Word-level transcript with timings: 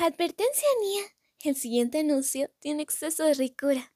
Advertencia, 0.00 0.68
Nia. 0.80 1.02
El 1.42 1.56
siguiente 1.56 1.98
anuncio 1.98 2.52
tiene 2.60 2.84
exceso 2.84 3.24
de 3.24 3.34
ricura. 3.34 3.92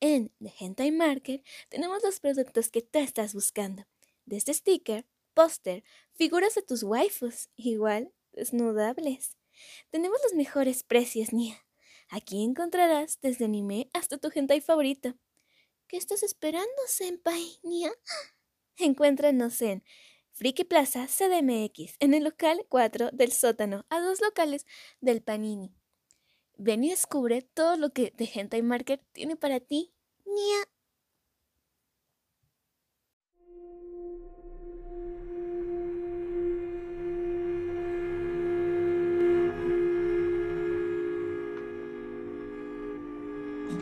En 0.00 0.32
The 0.40 0.52
Hentai 0.58 0.90
Market 0.90 1.46
tenemos 1.68 2.02
los 2.02 2.18
productos 2.18 2.68
que 2.68 2.82
tú 2.82 2.98
estás 2.98 3.32
buscando. 3.32 3.86
Desde 4.24 4.52
sticker, 4.52 5.06
póster, 5.34 5.84
figuras 6.14 6.56
de 6.56 6.62
tus 6.62 6.82
waifus, 6.82 7.48
igual 7.54 8.12
desnudables. 8.32 9.36
Tenemos 9.90 10.18
los 10.24 10.34
mejores 10.34 10.82
precios, 10.82 11.32
Nia. 11.32 11.64
Aquí 12.08 12.42
encontrarás 12.42 13.20
desde 13.20 13.44
anime 13.44 13.88
hasta 13.92 14.18
tu 14.18 14.32
hentai 14.34 14.60
favorito. 14.60 15.14
¿Qué 15.86 15.96
estás 15.96 16.24
esperando, 16.24 16.82
senpai, 16.88 17.60
Nia? 17.62 17.92
Encuéntranos 18.78 19.62
en 19.62 19.84
Friki 20.36 20.64
Plaza 20.64 21.06
CDMX, 21.06 21.96
en 21.98 22.12
el 22.12 22.24
local 22.24 22.66
4 22.68 23.08
del 23.10 23.32
sótano, 23.32 23.86
a 23.88 24.00
dos 24.00 24.20
locales 24.20 24.66
del 25.00 25.22
Panini. 25.22 25.72
Ven 26.58 26.84
y 26.84 26.90
descubre 26.90 27.40
todo 27.40 27.78
lo 27.78 27.88
que 27.88 28.10
The 28.10 28.30
Hentai 28.34 28.60
Market 28.60 29.00
tiene 29.12 29.36
para 29.36 29.60
ti, 29.60 29.94
Nia. 30.26 30.58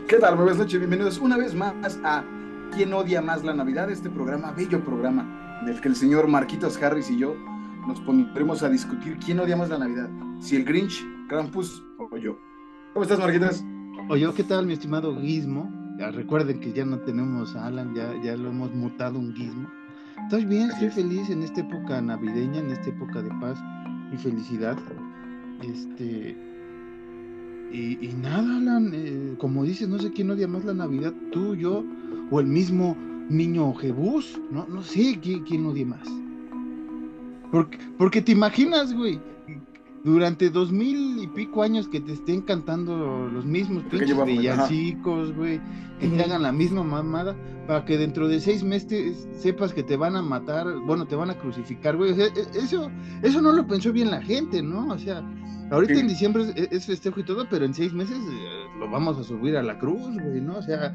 ¿Qué 0.06 0.18
tal? 0.20 0.36
Buenas 0.36 0.58
noches, 0.58 0.78
bienvenidos 0.78 1.18
una 1.18 1.36
vez 1.36 1.52
más 1.52 1.98
a 2.04 2.24
¿Quién 2.74 2.92
odia 2.92 3.22
más 3.22 3.44
la 3.44 3.54
Navidad? 3.54 3.88
Este 3.88 4.10
programa, 4.10 4.50
bello 4.50 4.84
programa, 4.84 5.62
del 5.64 5.80
que 5.80 5.86
el 5.86 5.94
señor 5.94 6.26
Marquitos 6.26 6.76
Harris 6.82 7.08
y 7.08 7.16
yo 7.16 7.36
nos 7.86 8.00
pondremos 8.00 8.64
a 8.64 8.68
discutir 8.68 9.16
quién 9.24 9.38
odia 9.38 9.56
más 9.56 9.68
la 9.68 9.78
Navidad, 9.78 10.10
si 10.40 10.56
el 10.56 10.64
Grinch, 10.64 11.06
Krampus 11.28 11.84
o 11.98 12.16
yo. 12.16 12.36
¿Cómo 12.92 13.04
estás, 13.04 13.20
Marquitos? 13.20 13.62
O 14.08 14.16
yo, 14.16 14.34
¿qué 14.34 14.42
tal, 14.42 14.66
mi 14.66 14.72
estimado 14.72 15.16
Gizmo? 15.20 15.70
Ya 16.00 16.10
recuerden 16.10 16.58
que 16.58 16.72
ya 16.72 16.84
no 16.84 16.98
tenemos 16.98 17.54
a 17.54 17.66
Alan, 17.66 17.94
ya, 17.94 18.12
ya 18.24 18.36
lo 18.36 18.48
hemos 18.48 18.74
mutado 18.74 19.20
un 19.20 19.32
Gizmo. 19.34 19.68
Estoy 20.24 20.44
bien, 20.44 20.68
estoy 20.70 20.90
feliz 20.90 21.30
en 21.30 21.44
esta 21.44 21.60
época 21.60 22.02
navideña, 22.02 22.58
en 22.58 22.70
esta 22.70 22.90
época 22.90 23.22
de 23.22 23.30
paz 23.40 23.56
y 24.12 24.16
felicidad. 24.16 24.76
Este, 25.62 26.36
y, 27.72 28.04
y 28.04 28.14
nada, 28.20 28.56
Alan, 28.56 28.90
eh, 28.92 29.34
como 29.38 29.62
dices, 29.62 29.88
no 29.88 30.00
sé 30.00 30.10
quién 30.10 30.30
odia 30.30 30.48
más 30.48 30.64
la 30.64 30.74
Navidad, 30.74 31.12
tú, 31.30 31.54
yo, 31.54 31.84
o 32.34 32.40
el 32.40 32.46
mismo 32.46 32.96
niño 33.28 33.72
Jebús, 33.74 34.40
no, 34.50 34.66
no 34.66 34.82
sé 34.82 35.20
quién, 35.22 35.44
quién 35.44 35.64
odia 35.66 35.86
más. 35.86 36.08
Porque, 37.52 37.78
porque 37.96 38.20
te 38.20 38.32
imaginas, 38.32 38.92
güey, 38.92 39.20
durante 40.02 40.50
dos 40.50 40.72
mil 40.72 41.22
y 41.22 41.28
pico 41.28 41.62
años 41.62 41.86
que 41.88 42.00
te 42.00 42.12
estén 42.12 42.40
cantando 42.42 43.28
los 43.32 43.44
mismos 43.46 43.84
pinches 43.84 44.16
villancicos, 44.26 45.32
güey, 45.36 45.60
que 46.00 46.08
te 46.08 46.22
hagan 46.24 46.42
la 46.42 46.50
misma 46.50 46.82
mamada, 46.82 47.36
para 47.68 47.84
que 47.84 47.96
dentro 47.96 48.26
de 48.26 48.40
seis 48.40 48.64
meses 48.64 49.28
sepas 49.38 49.72
que 49.72 49.84
te 49.84 49.96
van 49.96 50.16
a 50.16 50.22
matar, 50.22 50.66
bueno, 50.86 51.06
te 51.06 51.14
van 51.14 51.30
a 51.30 51.38
crucificar, 51.38 51.96
güey. 51.96 52.10
O 52.10 52.16
sea, 52.16 52.26
e- 52.26 52.58
eso, 52.58 52.90
eso 53.22 53.40
no 53.40 53.52
lo 53.52 53.64
pensó 53.68 53.92
bien 53.92 54.10
la 54.10 54.20
gente, 54.20 54.60
¿no? 54.60 54.88
O 54.88 54.98
sea, 54.98 55.22
ahorita 55.70 55.94
Sí. 55.94 56.00
en 56.00 56.08
diciembre 56.08 56.52
es, 56.56 56.68
es 56.72 56.86
festejo 56.86 57.20
y 57.20 57.24
todo, 57.24 57.46
pero 57.48 57.64
en 57.64 57.72
seis 57.74 57.92
meses 57.92 58.18
eh, 58.18 58.64
lo 58.80 58.90
vamos 58.90 59.18
a 59.18 59.22
subir 59.22 59.56
a 59.56 59.62
la 59.62 59.78
cruz, 59.78 60.18
güey, 60.20 60.40
¿no? 60.40 60.56
O 60.58 60.62
sea, 60.62 60.92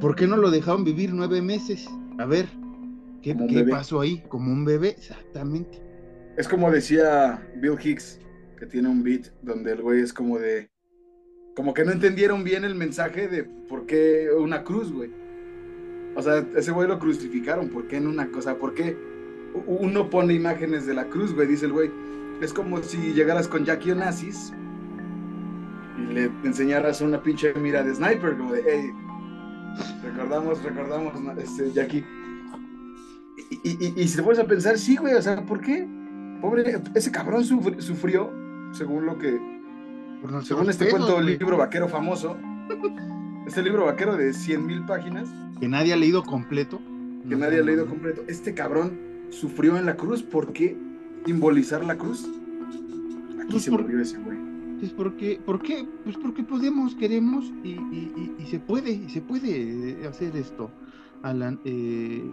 ¿por 0.00 0.16
qué 0.16 0.26
no 0.26 0.36
lo 0.36 0.50
dejaron 0.50 0.84
vivir 0.84 1.12
nueve 1.12 1.42
meses? 1.42 1.86
A 2.18 2.24
ver, 2.24 2.46
¿qué, 3.22 3.36
qué 3.48 3.64
pasó 3.64 4.00
ahí? 4.00 4.22
Como 4.28 4.52
un 4.52 4.64
bebé, 4.64 4.90
exactamente. 4.90 5.82
Es 6.36 6.48
como 6.48 6.70
decía 6.70 7.46
Bill 7.56 7.78
Hicks, 7.82 8.18
que 8.58 8.66
tiene 8.66 8.88
un 8.88 9.02
beat 9.02 9.26
donde 9.42 9.72
el 9.72 9.82
güey 9.82 10.00
es 10.00 10.12
como 10.12 10.38
de. 10.38 10.70
Como 11.54 11.74
que 11.74 11.84
no 11.84 11.92
entendieron 11.92 12.44
bien 12.44 12.64
el 12.64 12.74
mensaje 12.74 13.28
de 13.28 13.44
por 13.44 13.86
qué 13.86 14.28
una 14.36 14.64
cruz, 14.64 14.92
güey. 14.92 15.10
O 16.16 16.22
sea, 16.22 16.46
ese 16.56 16.70
güey 16.72 16.88
lo 16.88 16.98
crucificaron. 16.98 17.68
¿Por 17.68 17.86
qué 17.86 17.96
en 17.96 18.06
una 18.06 18.30
cosa? 18.30 18.56
¿Por 18.56 18.74
qué 18.74 18.96
uno 19.66 20.08
pone 20.08 20.34
imágenes 20.34 20.86
de 20.86 20.94
la 20.94 21.08
cruz, 21.08 21.34
güey? 21.34 21.48
Dice 21.48 21.66
el 21.66 21.72
güey. 21.72 21.90
Es 22.40 22.52
como 22.52 22.82
si 22.82 23.12
llegaras 23.12 23.48
con 23.48 23.64
Jackie 23.64 23.90
Onassis 23.90 24.52
y 25.98 26.12
le 26.12 26.30
enseñaras 26.44 27.00
una 27.02 27.22
pinche 27.22 27.52
mira 27.54 27.82
de 27.82 27.94
sniper, 27.94 28.36
como 28.38 28.52
de, 28.52 28.62
hey, 28.66 28.90
recordamos, 30.02 30.62
recordamos, 30.62 31.12
este, 31.38 31.72
Jackie. 31.72 32.04
Y, 33.50 33.68
y, 33.68 33.76
y, 33.96 34.02
y 34.02 34.08
si 34.08 34.16
te 34.16 34.22
pones 34.22 34.38
a 34.38 34.44
pensar, 34.46 34.78
sí, 34.78 34.96
güey, 34.96 35.14
o 35.14 35.22
sea, 35.22 35.44
¿por 35.44 35.60
qué? 35.60 35.86
Pobre, 36.40 36.80
ese 36.94 37.10
cabrón 37.10 37.42
sufri- 37.44 37.80
sufrió, 37.80 38.30
según 38.72 39.06
lo 39.06 39.18
que, 39.18 39.38
según 40.42 40.70
este 40.70 40.88
cuento, 40.88 41.14
güey, 41.14 41.38
libro 41.38 41.56
vaquero 41.56 41.88
famoso, 41.88 42.36
este 43.46 43.62
libro 43.62 43.86
vaquero 43.86 44.16
de 44.16 44.32
100 44.32 44.64
mil 44.66 44.84
páginas, 44.86 45.28
Que 45.58 45.68
nadie 45.68 45.92
ha 45.92 45.96
leído 45.96 46.22
completo. 46.22 46.78
que 46.78 47.34
No 47.34 47.38
nadie 47.38 47.58
ha 47.60 47.62
leído 47.62 47.86
completo, 47.86 48.22
este 48.28 48.54
cabrón 48.54 48.98
sufrió 49.30 49.76
en 49.76 49.84
la 49.86 49.96
cruz, 49.96 50.22
¿por 50.22 50.52
qué 50.52 50.76
simbolizar 51.26 51.84
la 51.84 51.96
cruz? 51.96 52.26
Aquí 53.40 53.50
Pues 53.50 53.64
se 53.64 53.70
por- 53.70 53.82
murió 53.82 54.00
ese 54.00 54.16
güey. 54.18 54.38
Pues 54.80 54.92
porque, 54.92 55.38
¿por 55.44 55.60
qué? 55.62 55.86
Pues 56.04 56.16
porque 56.16 56.42
podemos, 56.42 56.94
queremos 56.94 57.44
y- 57.62 58.32
y 58.38 58.46
se 58.46 58.58
puede, 58.58 58.90
y 58.92 59.08
se 59.10 59.20
puede 59.20 60.02
eh, 60.02 60.06
hacer 60.08 60.34
esto, 60.36 60.70
Alan. 61.22 61.60
Eh, 61.64 62.24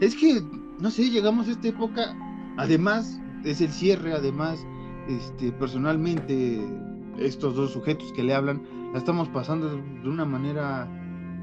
es 0.00 0.14
que, 0.16 0.42
no 0.80 0.90
sé, 0.90 1.10
llegamos 1.10 1.46
a 1.48 1.50
esta 1.52 1.68
época, 1.68 2.16
además, 2.56 3.20
es 3.44 3.60
el 3.60 3.70
cierre, 3.70 4.14
además, 4.14 4.58
este, 5.08 5.52
personalmente, 5.52 6.58
estos 7.18 7.54
dos 7.54 7.72
sujetos 7.72 8.12
que 8.14 8.22
le 8.22 8.34
hablan, 8.34 8.62
la 8.92 8.98
estamos 8.98 9.28
pasando 9.28 9.76
de 9.76 10.08
una 10.08 10.24
manera, 10.24 10.88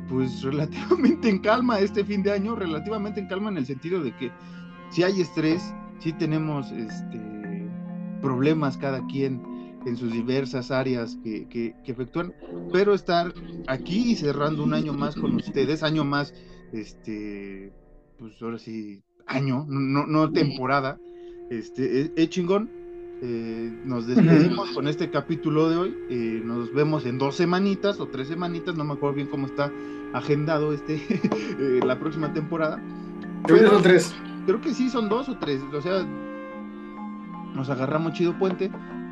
pues, 0.09 0.41
relativamente 0.43 1.29
en 1.29 1.39
calma 1.39 1.79
este 1.79 2.03
fin 2.03 2.23
de 2.23 2.31
año, 2.31 2.55
relativamente 2.55 3.19
en 3.19 3.27
calma 3.27 3.49
en 3.51 3.57
el 3.57 3.65
sentido 3.67 4.01
de 4.01 4.15
que 4.15 4.31
si 4.89 5.03
hay 5.03 5.21
estrés, 5.21 5.61
si 5.99 6.13
tenemos, 6.13 6.71
este, 6.71 7.21
problemas 8.21 8.75
cada 8.77 9.05
quien 9.05 9.39
en 9.85 9.97
sus 9.97 10.11
diversas 10.11 10.71
áreas 10.71 11.17
que, 11.23 11.47
que, 11.47 11.75
que 11.83 11.91
efectúan, 11.91 12.33
pero 12.71 12.93
estar 12.93 13.33
aquí 13.67 14.11
y 14.11 14.15
cerrando 14.15 14.63
un 14.63 14.73
año 14.73 14.93
más 14.93 15.15
con 15.15 15.35
ustedes, 15.35 15.83
año 15.83 16.03
más, 16.03 16.33
este, 16.73 17.71
pues 18.17 18.41
ahora 18.41 18.57
sí, 18.57 19.01
año, 19.27 19.65
no, 19.67 20.05
no 20.05 20.31
temporada, 20.31 20.99
este, 21.49 22.01
es, 22.01 22.11
es 22.15 22.29
chingón. 22.29 22.69
Eh, 23.21 23.71
nos 23.85 24.07
despedimos 24.07 24.71
con 24.71 24.87
este 24.87 25.09
capítulo 25.09 25.69
de 25.69 25.75
hoy. 25.77 25.97
eh, 26.09 26.41
nos 26.43 26.73
vemos 26.73 27.05
en 27.05 27.17
dos 27.17 27.35
semanitas 27.35 27.99
o 27.99 28.07
tres 28.07 28.27
semanitas, 28.27 28.75
no 28.75 28.83
me 28.83 28.93
acuerdo 28.93 29.15
bien 29.15 29.27
cómo 29.27 29.45
está 29.47 29.71
agendado 30.13 30.73
este 30.73 30.95
eh, 31.59 31.79
la 31.85 31.99
próxima 31.99 32.33
temporada. 32.33 32.81
Yo 33.47 33.57
son 33.57 33.81
tres. 33.81 34.13
Creo 34.45 34.61
que 34.61 34.73
sí, 34.73 34.89
son 34.89 35.09
dos 35.09 35.29
o 35.29 35.37
tres. 35.37 35.61
O 35.73 35.81
sea, 35.81 36.05
nos 37.55 37.69
agarramos 37.69 38.13
chido 38.13 38.37
puente. 38.37 38.69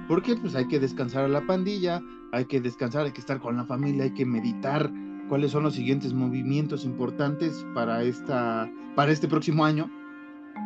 Porque 0.07 0.35
pues 0.35 0.55
hay 0.55 0.67
que 0.67 0.79
descansar 0.79 1.25
a 1.25 1.27
la 1.27 1.45
pandilla, 1.45 2.01
hay 2.31 2.45
que 2.45 2.59
descansar, 2.59 3.05
hay 3.05 3.11
que 3.11 3.21
estar 3.21 3.39
con 3.39 3.55
la 3.55 3.65
familia, 3.65 4.03
hay 4.03 4.13
que 4.13 4.25
meditar 4.25 4.91
cuáles 5.29 5.51
son 5.51 5.63
los 5.63 5.75
siguientes 5.75 6.13
movimientos 6.13 6.85
importantes 6.85 7.65
para 7.73 8.03
esta 8.03 8.69
para 8.95 9.11
este 9.11 9.27
próximo 9.27 9.65
año. 9.65 9.89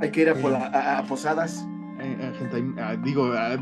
Hay 0.01 0.11
que 0.11 0.21
ir 0.21 0.29
a, 0.29 0.97
a 0.97 1.03
posadas. 1.03 1.65
Eh, 1.99 2.17
eh, 2.19 2.33
gente, 2.37 2.81
ah, 2.81 2.95
digo, 3.03 3.31
ah, 3.33 3.57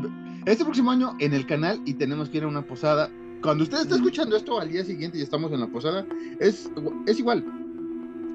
este 0.46 0.64
próximo 0.64 0.90
año 0.90 1.14
en 1.18 1.32
el 1.32 1.46
canal 1.46 1.80
y 1.84 1.94
tenemos 1.94 2.28
que 2.28 2.38
ir 2.38 2.44
a 2.44 2.48
una 2.48 2.62
posada. 2.62 3.10
Cuando 3.42 3.64
usted 3.64 3.78
está 3.82 3.96
escuchando 3.96 4.36
esto 4.36 4.60
al 4.60 4.70
día 4.70 4.84
siguiente 4.84 5.18
y 5.18 5.22
estamos 5.22 5.52
en 5.52 5.60
la 5.60 5.68
posada, 5.68 6.06
es, 6.40 6.70
es 7.06 7.18
igual. 7.18 7.44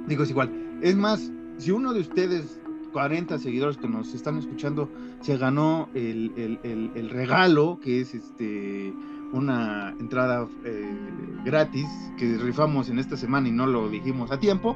Digo, 0.07 0.23
es 0.23 0.29
igual. 0.29 0.51
Es 0.81 0.95
más, 0.95 1.31
si 1.57 1.71
uno 1.71 1.93
de 1.93 2.01
ustedes, 2.01 2.60
40 2.91 3.37
seguidores 3.39 3.77
que 3.77 3.87
nos 3.87 4.13
están 4.13 4.37
escuchando, 4.37 4.89
se 5.21 5.37
ganó 5.37 5.89
el, 5.93 6.31
el- 6.35 6.91
el- 6.95 7.09
regalo, 7.09 7.79
que 7.81 8.01
es 8.01 8.13
este 8.13 8.93
una 9.33 9.95
entrada 9.99 10.45
eh, 10.65 10.93
gratis 11.45 11.87
que 12.17 12.37
rifamos 12.37 12.89
en 12.89 12.99
esta 12.99 13.15
semana 13.15 13.47
y 13.47 13.51
no 13.51 13.65
lo 13.65 13.89
dijimos 13.89 14.29
a 14.31 14.39
tiempo, 14.39 14.75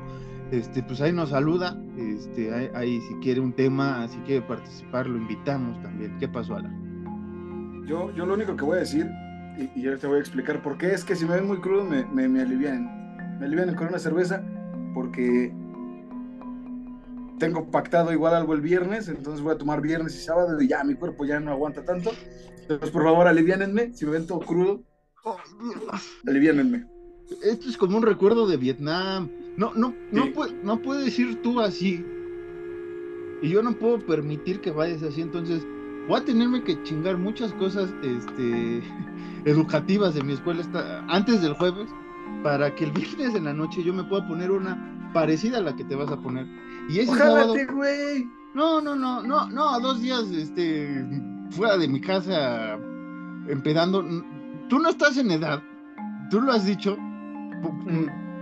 este, 0.51 0.81
pues 0.83 1.01
ahí 1.01 1.11
nos 1.11 1.29
saluda, 1.31 1.77
este, 1.97 2.53
ahí, 2.73 3.01
si 3.01 3.15
quiere 3.15 3.41
un 3.41 3.51
tema, 3.51 4.07
si 4.07 4.17
quiere 4.19 4.41
participar, 4.43 5.07
lo 5.07 5.17
invitamos 5.17 5.81
también. 5.81 6.17
¿Qué 6.19 6.27
pasó, 6.29 6.55
Alan? 6.55 7.83
Yo, 7.85 8.13
yo 8.15 8.25
lo 8.25 8.33
único 8.35 8.55
que 8.55 8.63
voy 8.63 8.77
a 8.77 8.79
decir, 8.81 9.07
y, 9.57 9.79
y 9.79 9.83
yo 9.83 9.97
te 9.97 10.07
voy 10.07 10.17
a 10.17 10.19
explicar 10.19 10.61
por 10.61 10.77
qué, 10.77 10.93
es 10.93 11.03
que 11.03 11.15
si 11.15 11.25
me 11.25 11.35
ven 11.35 11.47
muy 11.47 11.57
crudo 11.57 11.83
me, 11.83 12.05
me, 12.05 12.27
me 12.29 12.41
alivian. 12.41 13.37
Me 13.39 13.45
alivian 13.47 13.75
con 13.75 13.87
una 13.89 13.99
cerveza 13.99 14.41
porque 14.93 15.53
tengo 17.39 17.69
pactado 17.71 18.11
igual 18.11 18.33
algo 18.33 18.53
el 18.53 18.61
viernes, 18.61 19.07
entonces 19.07 19.41
voy 19.41 19.53
a 19.53 19.57
tomar 19.57 19.81
viernes 19.81 20.15
y 20.15 20.19
sábado 20.19 20.61
y 20.61 20.67
ya 20.67 20.83
mi 20.83 20.95
cuerpo 20.95 21.25
ya 21.25 21.39
no 21.39 21.51
aguanta 21.51 21.83
tanto. 21.83 22.11
Entonces, 22.61 22.89
por 22.89 23.03
favor, 23.03 23.27
aliviánenme. 23.27 23.93
Si 23.93 24.05
me 24.05 24.11
ven 24.11 24.25
todo 24.27 24.39
crudo, 24.39 24.83
aliviánenme. 26.27 26.85
Esto 27.43 27.69
es 27.69 27.77
como 27.77 27.97
un 27.97 28.03
recuerdo 28.03 28.47
de 28.47 28.57
Vietnam. 28.57 29.29
No, 29.57 29.73
no, 29.73 29.93
no, 30.11 30.23
Sí. 30.25 30.29
puede, 30.31 30.53
no 30.63 30.81
puedes 30.81 31.17
ir 31.17 31.41
tú 31.41 31.59
así. 31.59 32.05
Y 33.41 33.49
yo 33.49 33.61
no 33.61 33.73
puedo 33.73 33.99
permitir 33.99 34.61
que 34.61 34.71
vayas 34.71 35.03
así. 35.03 35.21
Entonces, 35.21 35.65
voy 36.07 36.19
a 36.21 36.25
tenerme 36.25 36.63
que 36.63 36.81
chingar 36.83 37.17
muchas 37.17 37.53
cosas 37.53 37.93
este, 38.03 38.81
educativas 39.45 40.13
de 40.15 40.23
mi 40.23 40.33
escuela 40.33 40.63
antes 41.07 41.41
del 41.41 41.53
jueves 41.53 41.87
para 42.43 42.73
que 42.75 42.85
el 42.85 42.91
viernes 42.91 43.35
en 43.35 43.45
la 43.45 43.53
noche 43.53 43.83
yo 43.83 43.93
me 43.93 44.03
pueda 44.03 44.27
poner 44.27 44.51
una 44.51 45.11
parecida 45.13 45.57
a 45.57 45.61
la 45.61 45.75
que 45.75 45.83
te 45.83 45.95
vas 45.95 46.11
a 46.11 46.17
poner. 46.21 46.45
Y 46.89 46.99
ese 46.99 47.15
sábado... 47.15 47.55
güey. 47.73 48.27
No, 48.53 48.79
no, 48.79 48.95
no, 48.95 49.21
no, 49.21 49.49
no, 49.49 49.79
dos 49.81 50.01
días 50.01 50.31
este, 50.31 51.05
fuera 51.49 51.77
de 51.77 51.89
mi 51.89 51.99
casa 51.99 52.79
empedando. 53.49 54.01
Tú 54.69 54.79
no 54.79 54.89
estás 54.89 55.17
en 55.17 55.31
edad, 55.31 55.61
tú 56.29 56.39
lo 56.39 56.53
has 56.53 56.65
dicho, 56.65 56.97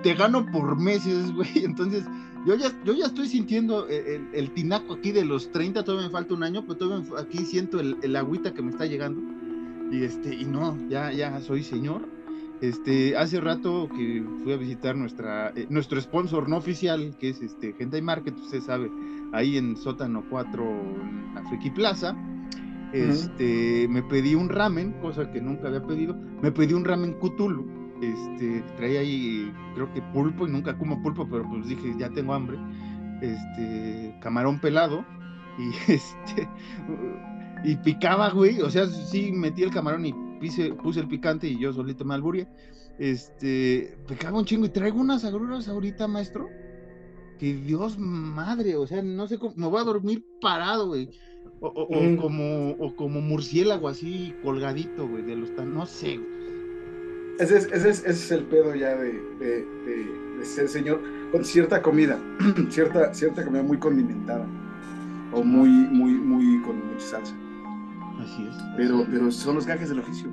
te 0.04 0.13
gano 0.13 0.45
por 0.51 0.80
meses, 0.80 1.31
güey, 1.36 1.66
entonces 1.66 2.06
yo 2.45 2.56
ya, 2.56 2.72
yo 2.84 2.94
ya 2.94 3.07
estoy 3.07 3.28
sintiendo 3.28 3.88
el, 3.88 4.51
tinaco 4.51 4.94
aquí 4.94 5.12
de 5.12 5.25
los 5.25 5.51
30, 5.51 5.84
todavía 5.84 6.07
me 6.07 6.12
falta 6.12 6.36
un 6.36 6.44
año, 6.44 6.62
pero 6.62 6.78
todavía 6.78 7.19
aquí 7.19 7.40
siento 7.40 7.80
el, 7.80 7.98
el, 8.04 8.16
agüita 8.16 8.54
que 8.54 8.62
me 8.62 8.69
está 8.69 8.86
llegando. 8.86 9.19
Y 9.92 10.04
este, 10.04 10.36
y 10.36 10.45
no, 10.45 10.78
ya, 10.90 11.12
ya 11.12 11.40
soy 11.42 11.63
señor. 11.63 12.01
Este, 12.63 13.18
hace 13.18 13.42
rato 13.42 13.89
que 13.89 14.24
fui 14.42 14.54
a 14.54 14.56
visitar 14.56 14.95
nuestra, 14.95 15.50
eh, 15.50 15.68
nuestro 15.69 16.00
sponsor 16.00 16.48
no 16.48 16.56
oficial, 16.56 17.13
que 17.19 17.27
es 17.27 17.42
este, 17.42 17.74
Gentai 17.74 18.01
Market, 18.01 18.38
usted 18.38 18.62
sabe, 18.62 18.89
ahí 19.33 19.57
en 19.57 19.75
Sótano 19.75 20.24
4, 20.30 20.63
en 20.63 21.36
la 21.36 21.44
Friki 21.50 21.71
Plaza. 21.71 22.15
Este, 22.94 23.86
me 23.89 24.01
pedí 24.01 24.33
un 24.33 24.48
ramen, 24.48 24.94
cosa 25.01 25.30
que 25.30 25.42
nunca 25.42 25.68
había 25.68 25.83
pedido. 25.83 26.15
Me 26.42 26.54
pedí 26.54 26.74
un 26.74 26.86
ramen 26.86 27.15
Cthulhu 27.15 27.68
este, 28.01 28.63
traía 28.77 29.01
ahí, 29.01 29.51
creo 29.75 29.92
que 29.94 30.01
pulpo, 30.01 30.48
y 30.48 30.51
nunca 30.51 30.77
como 30.77 31.01
pulpo, 31.01 31.27
pero 31.30 31.44
pues 31.50 31.68
dije, 31.68 31.94
ya 31.98 32.09
tengo 32.12 32.33
hambre. 32.33 32.57
Este, 33.21 34.16
camarón 34.21 34.59
pelado, 34.59 35.04
y 35.59 35.92
este, 35.92 36.48
y 37.63 37.75
picaba, 37.75 38.30
güey, 38.30 38.62
o 38.62 38.69
sea, 38.69 38.88
sí 38.88 39.33
metí 39.33 39.63
el 39.63 39.71
camarón 39.71 40.06
y 40.06 40.13
puse 40.81 41.00
el 41.00 41.07
picante 41.07 41.48
y 41.48 41.60
yo 41.60 41.74
solito 41.74 42.06
me 42.06 42.13
alburía. 42.13 42.48
Este, 43.00 43.98
picaba 44.07 44.38
un 44.38 44.45
chingo 44.45 44.66
y 44.66 44.69
traigo 44.69 45.00
unas 45.00 45.25
agruras 45.25 45.68
ahorita, 45.68 46.07
maestro. 46.07 46.48
Que 47.40 47.54
Dios 47.54 47.98
madre, 47.98 48.75
o 48.75 48.86
sea, 48.88 49.01
no 49.01 49.28
sé 49.28 49.38
cómo, 49.38 49.54
me 49.56 49.68
voy 49.68 49.81
a 49.81 49.86
dormir 49.86 50.25
parado, 50.40 50.88
güey. 50.88 51.10
O, 51.60 51.88
mm. 51.90 52.18
como, 52.18 52.72
o 52.72 52.95
como 52.95 53.22
murciélago 53.22 53.88
así 53.88 54.36
colgadito, 54.44 55.07
güey, 55.07 55.24
de 55.24 55.36
los 55.36 55.56
tan, 55.56 55.74
no 55.74 55.86
sé, 55.86 56.19
ese 57.40 57.57
es, 57.57 57.66
ese 57.72 58.10
es, 58.10 58.31
el 58.31 58.44
pedo 58.44 58.75
ya 58.75 58.95
de, 58.95 59.12
de, 59.40 60.45
ser 60.45 60.68
señor 60.68 61.01
con 61.31 61.44
cierta 61.44 61.81
comida, 61.81 62.19
cierta, 62.69 63.13
cierta 63.13 63.44
comida 63.44 63.63
muy 63.63 63.78
condimentada 63.78 64.45
o 65.31 65.44
muy, 65.44 65.69
muy, 65.69 66.12
muy 66.12 66.62
con 66.62 66.86
mucha 66.86 67.06
salsa. 67.06 67.36
Así 68.23 68.47
es. 68.49 68.55
Pero, 68.77 69.05
pero 69.09 69.31
son 69.31 69.55
los 69.55 69.65
gajes 69.65 69.89
del 69.89 69.99
oficio. 69.99 70.27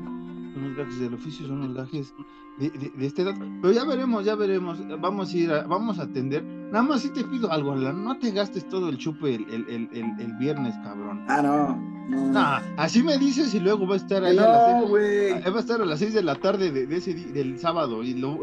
Son 0.55 0.69
los 0.69 0.77
gajes 0.77 1.01
del 1.01 1.15
oficio, 1.15 1.47
son 1.47 1.61
los 1.61 1.75
gajes 1.75 2.15
de, 2.59 2.71
de, 2.71 3.07
esta 3.07 3.23
edad. 3.23 3.35
Pero 3.63 3.73
ya 3.73 3.85
veremos, 3.85 4.25
ya 4.25 4.35
veremos. 4.35 4.79
Vamos 5.01 5.33
a 5.33 5.37
ir, 5.37 5.51
a, 5.51 5.63
vamos 5.63 5.99
a 5.99 6.03
atender. 6.03 6.43
Nada 6.45 6.83
más 6.83 7.03
si 7.03 7.11
te 7.11 7.25
pido 7.25 7.51
algo, 7.51 7.75
no 7.75 8.19
te 8.19 8.31
gastes 8.31 8.69
todo 8.69 8.89
el 8.89 8.99
chupe 8.99 9.35
el, 9.35 9.47
el, 9.51 9.89
el, 9.93 10.21
el 10.21 10.33
viernes, 10.39 10.75
cabrón. 10.83 11.25
Ah, 11.29 11.43
no. 11.43 12.01
No, 12.11 12.59
así 12.77 13.03
me 13.03 13.17
dices 13.19 13.55
y 13.55 13.61
luego 13.61 13.87
va 13.87 13.95
a 13.95 13.99
estar 13.99 14.25
ahí 14.25 14.37
a 14.37 14.43
las 14.43 14.91
seis, 14.91 15.55
va 15.55 15.57
a 15.57 15.61
estar 15.61 15.81
a 15.81 15.85
las 15.85 15.99
6 16.01 16.15
de 16.15 16.23
la 16.25 16.35
tarde 16.35 16.73
de, 16.73 16.97
ese 16.97 17.15
del 17.15 17.57
sábado 17.59 18.03
y 18.03 18.15
lo 18.15 18.41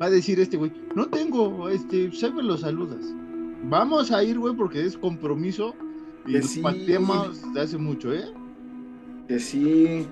va 0.00 0.06
a 0.06 0.10
decir 0.10 0.38
este 0.38 0.58
güey, 0.58 0.70
no 0.94 1.06
tengo, 1.06 1.70
este, 1.70 2.12
siempre 2.12 2.44
lo 2.44 2.58
saludas. 2.58 3.00
Vamos 3.64 4.12
a 4.12 4.22
ir, 4.22 4.38
güey, 4.38 4.54
porque 4.54 4.84
es 4.84 4.98
compromiso 4.98 5.74
y 6.26 6.32
que 6.32 6.42
sí. 6.42 6.62
de 6.62 7.60
hace 7.60 7.78
mucho, 7.78 8.12
¿eh? 8.12 8.26
Que 9.28 9.38
sí. 9.38 10.06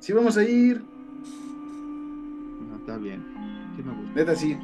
Sí 0.00 0.12
vamos 0.12 0.36
a 0.36 0.44
ir. 0.44 0.82
No, 2.68 2.76
está 2.76 2.96
bien. 2.96 3.22
Sí 3.76 3.82
me 3.82 3.92
gusta. 3.92 4.12
Neta 4.14 4.34
sí. 4.34 4.56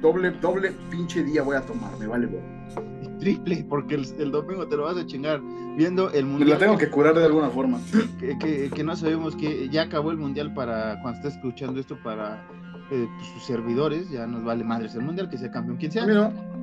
Doble, 0.00 0.30
doble 0.32 0.72
pinche 0.90 1.22
día 1.22 1.42
voy 1.42 1.56
a 1.56 1.60
tomar, 1.60 1.96
me 1.98 2.06
vale, 2.06 2.26
güey 2.26 2.42
triple, 3.18 3.64
porque 3.68 3.94
el, 3.94 4.30
domingo 4.30 4.66
te 4.66 4.76
lo 4.76 4.84
vas 4.84 4.96
a 4.96 5.06
chingar 5.06 5.40
viendo 5.76 6.10
el 6.10 6.26
mundial. 6.26 6.48
Me 6.48 6.54
lo 6.54 6.60
tengo 6.60 6.78
que 6.78 6.90
curar 6.90 7.14
de 7.14 7.24
alguna 7.24 7.50
forma. 7.50 7.80
Que, 8.20 8.82
no 8.84 8.96
sabemos 8.96 9.36
que 9.36 9.68
ya 9.68 9.82
acabó 9.82 10.10
el 10.10 10.18
mundial 10.18 10.52
para 10.54 11.00
cuando 11.00 11.18
estés 11.18 11.34
escuchando 11.34 11.80
esto 11.80 11.98
para 12.02 12.46
eh, 12.90 13.08
pues, 13.16 13.28
sus 13.28 13.42
servidores, 13.44 14.10
ya 14.10 14.26
nos 14.26 14.44
vale 14.44 14.62
madres 14.62 14.94
el 14.94 15.02
mundial, 15.02 15.28
que 15.28 15.38
sea 15.38 15.50
campeón 15.50 15.76
quien 15.76 15.90
sea. 15.90 16.04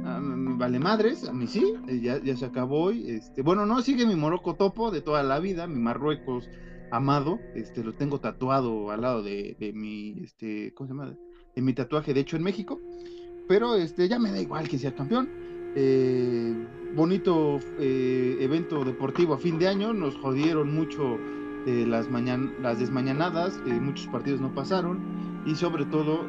A 0.05 0.19
me 0.19 0.57
vale 0.57 0.79
madres, 0.79 1.27
a 1.27 1.33
mí 1.33 1.47
sí, 1.47 1.75
eh, 1.87 1.99
ya, 2.01 2.21
ya 2.21 2.35
se 2.37 2.45
acabó 2.45 2.83
hoy. 2.83 3.09
Este, 3.09 3.41
bueno, 3.41 3.65
no, 3.65 3.81
sigue 3.81 4.05
mi 4.05 4.15
Morocco 4.15 4.55
Topo 4.55 4.91
de 4.91 5.01
toda 5.01 5.23
la 5.23 5.39
vida, 5.39 5.67
mi 5.67 5.79
Marruecos 5.79 6.49
amado, 6.91 7.39
este, 7.55 7.83
lo 7.83 7.93
tengo 7.93 8.19
tatuado 8.19 8.91
al 8.91 9.01
lado 9.01 9.23
de, 9.23 9.57
de 9.59 9.73
mi, 9.73 10.19
este, 10.23 10.73
¿cómo 10.73 10.87
se 10.87 10.93
llama? 10.93 11.15
De 11.55 11.61
mi 11.61 11.73
tatuaje, 11.73 12.13
de 12.13 12.21
hecho, 12.21 12.37
en 12.37 12.43
México. 12.43 12.79
Pero 13.47 13.75
este, 13.75 14.07
ya 14.07 14.19
me 14.19 14.31
da 14.31 14.39
igual 14.39 14.69
que 14.69 14.77
sea 14.77 14.95
campeón 14.95 15.29
eh, 15.75 16.53
bonito 16.95 17.59
eh, 17.79 18.37
evento 18.39 18.85
deportivo 18.85 19.33
a 19.33 19.37
fin 19.37 19.57
de 19.57 19.67
año, 19.67 19.93
nos 19.93 20.15
jodieron 20.15 20.73
mucho 20.73 21.17
las, 21.65 22.07
las 22.61 22.79
desmañanadas, 22.79 23.59
muchos 23.65 24.07
partidos 24.07 24.41
no 24.41 24.53
pasaron 24.53 24.99
y 25.45 25.55
sobre 25.55 25.85
todo 25.85 26.25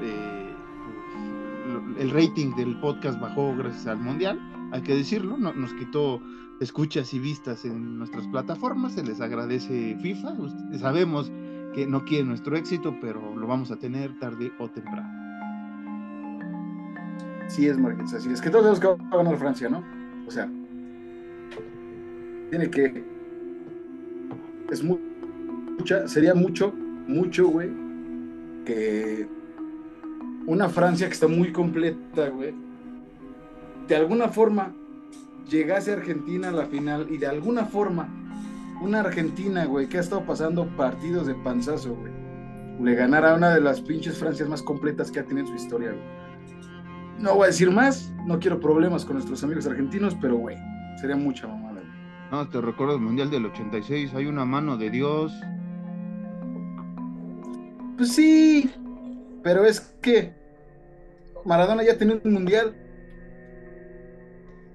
el 1.99 2.11
rating 2.11 2.55
del 2.57 2.79
podcast 2.81 3.21
bajó 3.21 3.55
gracias 3.57 3.87
al 3.87 3.99
Mundial, 3.99 4.41
hay 4.73 4.83
que 4.83 4.95
decirlo, 4.95 5.37
nos 5.37 5.73
quitó 5.75 6.21
escuchas 6.61 7.13
y 7.15 7.19
vistas 7.19 7.65
en 7.65 7.99
nuestras 7.99 8.27
plataformas, 8.29 8.95
se 8.95 9.05
les 9.05 9.21
agradece 9.21 9.97
FIFA, 10.01 10.37
sabemos 10.79 11.31
que 11.75 11.87
no 11.87 12.05
quiere 12.05 12.25
nuestro 12.25 12.57
éxito, 12.57 12.97
pero 13.01 13.35
lo 13.37 13.47
vamos 13.47 13.71
a 13.71 13.77
tener 13.77 14.19
tarde 14.19 14.53
o 14.59 14.69
temprano. 14.69 15.25
Sí 17.49 17.67
es 17.67 17.77
así 18.15 18.31
es. 18.31 18.41
Que 18.41 18.51
todos 18.51 18.81
que 18.81 18.87
va 18.87 18.97
a 19.11 19.17
ganar 19.17 19.37
Francia, 19.37 19.69
¿no? 19.69 19.83
O 20.27 20.31
sea, 20.31 20.51
tiene 22.51 22.71
que. 22.71 23.05
Es 24.71 24.83
mucha, 24.83 26.09
sería 26.09 26.35
mucho, 26.35 26.73
mucho, 27.07 27.49
güey, 27.49 27.71
que 28.65 29.29
una 30.47 30.69
Francia 30.69 31.07
que 31.07 31.15
está 31.15 31.29
muy 31.29 31.53
completa, 31.53 32.29
güey, 32.29 32.55
de 33.89 33.97
alguna 33.97 34.29
forma 34.29 34.73
llegase 35.49 35.93
a 35.93 35.97
Argentina 35.97 36.49
a 36.49 36.53
la 36.53 36.67
final 36.67 37.07
y 37.11 37.19
de 37.19 37.27
alguna 37.27 37.65
forma 37.65 38.09
una 38.81 39.01
Argentina, 39.01 39.65
güey, 39.65 39.89
que 39.89 39.99
ha 39.99 40.01
estado 40.01 40.25
pasando 40.25 40.67
partidos 40.77 41.27
de 41.27 41.35
panzazo, 41.35 41.95
güey, 41.95 42.13
le 42.83 42.95
ganara 42.95 43.33
a 43.33 43.35
una 43.37 43.55
de 43.55 43.61
las 43.61 43.81
pinches 43.81 44.19
Francias 44.19 44.49
más 44.49 44.63
completas 44.63 45.11
que 45.11 45.21
ha 45.21 45.25
tenido 45.25 45.47
en 45.47 45.53
su 45.53 45.63
historia, 45.63 45.91
güey. 45.93 46.25
No 47.19 47.37
voy 47.37 47.45
a 47.45 47.47
decir 47.47 47.71
más, 47.71 48.13
no 48.27 48.39
quiero 48.39 48.61
problemas 48.61 49.05
con 49.05 49.15
nuestros 49.15 49.43
amigos 49.45 49.67
argentinos, 49.67 50.17
pero 50.21 50.37
güey, 50.37 50.57
sería 51.01 51.17
mucha 51.17 51.47
mamada. 51.47 51.81
No, 52.31 52.49
te 52.49 52.61
recuerdo 52.61 52.97
el 52.97 53.01
Mundial 53.01 53.31
del 53.31 53.47
86, 53.47 54.13
hay 54.15 54.27
una 54.27 54.45
mano 54.45 54.77
de 54.77 54.91
Dios. 54.91 55.33
Pues 57.97 58.13
sí, 58.13 58.71
pero 59.43 59.65
es 59.65 59.81
que 60.03 60.33
Maradona 61.45 61.85
ya 61.85 61.97
tenía 61.97 62.21
un 62.23 62.33
Mundial. 62.33 62.75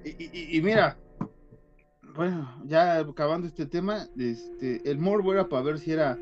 Y, 0.04 0.62
mira, 0.62 0.98
bueno, 2.16 2.50
ya 2.66 3.00
acabando 3.00 3.48
este 3.48 3.66
tema, 3.66 4.08
este, 4.18 4.90
el 4.90 4.98
Morbo 4.98 5.34
era 5.34 5.50
para 5.50 5.64
ver 5.64 5.80
si 5.80 5.92
era 5.92 6.18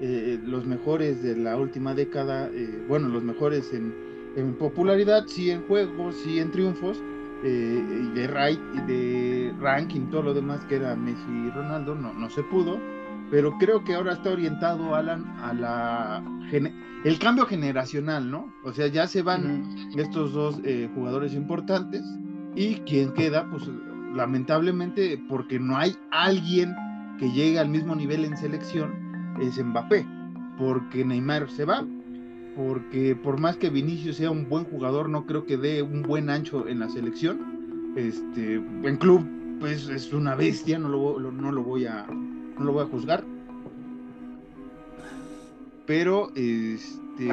eh, 0.00 0.38
los 0.42 0.66
mejores 0.66 1.22
de 1.22 1.36
la 1.36 1.56
última 1.56 1.94
década, 1.94 2.50
eh, 2.52 2.84
bueno, 2.88 3.08
los 3.08 3.22
mejores 3.22 3.72
en 3.72 3.94
en 4.36 4.54
popularidad, 4.54 5.24
sí 5.26 5.50
en 5.50 5.66
juegos, 5.66 6.16
sí 6.16 6.38
en 6.38 6.50
triunfos, 6.50 7.02
eh, 7.42 7.82
y 8.04 8.08
de, 8.10 8.28
de 8.86 9.54
ranking, 9.58 10.10
todo 10.10 10.22
lo 10.22 10.34
demás 10.34 10.64
que 10.66 10.76
era 10.76 10.94
Messi 10.94 11.30
y 11.46 11.50
Ronaldo, 11.50 11.94
no, 11.94 12.12
no 12.12 12.30
se 12.30 12.42
pudo, 12.44 12.78
pero 13.30 13.56
creo 13.58 13.84
que 13.84 13.94
ahora 13.94 14.14
está 14.14 14.30
orientado, 14.30 14.94
Alan, 14.94 15.24
a 15.38 15.54
la 15.54 16.24
el 17.04 17.18
cambio 17.18 17.46
generacional, 17.46 18.30
¿no? 18.30 18.52
O 18.64 18.72
sea, 18.72 18.88
ya 18.88 19.06
se 19.06 19.22
van 19.22 19.88
estos 19.96 20.32
dos 20.32 20.60
eh, 20.64 20.88
jugadores 20.94 21.32
importantes 21.34 22.02
y 22.54 22.74
quien 22.80 23.12
queda, 23.12 23.48
pues 23.50 23.70
lamentablemente, 24.14 25.22
porque 25.28 25.58
no 25.58 25.76
hay 25.76 25.96
alguien 26.10 26.74
que 27.18 27.30
llegue 27.30 27.58
al 27.58 27.68
mismo 27.68 27.94
nivel 27.94 28.24
en 28.24 28.36
selección, 28.36 28.92
es 29.40 29.62
Mbappé, 29.62 30.06
porque 30.58 31.04
Neymar 31.04 31.48
se 31.50 31.64
va, 31.64 31.86
porque 32.56 33.14
por 33.14 33.38
más 33.38 33.56
que 33.56 33.70
Vinicius 33.70 34.16
sea 34.16 34.30
un 34.30 34.48
buen 34.48 34.64
jugador, 34.64 35.08
no 35.08 35.24
creo 35.26 35.46
que 35.46 35.56
dé 35.56 35.82
un 35.82 36.02
buen 36.02 36.28
ancho 36.28 36.66
en 36.66 36.80
la 36.80 36.88
selección. 36.88 37.94
Este, 37.96 38.54
en 38.54 38.96
club, 38.96 39.26
pues 39.58 39.88
es 39.88 40.12
una 40.12 40.34
bestia, 40.34 40.78
no 40.78 40.88
lo, 40.88 41.32
no 41.32 41.52
lo 41.52 41.62
voy 41.62 41.86
a 41.86 42.06
no 42.60 42.66
lo 42.66 42.72
voy 42.74 42.84
a 42.84 42.86
juzgar. 42.86 43.24
Pero 45.86 46.28
este 46.36 47.32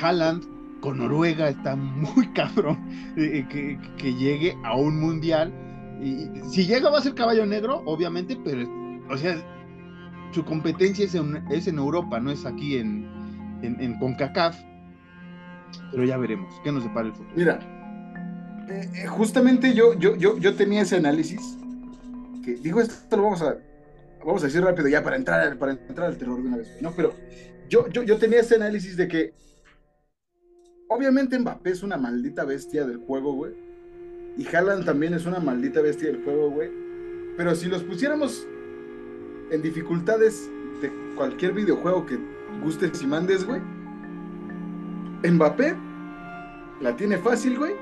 Haaland 0.00 0.44
con 0.80 0.98
Noruega 0.98 1.48
está 1.48 1.74
muy 1.74 2.28
cabrón 2.34 2.78
eh, 3.16 3.46
que, 3.48 3.78
que, 3.96 4.14
llegue 4.14 4.56
a 4.62 4.76
un 4.76 5.00
mundial. 5.00 5.52
Y 6.00 6.28
si 6.50 6.66
llega 6.66 6.90
va 6.90 6.98
a 6.98 7.02
ser 7.02 7.14
caballo 7.14 7.46
negro, 7.46 7.82
obviamente, 7.86 8.38
pero 8.44 8.68
o 9.08 9.16
sea, 9.16 9.36
su 10.32 10.44
competencia 10.44 11.04
es 11.04 11.14
en, 11.14 11.42
es 11.50 11.66
en 11.66 11.78
Europa, 11.78 12.20
no 12.20 12.30
es 12.30 12.44
aquí 12.44 12.76
en, 12.76 13.08
en, 13.62 13.80
en 13.80 13.98
CONCACAF. 13.98 14.56
Pero 15.90 16.04
ya 16.04 16.18
veremos, 16.18 16.52
¿qué 16.62 16.72
nos 16.72 16.84
depara 16.84 17.08
el 17.08 17.14
futuro? 17.14 17.34
Mira, 17.36 17.58
eh, 18.68 18.90
eh, 18.94 19.06
justamente 19.06 19.74
yo, 19.74 19.94
yo, 19.94 20.16
yo, 20.16 20.36
yo 20.38 20.54
tenía 20.54 20.82
ese 20.82 20.96
análisis, 20.96 21.58
que 22.44 22.54
digo, 22.56 22.80
esto 22.80 23.16
lo 23.16 23.22
vamos 23.22 23.42
a, 23.42 23.56
vamos 24.24 24.42
a 24.42 24.46
decir 24.46 24.62
rápido 24.62 24.88
ya 24.88 25.02
para 25.02 25.16
entrar, 25.16 25.58
para 25.58 25.72
entrar 25.72 26.08
al 26.08 26.16
terror 26.16 26.40
de 26.40 26.48
una 26.48 26.56
vez, 26.58 26.76
¿no? 26.80 26.92
Pero 26.92 27.14
yo, 27.68 27.88
yo, 27.88 28.02
yo 28.02 28.18
tenía 28.18 28.40
ese 28.40 28.56
análisis 28.56 28.96
de 28.96 29.08
que, 29.08 29.34
obviamente 30.88 31.38
Mbappé 31.38 31.70
es 31.70 31.82
una 31.82 31.96
maldita 31.96 32.44
bestia 32.44 32.84
del 32.84 32.98
juego, 32.98 33.34
güey, 33.34 33.54
y 34.36 34.46
Haaland 34.46 34.84
también 34.84 35.14
es 35.14 35.26
una 35.26 35.40
maldita 35.40 35.80
bestia 35.80 36.08
del 36.08 36.22
juego, 36.24 36.50
güey, 36.50 36.70
pero 37.36 37.54
si 37.54 37.68
los 37.68 37.82
pusiéramos 37.82 38.46
en 39.50 39.62
dificultades 39.62 40.50
de 40.80 40.90
cualquier 41.16 41.52
videojuego 41.52 42.06
que 42.06 42.18
gustes 42.62 43.02
y 43.02 43.06
mandes, 43.06 43.44
güey, 43.44 43.60
Mbappé 45.30 45.76
la 46.80 46.96
tiene 46.96 47.16
fácil, 47.16 47.58
güey. 47.58 47.74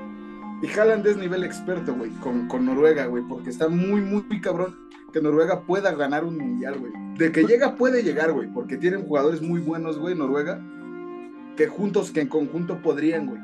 Y 0.61 0.67
Haaland 0.67 1.05
es 1.07 1.17
nivel 1.17 1.43
experto, 1.43 1.95
güey, 1.95 2.11
con, 2.19 2.47
con 2.47 2.65
Noruega, 2.65 3.07
güey, 3.07 3.23
porque 3.27 3.49
está 3.49 3.67
muy, 3.67 4.01
muy, 4.01 4.41
cabrón 4.41 4.75
que 5.11 5.19
Noruega 5.19 5.61
pueda 5.61 5.91
ganar 5.93 6.23
un 6.23 6.37
mundial, 6.37 6.77
güey. 6.77 6.93
De 7.17 7.31
que 7.31 7.43
llega, 7.43 7.75
puede 7.75 8.03
llegar, 8.03 8.31
güey, 8.31 8.47
porque 8.47 8.77
tienen 8.77 9.03
jugadores 9.03 9.41
muy 9.41 9.59
buenos, 9.59 9.97
güey, 9.97 10.15
Noruega, 10.15 10.61
que 11.57 11.67
juntos, 11.67 12.11
que 12.11 12.21
en 12.21 12.27
conjunto 12.27 12.79
podrían, 12.81 13.25
güey, 13.25 13.41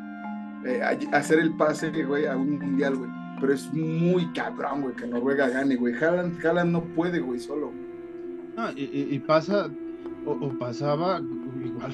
eh, 0.65 0.81
hacer 1.11 1.39
el 1.39 1.55
pase, 1.57 1.89
güey, 2.03 2.27
a 2.27 2.37
un 2.37 2.59
mundial, 2.59 2.95
güey. 2.95 3.09
Pero 3.41 3.53
es 3.53 3.71
muy 3.73 4.31
cabrón, 4.33 4.83
güey, 4.83 4.95
que 4.95 5.07
Noruega 5.07 5.49
gane, 5.49 5.75
güey. 5.75 5.95
Haaland, 5.95 6.43
Haaland 6.45 6.71
no 6.71 6.83
puede, 6.83 7.19
güey, 7.19 7.39
solo. 7.39 7.71
No, 8.55 8.71
y, 8.71 9.07
y 9.11 9.19
pasa, 9.19 9.69
o 10.25 10.49
pasaba 10.57 11.21
igual 11.63 11.93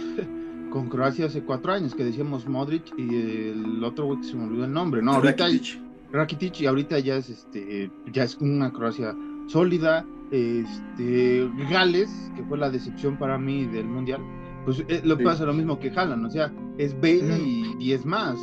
con 0.73 0.89
Croacia 0.89 1.27
hace 1.27 1.43
cuatro 1.43 1.71
años, 1.71 1.93
que 1.93 2.03
decíamos 2.03 2.47
Modric 2.47 2.97
y 2.97 3.15
el 3.51 3.83
otro 3.83 4.05
güey 4.07 4.19
que 4.21 4.25
se 4.25 4.35
me 4.35 4.45
olvidó 4.45 4.65
el 4.65 4.73
nombre, 4.73 5.03
¿no? 5.03 5.13
Ahorita 5.13 5.45
Rakitic. 5.45 5.79
Rakitic 6.11 6.61
y 6.61 6.65
ahorita 6.65 6.97
ya 6.97 7.15
es 7.17 7.29
este, 7.29 7.91
ya 8.11 8.23
es 8.23 8.35
una 8.41 8.71
Croacia 8.73 9.15
sólida, 9.47 10.03
este, 10.31 11.47
Gales, 11.69 12.09
que 12.35 12.41
fue 12.45 12.57
la 12.57 12.71
decepción 12.71 13.17
para 13.17 13.37
mí 13.37 13.65
del 13.67 13.85
Mundial, 13.85 14.21
pues 14.65 14.83
eh, 14.87 15.01
lo 15.03 15.15
Sí. 15.17 15.23
pasa 15.23 15.45
lo 15.45 15.53
mismo 15.53 15.77
que 15.79 15.91
Haaland, 15.91 16.25
o 16.25 16.29
sea, 16.31 16.51
es 16.79 16.95
Bale 16.99 17.37
y, 17.37 17.75
y 17.79 17.91
es 17.93 18.03
más, 18.03 18.35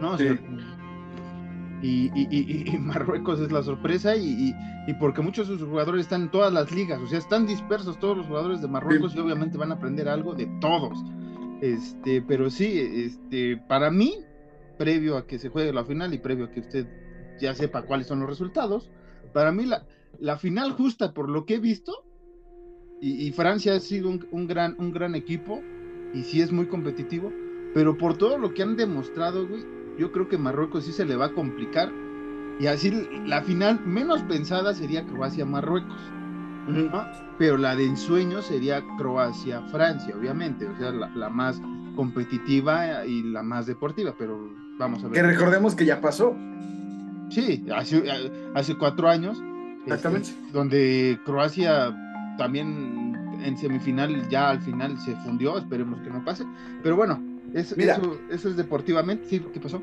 ¿no? 0.00 0.12
O 0.14 0.18
sea, 0.18 0.32
Sí. 0.32 0.40
y, 1.82 2.10
y- 2.12 2.28
y- 2.28 2.74
y 2.74 2.78
Marruecos 2.78 3.38
es 3.38 3.52
la 3.52 3.62
sorpresa 3.62 4.16
y 4.16 4.52
porque 4.98 5.20
muchos 5.22 5.48
de 5.48 5.58
sus 5.58 5.68
jugadores 5.68 6.00
están 6.02 6.22
en 6.22 6.30
todas 6.30 6.52
las 6.52 6.72
ligas, 6.72 6.98
o 7.00 7.06
sea, 7.06 7.18
están 7.18 7.46
dispersos 7.46 7.98
todos 8.00 8.16
los 8.16 8.26
jugadores 8.26 8.62
de 8.62 8.68
Marruecos 8.68 9.14
y 9.14 9.18
obviamente 9.20 9.56
van 9.58 9.70
a 9.70 9.74
aprender 9.74 10.08
algo 10.08 10.34
de 10.34 10.46
todos. 10.60 10.98
Este, 11.60 12.22
pero 12.22 12.50
sí, 12.50 12.78
este, 12.78 13.56
para 13.56 13.90
mí, 13.90 14.14
previo 14.78 15.16
a 15.16 15.26
que 15.26 15.38
se 15.38 15.48
juegue 15.48 15.72
la 15.72 15.84
final 15.84 16.14
y 16.14 16.18
previo 16.18 16.46
a 16.46 16.50
que 16.50 16.60
usted 16.60 16.86
ya 17.40 17.54
sepa 17.54 17.82
cuáles 17.82 18.06
son 18.06 18.20
los 18.20 18.28
resultados, 18.28 18.90
para 19.32 19.52
mí 19.52 19.66
la, 19.66 19.86
la 20.20 20.38
final 20.38 20.72
justa 20.72 21.12
por 21.12 21.28
lo 21.28 21.44
que 21.46 21.56
he 21.56 21.58
visto, 21.58 22.04
y, 23.00 23.26
y 23.26 23.32
Francia 23.32 23.74
ha 23.74 23.80
sido 23.80 24.08
un, 24.08 24.26
un 24.30 24.46
gran, 24.46 24.76
un 24.78 24.92
gran 24.92 25.14
equipo, 25.14 25.62
y 26.14 26.22
sí 26.22 26.40
es 26.40 26.52
muy 26.52 26.66
competitivo, 26.66 27.32
pero 27.74 27.98
por 27.98 28.16
todo 28.16 28.38
lo 28.38 28.54
que 28.54 28.62
han 28.62 28.76
demostrado, 28.76 29.46
güey, 29.46 29.64
yo 29.98 30.12
creo 30.12 30.28
que 30.28 30.38
Marruecos 30.38 30.84
sí 30.84 30.92
se 30.92 31.04
le 31.04 31.16
va 31.16 31.26
a 31.26 31.34
complicar, 31.34 31.92
y 32.60 32.66
así 32.66 32.90
la 33.24 33.42
final 33.42 33.84
menos 33.84 34.22
pensada 34.22 34.74
sería 34.74 35.06
Croacia-Marruecos. 35.06 36.00
¿No? 36.68 37.04
Pero 37.38 37.56
la 37.56 37.74
de 37.76 37.86
ensueño 37.86 38.42
sería 38.42 38.82
Croacia-Francia, 38.98 40.14
obviamente, 40.18 40.66
o 40.66 40.76
sea, 40.76 40.90
la, 40.90 41.08
la 41.14 41.28
más 41.28 41.60
competitiva 41.96 43.04
y 43.06 43.22
la 43.22 43.42
más 43.42 43.66
deportiva, 43.66 44.14
pero 44.16 44.50
vamos 44.78 45.02
a 45.04 45.08
Que 45.10 45.22
ver. 45.22 45.26
recordemos 45.36 45.74
que 45.74 45.84
ya 45.84 46.00
pasó. 46.00 46.36
Sí, 47.30 47.66
hace, 47.74 48.02
hace 48.54 48.74
cuatro 48.76 49.08
años, 49.08 49.38
este, 49.80 49.94
Exactamente. 49.94 50.30
donde 50.52 51.18
Croacia 51.24 51.94
también 52.38 53.16
en 53.42 53.56
semifinal, 53.58 54.28
ya 54.28 54.50
al 54.50 54.60
final 54.60 54.98
se 54.98 55.14
fundió, 55.16 55.58
esperemos 55.58 56.00
que 56.00 56.10
no 56.10 56.24
pase, 56.24 56.44
pero 56.82 56.96
bueno, 56.96 57.22
es- 57.52 57.76
Mira. 57.76 57.94
eso, 57.96 58.18
eso 58.30 58.48
es 58.48 58.56
deportivamente, 58.56 59.26
sí, 59.28 59.40
¿qué 59.52 59.60
pasó? 59.60 59.82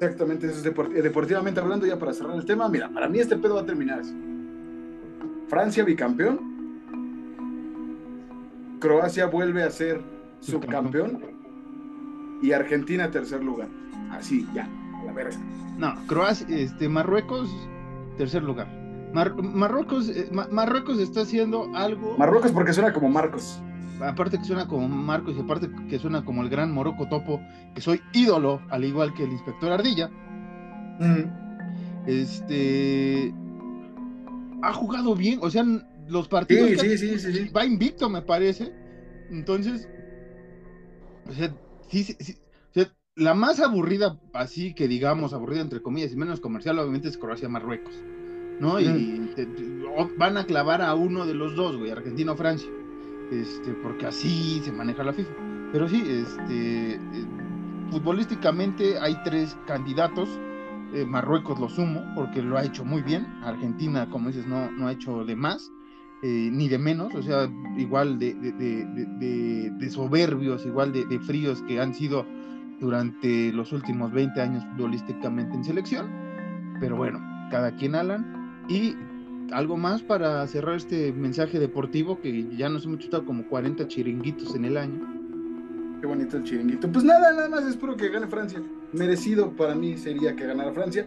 Exactamente, 0.00 0.46
eso 0.46 0.56
es 0.56 0.64
deport- 0.64 0.94
eh, 0.96 1.02
deportivamente 1.02 1.60
hablando, 1.60 1.86
ya 1.86 1.98
para 1.98 2.12
cerrar 2.12 2.34
el 2.36 2.44
tema. 2.44 2.68
Mira, 2.68 2.88
para 2.88 3.08
mí 3.08 3.20
este 3.20 3.36
pedo 3.36 3.54
va 3.56 3.60
a 3.60 3.66
terminar 3.66 4.00
así. 4.00 4.12
Francia 5.52 5.84
bicampeón. 5.84 6.40
Croacia 8.80 9.26
vuelve 9.26 9.62
a 9.62 9.70
ser 9.70 10.00
subcampeón. 10.40 11.20
Y 12.42 12.52
Argentina 12.52 13.10
tercer 13.10 13.44
lugar. 13.44 13.68
Así, 14.10 14.48
ya, 14.54 14.66
a 14.98 15.04
la 15.04 15.12
verga. 15.12 15.36
No, 15.76 15.94
Croacia, 16.06 16.46
este, 16.48 16.88
Marruecos, 16.88 17.54
tercer 18.16 18.42
lugar. 18.42 18.66
Mar- 19.12 19.34
Marruecos, 19.42 20.08
eh, 20.08 20.30
Ma- 20.32 20.48
Marruecos 20.50 20.98
está 20.98 21.20
haciendo 21.20 21.68
algo. 21.76 22.16
Marruecos 22.16 22.50
porque 22.52 22.72
suena 22.72 22.94
como 22.94 23.10
Marcos. 23.10 23.62
aparte 24.00 24.38
que 24.38 24.44
suena 24.46 24.66
como 24.66 24.88
Marcos 24.88 25.36
y 25.36 25.40
aparte 25.40 25.68
que 25.90 25.98
suena 25.98 26.24
como 26.24 26.42
el 26.42 26.48
gran 26.48 26.72
Morocco 26.72 27.06
Topo, 27.10 27.42
que 27.74 27.82
soy 27.82 28.00
ídolo, 28.14 28.62
al 28.70 28.84
igual 28.86 29.12
que 29.12 29.24
el 29.24 29.32
inspector 29.32 29.70
Ardilla, 29.70 30.08
este 32.06 33.34
ha 34.62 34.72
jugado 34.72 35.14
bien, 35.16 35.38
o 35.42 35.50
sea, 35.50 35.64
los 36.06 36.28
partidos 36.28 36.70
Sí, 36.70 36.76
que- 36.76 36.96
sí, 36.98 37.18
sí, 37.18 37.48
va 37.54 37.64
invicto, 37.64 38.08
me 38.08 38.22
parece. 38.22 38.72
Entonces, 39.28 39.88
o 41.28 41.32
sea, 41.32 41.54
sí, 41.88 42.04
sí, 42.04 42.16
sí, 42.20 42.34
o 42.70 42.72
sea, 42.74 42.92
la 43.16 43.34
más 43.34 43.60
aburrida, 43.60 44.18
así 44.32 44.74
que 44.74 44.88
digamos, 44.88 45.32
aburrida 45.32 45.60
entre 45.60 45.82
comillas 45.82 46.12
y 46.12 46.16
menos 46.16 46.40
comercial, 46.40 46.78
obviamente 46.78 47.08
es 47.08 47.18
Croacia-Marruecos, 47.18 47.94
¿no? 48.60 48.80
Y 48.80 48.84
te- 49.34 49.48
van 50.16 50.36
a 50.36 50.44
clavar 50.46 50.82
a 50.82 50.94
uno 50.94 51.26
de 51.26 51.34
los 51.34 51.54
dos, 51.54 51.76
güey, 51.76 51.90
Argentina 51.90 52.32
o 52.32 52.36
Francia, 52.36 52.68
este, 53.30 53.74
porque 53.74 54.06
así 54.06 54.60
se 54.64 54.72
maneja 54.72 55.02
la 55.04 55.12
FIFA. 55.12 55.34
Pero 55.72 55.88
sí, 55.88 56.02
este, 56.06 56.94
eh, 56.94 56.98
futbolísticamente 57.90 58.98
hay 58.98 59.16
tres 59.24 59.56
candidatos. 59.66 60.28
Eh, 60.94 61.04
Marruecos 61.06 61.58
lo 61.58 61.68
sumo 61.68 62.04
porque 62.14 62.42
lo 62.42 62.58
ha 62.58 62.64
hecho 62.64 62.84
muy 62.84 63.02
bien. 63.02 63.26
Argentina, 63.42 64.08
como 64.10 64.28
dices, 64.28 64.46
no, 64.46 64.70
no 64.70 64.88
ha 64.88 64.92
hecho 64.92 65.24
de 65.24 65.36
más 65.36 65.70
eh, 66.22 66.50
ni 66.52 66.68
de 66.68 66.78
menos, 66.78 67.12
o 67.16 67.22
sea, 67.22 67.50
igual 67.76 68.18
de, 68.18 68.32
soberbios, 69.90 70.64
igual 70.64 70.92
de, 70.92 71.04
de 71.06 71.18
fríos 71.18 71.62
que 71.62 71.80
han 71.80 71.94
sido 71.94 72.24
durante 72.78 73.52
los 73.52 73.72
últimos 73.72 74.12
20 74.12 74.40
años 74.40 74.64
futbolísticamente 74.72 75.56
en 75.56 75.64
selección. 75.64 76.10
Pero 76.78 76.96
bueno, 76.96 77.20
cada 77.50 77.74
quien 77.74 77.96
Alan. 77.96 78.64
Y 78.68 78.94
algo 79.52 79.76
más 79.76 80.02
para 80.02 80.46
cerrar 80.46 80.76
este 80.76 81.12
mensaje 81.12 81.58
deportivo 81.58 82.20
que 82.20 82.46
ya 82.56 82.68
nos 82.68 82.84
hemos 82.86 82.98
chutado 82.98 83.24
como 83.24 83.46
40 83.48 83.88
chiringuitos 83.88 84.54
en 84.54 84.64
el 84.64 84.76
año. 84.76 85.00
Qué 86.00 86.06
bonito 86.06 86.36
el 86.36 86.44
chiringuito. 86.44 86.90
Pues 86.90 87.04
nada, 87.04 87.32
nada 87.32 87.48
más 87.48 87.64
espero 87.64 87.96
que 87.96 88.08
gane 88.08 88.26
Francia. 88.26 88.62
Merecido 88.92 89.50
para 89.52 89.74
mí 89.74 89.96
sería 89.96 90.34
que 90.36 90.46
ganara 90.46 90.72
Francia. 90.72 91.06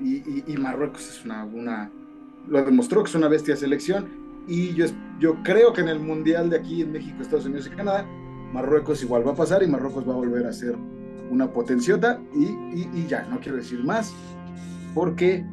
Y, 0.00 0.16
y- 0.16 0.44
y 0.46 0.56
Marruecos 0.56 1.08
es 1.08 1.24
una, 1.24 1.44
una. 1.44 1.90
Lo 2.48 2.62
demostró 2.64 3.02
que 3.02 3.10
es 3.10 3.14
una 3.14 3.28
bestia 3.28 3.56
selección. 3.56 4.08
Y 4.48 4.74
yo, 4.74 4.86
yo 5.18 5.36
creo 5.42 5.72
que 5.72 5.82
en 5.82 5.88
el 5.88 6.00
Mundial 6.00 6.50
de 6.50 6.56
aquí 6.56 6.82
en 6.82 6.92
México, 6.92 7.16
Estados 7.20 7.46
Unidos 7.46 7.66
y 7.66 7.76
Canadá, 7.76 8.06
Marruecos 8.52 9.02
igual 9.02 9.26
va 9.26 9.32
a 9.32 9.36
pasar 9.36 9.62
y 9.62 9.66
Marruecos 9.66 10.08
va 10.08 10.12
a 10.14 10.16
volver 10.16 10.46
a 10.46 10.52
ser 10.52 10.74
una 11.30 11.52
potenciota. 11.52 12.20
Y, 12.34 12.44
y- 12.44 12.90
y 12.94 13.06
ya, 13.06 13.26
no 13.30 13.38
quiero 13.40 13.58
decir 13.58 13.84
más. 13.84 14.12
Porque, 14.94 15.44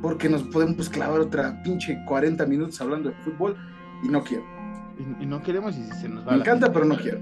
porque 0.00 0.28
nos 0.28 0.42
podemos 0.44 0.88
clavar 0.88 1.20
otra 1.20 1.60
pinche 1.62 1.98
40 2.06 2.46
minutos 2.46 2.80
hablando 2.80 3.10
de 3.10 3.14
fútbol. 3.16 3.56
Y 4.04 4.08
no 4.08 4.22
quiero. 4.22 4.44
Y, 5.20 5.26
no 5.26 5.40
queremos 5.42 5.76
y 5.76 5.84
se 6.00 6.08
nos 6.08 6.26
va 6.26 6.32
Me 6.32 6.38
encanta, 6.38 6.72
pero 6.72 6.84
no 6.84 6.96
quiero. 6.96 7.20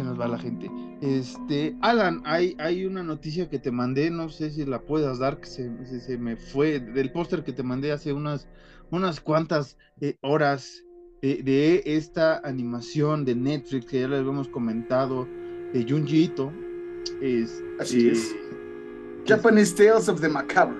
Se 0.00 0.06
nos 0.06 0.18
va 0.18 0.28
la 0.28 0.38
gente. 0.38 0.70
Este, 1.02 1.76
Alan, 1.82 2.22
hay, 2.24 2.56
hay 2.58 2.86
una 2.86 3.02
noticia 3.02 3.50
que 3.50 3.58
te 3.58 3.70
mandé, 3.70 4.08
no 4.10 4.30
sé 4.30 4.50
si 4.50 4.64
la 4.64 4.80
puedas 4.80 5.18
dar, 5.18 5.38
que 5.40 5.46
se, 5.46 5.70
se- 5.84 6.00
se 6.00 6.16
me 6.16 6.36
fue, 6.36 6.80
del 6.80 7.12
póster 7.12 7.44
que 7.44 7.52
te 7.52 7.62
mandé 7.62 7.92
hace 7.92 8.14
unas, 8.14 8.48
unas 8.90 9.20
cuantas 9.20 9.76
eh, 10.00 10.16
horas 10.22 10.82
de, 11.20 11.42
de 11.42 11.82
esta 11.84 12.38
animación 12.44 13.26
de 13.26 13.34
Netflix 13.34 13.84
que 13.84 14.00
ya 14.00 14.08
les 14.08 14.20
habíamos 14.20 14.48
comentado, 14.48 15.28
de 15.74 15.84
Junji 15.86 16.24
Ito. 16.24 16.50
Es, 17.20 17.62
Así 17.78 18.08
eh, 18.08 18.12
es. 18.12 18.34
Japanese 19.26 19.74
Tales 19.76 20.08
of 20.08 20.18
the 20.22 20.30
Macabre, 20.30 20.78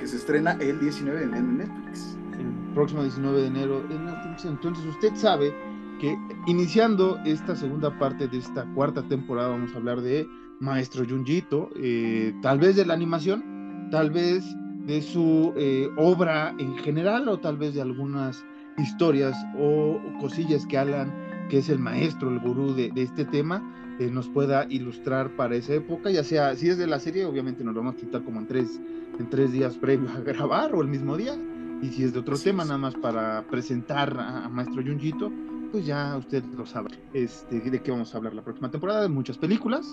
que 0.00 0.08
se 0.08 0.16
estrena 0.16 0.58
el 0.60 0.80
19 0.80 1.18
de 1.20 1.24
enero 1.24 1.38
en 1.48 1.58
Netflix. 1.58 2.18
el 2.36 2.74
próximo 2.74 3.04
19 3.04 3.42
de 3.42 3.46
enero 3.46 3.84
en 3.90 4.06
Netflix. 4.06 4.44
Entonces 4.44 4.84
usted 4.86 5.14
sabe 5.14 5.54
que 6.00 6.18
iniciando 6.46 7.18
esta 7.24 7.56
segunda 7.56 7.96
parte 7.98 8.28
de 8.28 8.38
esta 8.38 8.64
cuarta 8.74 9.02
temporada 9.02 9.48
vamos 9.48 9.72
a 9.74 9.76
hablar 9.76 10.00
de 10.00 10.28
Maestro 10.60 11.04
Junjito, 11.08 11.70
eh, 11.76 12.34
tal 12.42 12.58
vez 12.58 12.76
de 12.76 12.86
la 12.86 12.94
animación, 12.94 13.88
tal 13.90 14.10
vez 14.10 14.44
de 14.86 15.02
su 15.02 15.52
eh, 15.56 15.88
obra 15.96 16.54
en 16.58 16.76
general 16.78 17.28
o 17.28 17.38
tal 17.38 17.56
vez 17.56 17.74
de 17.74 17.82
algunas 17.82 18.44
historias 18.78 19.36
o 19.58 20.00
cosillas 20.20 20.66
que 20.66 20.78
Alan, 20.78 21.12
que 21.50 21.58
es 21.58 21.68
el 21.68 21.78
maestro, 21.78 22.30
el 22.30 22.40
gurú 22.40 22.74
de, 22.74 22.92
este 22.96 23.24
tema, 23.24 23.62
eh, 23.98 24.10
nos 24.10 24.28
pueda 24.28 24.66
ilustrar 24.68 25.34
para 25.36 25.56
esa 25.56 25.74
época, 25.74 26.10
ya 26.10 26.22
sea, 26.22 26.54
si 26.54 26.68
es 26.68 26.78
de 26.78 26.86
la 26.86 27.00
serie, 27.00 27.24
obviamente 27.24 27.64
nos 27.64 27.74
lo 27.74 27.80
vamos 27.80 27.96
a 27.96 27.98
quitar 27.98 28.22
como 28.22 28.40
en 28.40 28.46
tres, 28.46 28.80
en 29.18 29.28
tres 29.30 29.52
días 29.52 29.76
previos 29.76 30.12
a 30.14 30.20
grabar 30.32 30.74
o 30.74 30.82
el 30.82 30.88
mismo 30.88 31.16
día, 31.16 31.36
y 31.82 31.88
si 31.88 32.04
es 32.04 32.12
de 32.12 32.20
otro 32.20 32.38
tema, 32.38 32.64
nada 32.64 32.78
más 32.78 32.94
para 32.94 33.46
presentar 33.48 34.16
a, 34.18 34.48
Maestro 34.48 34.82
Junjito, 34.82 35.30
pues 35.66 35.86
ya 35.86 36.16
usted 36.16 36.44
lo 36.56 36.66
sabe. 36.66 36.90
Este, 37.12 37.60
de 37.60 37.82
qué 37.82 37.90
vamos 37.90 38.14
a 38.14 38.18
hablar 38.18 38.34
la 38.34 38.42
próxima 38.42 38.70
temporada, 38.70 39.02
de 39.02 39.08
muchas 39.08 39.38
películas, 39.38 39.86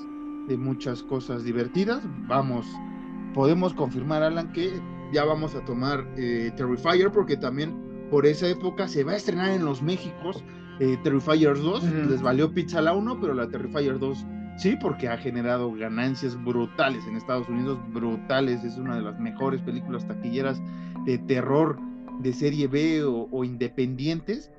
de 0.47 0.57
muchas 0.57 1.03
cosas 1.03 1.43
divertidas. 1.43 2.03
Vamos, 2.27 2.65
podemos 3.33 3.73
confirmar, 3.73 4.23
Alan, 4.23 4.51
que 4.51 4.71
ya 5.11 5.25
vamos 5.25 5.55
a 5.55 5.63
tomar 5.65 6.05
eh, 6.17 6.51
Terrifier, 6.55 7.11
porque 7.11 7.37
también 7.37 8.07
por 8.09 8.25
esa 8.25 8.47
época 8.47 8.87
se 8.87 9.03
va 9.03 9.13
a 9.13 9.15
estrenar 9.15 9.51
en 9.51 9.65
los 9.65 9.81
Méxicos 9.81 10.43
eh, 10.79 10.97
Terrifier 11.03 11.55
2. 11.55 11.83
Les 12.09 12.21
valió 12.21 12.53
pizza 12.53 12.81
la 12.81 12.93
1, 12.93 13.19
pero 13.19 13.33
la 13.33 13.47
Terrifier 13.47 13.99
2 13.99 14.25
sí, 14.57 14.75
porque 14.79 15.07
ha 15.07 15.17
generado 15.17 15.73
ganancias 15.73 16.41
brutales 16.43 17.05
en 17.07 17.15
Estados 17.15 17.47
Unidos, 17.49 17.79
brutales. 17.93 18.63
Es 18.63 18.77
una 18.77 18.95
de 18.95 19.01
las 19.01 19.19
mejores 19.19 19.61
películas 19.61 20.07
taquilleras 20.07 20.61
de 21.05 21.17
terror 21.17 21.79
de 22.19 22.33
serie 22.33 22.67
B 22.67 23.03
o, 23.03 23.43
independientes, 23.43 24.51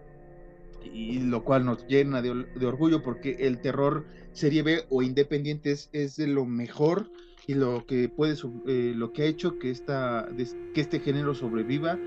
y 0.93 1.21
lo 1.21 1.45
cual 1.45 1.65
nos 1.65 1.87
llena 1.87 2.23
de, 2.23 2.31
orgullo 2.67 3.03
porque 3.03 3.37
el 3.41 3.59
terror 3.59 4.05
serie 4.33 4.63
B 4.63 4.85
o 4.91 5.03
independientes 5.03 5.89
es 5.93 6.17
de 6.17 6.27
lo 6.27 6.45
mejor 6.45 7.11
y 7.47 7.55
lo 7.55 7.87
que 7.87 8.09
puede 8.09 8.37
eh, 8.67 8.93
lo 8.97 9.13
que 9.13 9.23
ha 9.23 9.27
hecho 9.27 9.59
que 9.59 9.71
esta 9.71 10.29
que 10.75 10.81
este 10.81 11.01
género 11.01 11.35
sobreviva 11.35 11.99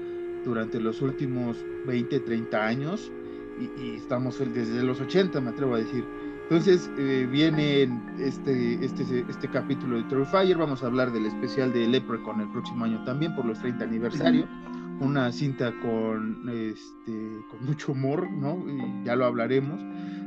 durante 0.43 0.79
los 0.79 1.01
últimos 1.01 1.57
20 1.85 2.19
30 2.21 2.65
años 2.65 3.11
y, 3.59 3.95
estamos 3.95 4.39
desde 4.39 4.83
los 4.83 5.01
80 5.01 5.41
me 5.41 5.49
atrevo 5.49 5.75
a 5.75 5.79
decir. 5.79 6.05
Entonces 6.43 6.89
eh, 6.97 7.27
viene 7.29 7.89
este, 8.19 8.85
este, 8.85 9.25
este 9.27 9.49
capítulo 9.49 9.97
de 9.97 10.03
Terrifier, 10.03 10.57
vamos 10.57 10.81
a 10.81 10.85
hablar 10.85 11.11
del 11.11 11.25
especial 11.25 11.73
de 11.73 11.85
Leprechaun 11.87 12.39
el 12.39 12.49
próximo 12.49 12.85
año 12.85 13.03
también 13.03 13.35
por 13.35 13.43
los 13.43 13.59
30 13.59 13.83
aniversario, 13.83 14.47
una 14.99 15.31
cinta 15.31 15.73
con, 15.81 16.49
este, 16.49 17.11
con 17.49 17.65
mucho 17.65 17.91
humor, 17.91 18.29
¿no? 18.31 18.65
ya 19.03 19.15
lo 19.15 19.25
hablaremos. 19.25 19.79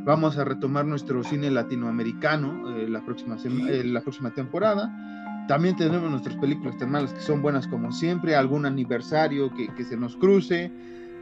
Vamos 0.05 0.39
a 0.39 0.45
retomar 0.45 0.87
nuestro 0.87 1.23
cine 1.25 1.50
latinoamericano 1.50 2.77
eh, 2.77 2.89
la, 2.89 3.05
próxima 3.05 3.37
eh, 3.45 3.83
la 3.85 4.00
próxima 4.00 4.33
temporada. 4.33 5.47
También 5.49 5.77
tenemos 5.77 6.11
nuestras 6.11 6.37
películas 6.37 6.77
termales 6.79 7.12
que 7.12 7.21
son 7.21 7.43
buenas 7.43 7.67
como 7.67 7.91
siempre, 7.93 8.37
algún 8.37 8.67
aniversario 8.67 9.53
que, 9.53 9.69
que 9.75 9.85
se 9.85 9.97
nos 9.97 10.17
cruce, 10.17 10.71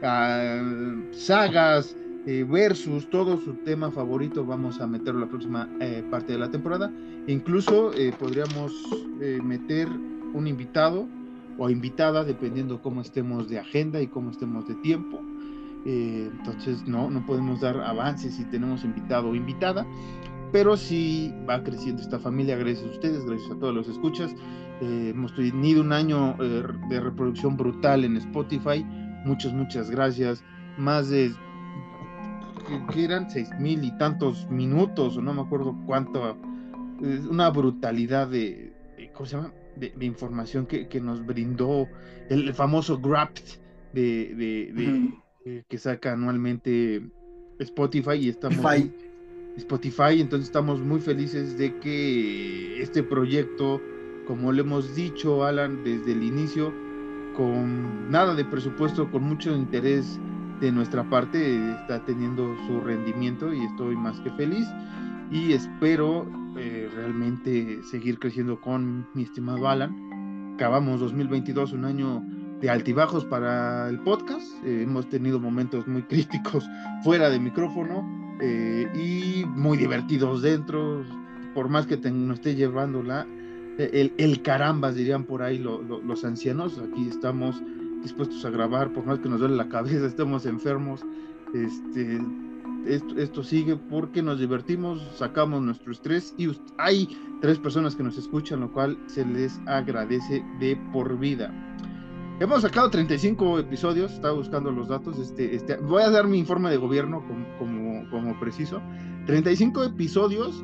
ah, 0.03 0.61
sagas, 1.11 1.95
eh, 2.25 2.45
versus 2.47 3.09
todo 3.09 3.37
su 3.37 3.53
tema 3.63 3.89
favorito 3.91 4.45
vamos 4.45 4.81
a 4.81 4.87
meterlo 4.87 5.21
la 5.21 5.27
próxima 5.27 5.69
eh, 5.79 6.03
parte 6.11 6.33
de 6.33 6.39
la 6.39 6.51
temporada. 6.51 6.91
Incluso 7.27 7.93
eh, 7.93 8.13
podríamos 8.19 8.73
meter 9.43 9.87
un 9.87 10.47
invitado 10.47 11.07
o 11.59 11.69
invitada 11.69 12.23
dependiendo 12.23 12.81
cómo 12.81 13.01
estemos 13.01 13.49
de 13.49 13.59
agenda 13.59 14.01
y 14.01 14.07
cómo 14.07 14.31
estemos 14.31 14.67
de 14.67 14.75
tiempo. 14.75 15.19
entonces 15.85 16.87
no, 16.87 17.09
no 17.09 17.25
podemos 17.25 17.61
dar 17.61 17.77
avances 17.81 18.35
si 18.35 18.45
tenemos 18.45 18.83
invitado 18.83 19.29
o 19.29 19.35
invitada, 19.35 19.85
pero 20.51 20.75
sí 20.77 21.33
va 21.47 21.63
creciendo 21.63 22.01
esta 22.01 22.17
familia 22.17 22.57
gracias 22.57 22.87
a 22.87 22.91
ustedes, 22.91 23.25
gracias 23.25 23.51
a 23.51 23.59
todos 23.59 23.75
los 23.75 23.87
escuchas. 23.87 24.33
hemos 24.81 25.35
tenido 25.35 25.81
un 25.81 25.91
año 25.91 26.35
de 26.37 26.99
reproducción 26.99 27.57
brutal 27.57 28.05
en 28.05 28.17
Spotify. 28.17 28.83
Muchas, 29.25 29.53
muchas 29.53 29.91
gracias. 29.91 30.43
Más 30.77 31.09
de 31.09 31.33
que, 32.93 33.03
eran 33.03 33.29
seis 33.29 33.49
mil 33.59 33.83
y 33.83 33.91
tantos 33.97 34.49
minutos, 34.49 35.17
o 35.17 35.21
no 35.21 35.33
me 35.33 35.41
acuerdo 35.41 35.75
cuánto, 35.85 36.37
una 37.29 37.49
brutalidad 37.49 38.27
de, 38.27 38.73
¿cómo 39.13 39.25
se 39.25 39.35
llama? 39.35 39.51
De, 39.75 40.05
información 40.05 40.65
que, 40.65 41.01
nos 41.01 41.25
brindó 41.25 41.87
el, 42.29 42.53
famoso 42.53 42.99
Grapt 42.99 43.39
de, 43.93 45.13
que 45.67 45.77
saca 45.77 46.13
anualmente 46.13 47.01
Spotify 47.59 48.15
y 48.15 48.29
estamos 48.29 48.57
Spotify. 48.57 48.93
Spotify, 49.57 50.21
entonces 50.21 50.47
estamos 50.47 50.79
muy 50.79 50.99
felices 50.99 51.57
de 51.57 51.75
que 51.79 52.81
este 52.81 53.03
proyecto, 53.03 53.81
como 54.27 54.51
le 54.51 54.61
hemos 54.61 54.95
dicho 54.95 55.43
Alan 55.43 55.83
desde 55.83 56.13
el 56.13 56.23
inicio, 56.23 56.73
con 57.35 58.09
nada 58.09 58.35
de 58.35 58.45
presupuesto, 58.45 59.09
con 59.11 59.23
mucho 59.23 59.55
interés 59.55 60.19
de 60.59 60.71
nuestra 60.71 61.09
parte 61.09 61.71
está 61.81 62.03
teniendo 62.05 62.55
su 62.67 62.81
rendimiento 62.81 63.53
y 63.53 63.63
estoy 63.63 63.95
más 63.95 64.19
que 64.19 64.31
feliz 64.31 64.67
y 65.31 65.53
espero 65.53 66.27
eh, 66.57 66.89
realmente 66.93 67.81
seguir 67.83 68.19
creciendo 68.19 68.59
con 68.59 69.07
mi 69.13 69.23
estimado 69.23 69.67
Alan. 69.67 70.53
Acabamos 70.55 70.99
2022 70.99 71.73
un 71.73 71.85
año 71.85 72.23
de 72.59 72.69
altibajos 72.69 73.23
para 73.25 73.87
el 73.89 73.99
podcast, 73.99 74.47
eh, 74.65 74.83
hemos 74.83 75.07
tenido 75.07 75.39
momentos 75.39 75.87
muy 75.87 76.03
críticos 76.09 76.67
fuera 77.03 77.29
de 77.29 77.39
micrófono 77.39 78.37
eh, 78.41 78.87
y 78.93 79.45
muy 79.45 79.77
divertidos 79.77 80.41
dentro, 80.41 81.03
por 81.53 81.69
más 81.69 81.87
que 81.87 81.97
nos 81.97 82.37
esté 82.37 82.55
llevando 82.55 83.01
la, 83.03 83.25
el, 83.77 84.13
el 84.17 84.41
carambas 84.41 84.95
dirían 84.95 85.23
por 85.23 85.41
ahí 85.41 85.57
los 85.57 86.25
ancianos, 86.25 86.79
aquí 86.79 87.07
estamos 87.07 87.61
dispuestos 88.01 88.43
a 88.43 88.49
grabar, 88.49 88.91
por 88.91 89.05
más 89.05 89.19
que 89.19 89.29
nos 89.29 89.39
duele 89.39 89.55
la 89.55 89.69
cabeza, 89.69 90.05
estemos 90.05 90.45
enfermos, 90.45 91.05
este, 91.53 92.19
esto, 92.87 93.43
sigue 93.43 93.75
porque 93.75 94.21
nos 94.21 94.39
divertimos, 94.39 95.01
sacamos 95.15 95.61
nuestro 95.61 95.91
estrés 95.91 96.33
y 96.37 96.49
hay 96.77 97.07
tres 97.41 97.59
personas 97.59 97.95
que 97.95 98.03
nos 98.03 98.17
escuchan, 98.17 98.61
lo 98.61 98.71
cual 98.71 98.97
se 99.07 99.25
les 99.25 99.59
agradece 99.65 100.43
de 100.59 100.75
por 100.91 101.17
vida. 101.17 101.53
Hemos 102.39 102.61
sacado 102.61 102.89
35 102.89 103.59
episodios, 103.59 104.13
estaba 104.13 104.33
buscando 104.33 104.71
los 104.71 104.87
datos, 104.87 105.19
este, 105.19 105.55
este, 105.55 105.75
voy 105.77 106.03
a 106.03 106.09
dar 106.09 106.27
mi 106.27 106.39
informe 106.39 106.69
de 106.69 106.77
gobierno 106.77 107.25
como, 107.27 107.45
como, 107.57 108.09
como 108.09 108.39
preciso. 108.39 108.81
35 109.25 109.83
episodios 109.83 110.63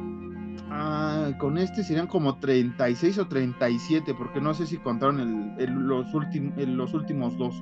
Ah, 0.69 1.31
con 1.37 1.57
este 1.57 1.83
serían 1.83 2.07
como 2.07 2.37
36 2.39 3.19
o 3.19 3.27
37, 3.27 4.13
porque 4.13 4.41
no 4.41 4.53
sé 4.53 4.65
si 4.65 4.77
contaron 4.77 5.55
los, 5.57 6.13
los 6.13 6.93
últimos 6.93 7.37
dos. 7.37 7.55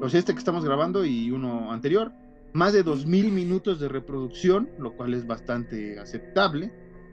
Los 0.00 0.14
este 0.14 0.32
que 0.32 0.38
estamos 0.38 0.64
grabando 0.64 1.04
y 1.04 1.30
uno 1.30 1.70
anterior. 1.70 2.12
Más 2.54 2.74
de 2.74 2.84
2.000 2.84 3.30
minutos 3.30 3.80
de 3.80 3.88
reproducción, 3.88 4.68
lo 4.78 4.94
cual 4.94 5.14
es 5.14 5.26
bastante 5.26 5.98
aceptable. 5.98 6.70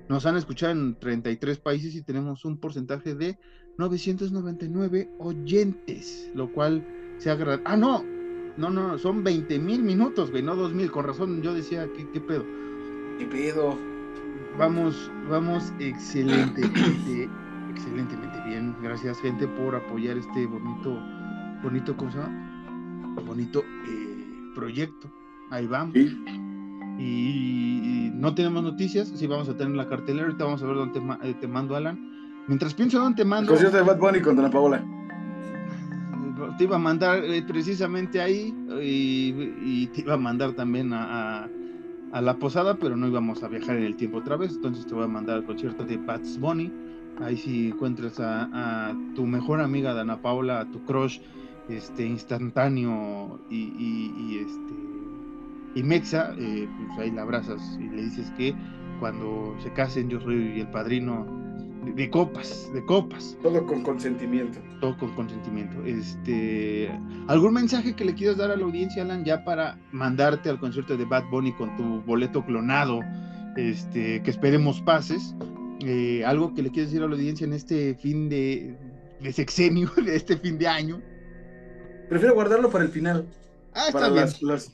Nos 0.09 0.25
han 0.25 0.35
escuchado 0.35 0.73
en 0.73 0.99
33 0.99 1.59
países 1.59 1.95
y 1.95 2.01
tenemos 2.01 2.43
un 2.43 2.57
porcentaje 2.57 3.15
de 3.15 3.37
999 3.77 5.09
oyentes, 5.19 6.29
lo 6.35 6.51
cual 6.51 6.85
se 7.17 7.29
agrada. 7.29 7.61
Ah, 7.63 7.77
no, 7.77 8.03
no, 8.57 8.69
no, 8.69 8.97
son 8.97 9.23
20.000 9.23 9.59
minutos, 9.79 10.31
güey, 10.31 10.43
no 10.43 10.55
2.000. 10.55 10.91
Con 10.91 11.05
razón, 11.05 11.41
yo 11.41 11.53
decía, 11.53 11.87
¿qué, 11.95 12.05
qué 12.11 12.19
pedo? 12.19 12.43
¿Qué 13.17 13.25
pedo? 13.25 13.77
Vamos, 14.57 15.09
vamos 15.29 15.71
excelentemente, 15.79 17.29
excelentemente 17.69 18.41
bien. 18.45 18.75
Gracias, 18.81 19.19
gente, 19.21 19.47
por 19.47 19.75
apoyar 19.75 20.17
este 20.17 20.45
bonito, 20.47 20.99
bonito, 21.63 21.95
¿cómo 21.95 22.11
se 22.11 22.17
llama? 22.17 23.15
Bonito 23.25 23.63
eh, 23.87 24.25
proyecto. 24.55 25.18
Ahí 25.49 25.67
vamos. 25.67 25.95
Y, 26.99 28.11
no 28.13 28.35
tenemos 28.35 28.61
noticias, 28.61 29.07
sí 29.15 29.27
vamos 29.27 29.47
a 29.47 29.55
tener 29.55 29.73
la 29.73 29.87
cartelera, 29.87 30.25
ahorita 30.25 30.43
vamos 30.43 30.61
a 30.61 30.65
ver 30.65 30.75
dónde 30.75 30.99
te, 30.99 31.29
eh, 31.29 31.33
te 31.39 31.47
mando, 31.47 31.75
Alan. 31.75 32.43
Mientras 32.47 32.73
pienso 32.73 32.99
dónde 32.99 33.23
te 33.23 33.25
mando... 33.25 33.55
El 33.55 33.71
de 33.71 33.81
Bad 33.81 33.97
Bunny 33.97 34.19
contra 34.19 34.43
la 34.43 34.51
Paola. 34.51 34.83
Te 36.57 36.65
iba 36.65 36.75
a 36.75 36.79
mandar 36.79 37.23
eh, 37.23 37.41
precisamente 37.43 38.19
ahí 38.19 38.53
y, 38.81 39.87
te 39.87 40.01
iba 40.01 40.15
a 40.15 40.17
mandar 40.17 40.51
también 40.53 40.91
a 40.91 41.47
a 42.11 42.21
la 42.21 42.37
posada, 42.37 42.75
pero 42.75 42.95
no 42.95 43.07
íbamos 43.07 43.43
a 43.43 43.47
viajar 43.47 43.77
en 43.77 43.83
el 43.83 43.95
tiempo 43.95 44.17
otra 44.17 44.35
vez, 44.35 44.53
entonces 44.53 44.85
te 44.85 44.93
voy 44.93 45.03
a 45.03 45.07
mandar 45.07 45.37
al 45.37 45.45
concierto 45.45 45.83
de 45.83 45.97
Bats 45.97 46.39
Bunny. 46.39 46.71
Ahí 47.21 47.37
si 47.37 47.67
encuentras 47.67 48.19
a, 48.19 48.95
tu 49.15 49.25
mejor 49.25 49.59
amiga 49.59 49.93
Dana 49.93 50.21
Paula, 50.21 50.61
a 50.61 50.65
tu 50.65 50.83
crush 50.85 51.19
este 51.67 52.05
instantáneo 52.05 53.39
y, 53.49 54.37
este 54.37 54.88
y 55.75 55.83
Mexa, 55.83 56.33
eh, 56.37 56.67
pues 56.87 56.99
ahí 56.99 57.11
la 57.11 57.21
abrazas 57.23 57.61
y 57.79 57.83
le 57.89 58.03
dices 58.03 58.31
que 58.37 58.55
cuando 58.99 59.55
se 59.63 59.71
casen 59.73 60.09
yo 60.09 60.19
soy 60.21 60.59
el 60.61 60.67
padrino 60.71 61.25
de, 61.95 62.09
copas, 62.09 62.69
de 62.73 62.83
copas. 62.85 63.37
Todo 63.41 63.65
con 63.65 63.81
consentimiento. 63.83 64.59
Todo 64.81 64.97
con 64.97 65.15
consentimiento. 65.15 65.81
Este, 65.85 66.91
¿Algún 67.27 67.53
mensaje 67.53 67.95
que 67.95 68.03
le 68.05 68.13
quieras 68.13 68.37
dar 68.37 68.51
a 68.51 68.57
la 68.57 68.63
audiencia, 68.65 69.03
Alan, 69.03 69.23
ya 69.23 69.43
para 69.45 69.77
mandarte 69.91 70.49
al 70.49 70.59
concierto 70.59 70.97
de 70.97 71.05
Bad 71.05 71.29
Bunny 71.31 71.53
con 71.53 71.75
tu 71.77 72.01
boleto 72.01 72.43
clonado, 72.45 72.99
este, 73.55 74.21
que 74.21 74.29
esperemos 74.29 74.81
pases? 74.81 75.35
Eh, 75.81 76.23
¿Algo 76.25 76.53
que 76.53 76.61
le 76.61 76.69
quieras 76.71 76.91
decir 76.91 77.03
a 77.03 77.07
la 77.07 77.15
audiencia 77.15 77.45
en 77.45 77.53
este 77.53 77.95
fin 77.95 78.27
de, 78.27 78.75
de 79.21 79.31
sexenio, 79.31 79.89
de 80.05 80.15
este 80.17 80.35
fin 80.37 80.57
de 80.57 80.67
año? 80.67 81.01
Prefiero 82.09 82.33
guardarlo 82.33 82.69
para 82.69 82.83
el 82.83 82.89
final. 82.91 83.25
Ah, 83.73 83.85
está 83.87 83.99
para 83.99 84.09
bien. 84.11 84.25
las- 84.41 84.71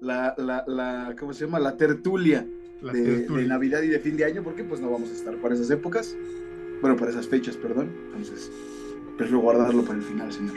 la, 0.00 0.34
la, 0.38 0.64
la, 0.66 1.14
¿cómo 1.18 1.32
se 1.32 1.44
llama? 1.44 1.58
La 1.58 1.76
tertulia 1.76 2.46
La 2.82 2.92
de, 2.92 3.02
tertulia. 3.02 3.42
de 3.42 3.48
Navidad 3.48 3.82
y 3.82 3.88
de 3.88 3.98
fin 4.00 4.16
de 4.16 4.24
año, 4.24 4.42
porque 4.42 4.64
pues 4.64 4.80
no 4.80 4.90
vamos 4.90 5.10
a 5.10 5.12
estar 5.12 5.36
para 5.36 5.54
esas 5.54 5.70
épocas. 5.70 6.16
Bueno, 6.80 6.96
para 6.96 7.10
esas 7.10 7.28
fechas, 7.28 7.56
perdón. 7.56 7.90
Entonces, 8.06 8.50
prefiero 9.16 9.40
guardarlo 9.40 9.82
para 9.84 9.98
el 9.98 10.02
final, 10.02 10.32
señor. 10.32 10.54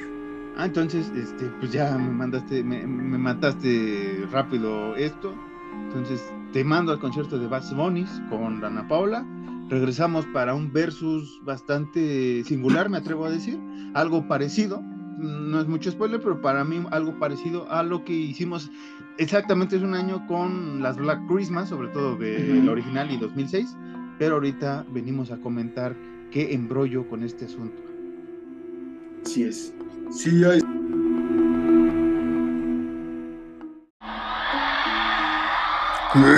Ah, 0.56 0.66
entonces, 0.66 1.12
este, 1.16 1.46
pues 1.60 1.72
ya 1.72 1.98
me 1.98 2.10
mandaste, 2.12 2.64
me, 2.64 2.86
me 2.86 3.18
mataste 3.18 4.26
rápido 4.32 4.96
esto. 4.96 5.34
Entonces, 5.88 6.24
te 6.54 6.64
mando 6.64 6.92
al 6.92 7.00
concierto 7.00 7.38
de 7.40 7.48
Bad 7.48 7.64
Bunny 7.76 8.06
con 8.30 8.62
Dana 8.62 8.88
Paula. 8.88 9.26
Regresamos 9.70 10.26
para 10.28 10.54
un 10.54 10.72
versus 10.72 11.42
bastante 11.44 12.44
singular, 12.46 12.90
me 12.90 12.98
atrevo 12.98 13.26
a 13.26 13.32
decir. 13.32 13.60
Algo 13.96 14.28
parecido. 14.28 14.82
No 15.18 15.60
es 15.60 15.68
mucho 15.68 15.90
spoiler, 15.92 16.22
pero 16.22 16.40
para 16.42 16.64
mí 16.64 16.86
algo 16.92 17.18
parecido 17.18 17.70
a 17.72 17.82
lo 17.84 18.04
que 18.04 18.14
hicimos 18.14 18.70
exactamente 19.18 19.76
hace 19.76 19.86
un 19.86 19.94
año 19.96 20.26
con 20.28 20.82
las 20.82 20.98
Black 20.98 21.20
Christmas, 21.28 21.70
sobre 21.70 21.90
todo 21.90 22.16
del 22.16 22.60
Ujú. 22.64 22.72
original 22.72 23.12
y 23.12 23.18
2006. 23.18 23.76
Pero 24.20 24.36
ahorita 24.36 24.86
venimos 24.92 25.32
a 25.32 25.38
comentar 25.38 25.96
qué 26.32 26.54
embrollo 26.54 27.08
con 27.08 27.24
este 27.24 27.46
asunto. 27.46 27.82
Así 29.26 29.44
es. 29.44 29.74
Sí, 30.12 30.44
hay. 30.44 30.62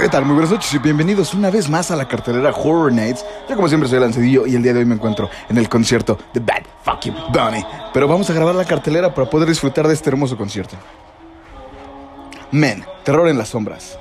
¿Qué 0.01 0.07
tal? 0.09 0.23
Muy 0.23 0.35
buenas 0.35 0.51
noches 0.51 0.73
y 0.73 0.77
bienvenidos 0.77 1.33
una 1.33 1.49
vez 1.49 1.69
más 1.69 1.91
a 1.91 1.97
la 1.97 2.07
cartelera 2.07 2.51
Horror 2.51 2.93
Nights. 2.93 3.25
Yo 3.49 3.55
como 3.57 3.67
siempre 3.67 3.89
soy 3.89 3.99
Lancedillo 3.99 4.47
y 4.47 4.55
el 4.55 4.63
día 4.63 4.71
de 4.73 4.79
hoy 4.79 4.85
me 4.85 4.95
encuentro 4.95 5.29
en 5.49 5.57
el 5.57 5.67
concierto 5.67 6.17
de 6.33 6.39
Bad 6.39 6.63
Fucking 6.83 7.13
Bunny. 7.33 7.61
Pero 7.93 8.07
vamos 8.07 8.29
a 8.29 8.33
grabar 8.33 8.55
la 8.55 8.63
cartelera 8.63 9.13
para 9.13 9.29
poder 9.29 9.49
disfrutar 9.49 9.85
de 9.87 9.93
este 9.93 10.09
hermoso 10.09 10.37
concierto. 10.37 10.77
Men, 12.55 12.85
terror 13.03 13.27
en 13.27 13.37
las 13.37 13.49
sombras. 13.49 13.99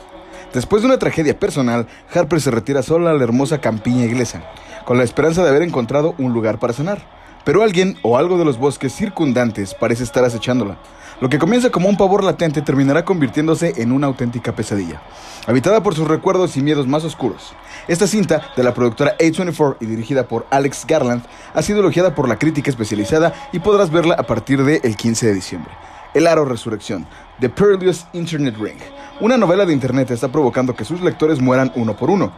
Después 0.52 0.80
de 0.80 0.86
una 0.86 1.00
tragedia 1.00 1.36
personal, 1.36 1.88
Harper 2.14 2.40
se 2.40 2.52
retira 2.52 2.84
sola 2.84 3.10
a 3.10 3.14
la 3.14 3.24
hermosa 3.24 3.60
campiña 3.60 4.04
inglesa, 4.04 4.44
con 4.84 4.96
la 4.96 5.02
esperanza 5.02 5.42
de 5.42 5.48
haber 5.48 5.62
encontrado 5.62 6.14
un 6.18 6.32
lugar 6.32 6.60
para 6.60 6.72
cenar. 6.72 7.04
Pero 7.44 7.64
alguien 7.64 7.98
o 8.02 8.16
algo 8.16 8.38
de 8.38 8.44
los 8.44 8.56
bosques 8.56 8.94
circundantes 8.94 9.74
parece 9.74 10.04
estar 10.04 10.24
acechándola. 10.24 10.78
Lo 11.20 11.28
que 11.28 11.40
comienza 11.40 11.70
como 11.70 11.88
un 11.88 11.96
pavor 11.96 12.22
latente 12.22 12.62
terminará 12.62 13.04
convirtiéndose 13.04 13.72
en 13.76 13.90
una 13.90 14.06
auténtica 14.06 14.54
pesadilla, 14.54 15.02
habitada 15.48 15.82
por 15.82 15.96
sus 15.96 16.06
recuerdos 16.06 16.56
y 16.56 16.62
miedos 16.62 16.86
más 16.86 17.02
oscuros. 17.02 17.54
Esta 17.88 18.06
cinta, 18.06 18.52
de 18.56 18.62
la 18.62 18.72
productora 18.72 19.18
A24 19.18 19.78
y 19.80 19.86
dirigida 19.86 20.28
por 20.28 20.46
Alex 20.50 20.84
Garland, 20.86 21.24
ha 21.54 21.62
sido 21.62 21.80
elogiada 21.80 22.14
por 22.14 22.28
la 22.28 22.38
crítica 22.38 22.70
especializada 22.70 23.34
y 23.52 23.58
podrás 23.58 23.90
verla 23.90 24.14
a 24.14 24.22
partir 24.22 24.62
del 24.62 24.94
15 24.94 25.26
de 25.26 25.34
diciembre. 25.34 25.72
El 26.14 26.28
Aro 26.28 26.44
Resurrección, 26.44 27.06
The 27.40 27.48
Perilous 27.48 28.06
Internet 28.12 28.54
Ring. 28.56 28.78
Una 29.20 29.36
novela 29.36 29.66
de 29.66 29.72
internet 29.72 30.12
está 30.12 30.28
provocando 30.28 30.76
que 30.76 30.84
sus 30.84 31.00
lectores 31.00 31.40
mueran 31.40 31.72
uno 31.74 31.96
por 31.96 32.08
uno. 32.08 32.32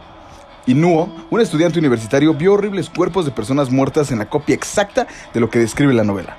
Y 0.65 0.73
Nuo, 0.73 1.09
un 1.29 1.41
estudiante 1.41 1.77
universitario, 1.77 2.33
vio 2.33 2.53
horribles 2.53 2.89
cuerpos 2.89 3.25
de 3.25 3.31
personas 3.31 3.69
muertas 3.69 4.11
en 4.11 4.17
la 4.17 4.29
copia 4.29 4.55
exacta 4.55 5.05
de 5.31 5.39
lo 5.39 5.51
que 5.51 5.59
describe 5.59 5.93
la 5.93 6.03
novela. 6.03 6.37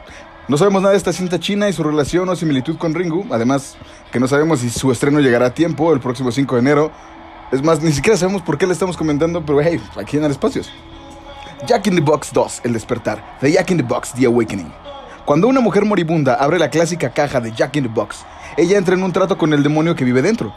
No 0.49 0.57
sabemos 0.57 0.83
nada 0.83 0.93
de 0.93 0.99
esta 0.99 1.13
cinta 1.13 1.39
china 1.39 1.69
y 1.69 1.73
su 1.73 1.85
relación 1.85 2.29
o 2.29 2.35
similitud 2.35 2.77
con 2.77 2.93
Ringu, 2.93 3.27
además 3.31 3.77
que 4.11 4.19
no 4.19 4.27
sabemos 4.27 4.59
si 4.59 4.71
su 4.71 4.91
estreno 4.91 5.21
llegará 5.21 5.47
a 5.47 5.55
tiempo 5.55 5.93
el 5.93 6.01
próximo 6.01 6.33
5 6.33 6.57
de 6.57 6.61
enero. 6.61 6.91
Es 7.53 7.63
más, 7.63 7.81
ni 7.81 7.93
siquiera 7.93 8.19
sabemos 8.19 8.43
por 8.43 8.59
qué 8.59 8.67
le 8.67 8.73
estamos 8.73 8.97
comentando, 8.97 9.47
pero 9.47 9.61
hey, 9.61 9.81
aquí 9.97 10.17
en 10.17 10.25
el 10.25 10.33
espacios. 10.33 10.73
Jack 11.67 11.87
in 11.87 11.95
the 11.95 12.01
Box 12.01 12.33
2, 12.33 12.63
El 12.65 12.73
despertar, 12.73 13.39
The 13.41 13.53
Jack 13.53 13.71
in 13.71 13.77
the 13.77 13.83
Box, 13.83 14.13
The 14.13 14.27
Awakening. 14.27 14.73
Cuando 15.29 15.47
una 15.47 15.61
mujer 15.61 15.85
moribunda 15.85 16.37
abre 16.37 16.59
la 16.59 16.71
clásica 16.71 17.11
caja 17.11 17.39
de 17.39 17.53
Jack 17.53 17.77
in 17.77 17.83
the 17.83 17.91
Box, 17.91 18.25
ella 18.57 18.79
entra 18.79 18.95
en 18.95 19.03
un 19.03 19.13
trato 19.13 19.37
con 19.37 19.53
el 19.53 19.63
demonio 19.63 19.95
que 19.95 20.03
vive 20.03 20.23
dentro, 20.23 20.55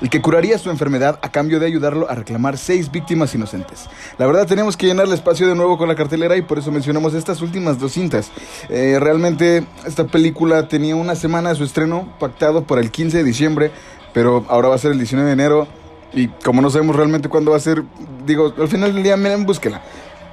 y 0.00 0.08
que 0.08 0.22
curaría 0.22 0.56
su 0.56 0.70
enfermedad 0.70 1.18
a 1.20 1.30
cambio 1.30 1.60
de 1.60 1.66
ayudarlo 1.66 2.10
a 2.10 2.14
reclamar 2.14 2.56
seis 2.56 2.90
víctimas 2.90 3.34
inocentes. 3.34 3.84
La 4.16 4.26
verdad 4.26 4.46
tenemos 4.46 4.78
que 4.78 4.86
llenar 4.86 5.04
el 5.08 5.12
espacio 5.12 5.46
de 5.46 5.54
nuevo 5.54 5.76
con 5.76 5.88
la 5.88 5.94
cartelera 5.94 6.38
y 6.38 6.40
por 6.40 6.58
eso 6.58 6.72
mencionamos 6.72 7.12
estas 7.12 7.42
últimas 7.42 7.78
dos 7.78 7.92
cintas. 7.92 8.30
Eh, 8.70 8.96
realmente 8.98 9.66
esta 9.86 10.06
película 10.06 10.68
tenía 10.68 10.96
una 10.96 11.16
semana 11.16 11.50
de 11.50 11.56
su 11.56 11.64
estreno 11.64 12.08
pactado 12.18 12.64
para 12.64 12.80
el 12.80 12.90
15 12.90 13.18
de 13.18 13.24
diciembre, 13.24 13.72
pero 14.14 14.46
ahora 14.48 14.68
va 14.68 14.76
a 14.76 14.78
ser 14.78 14.92
el 14.92 14.96
19 14.96 15.26
de 15.26 15.34
enero 15.34 15.68
y 16.14 16.28
como 16.28 16.62
no 16.62 16.70
sabemos 16.70 16.96
realmente 16.96 17.28
cuándo 17.28 17.50
va 17.50 17.58
a 17.58 17.60
ser, 17.60 17.82
digo, 18.24 18.54
al 18.56 18.68
final 18.68 18.94
del 18.94 19.02
día, 19.02 19.18
miren, 19.18 19.44
búsquela. 19.44 19.82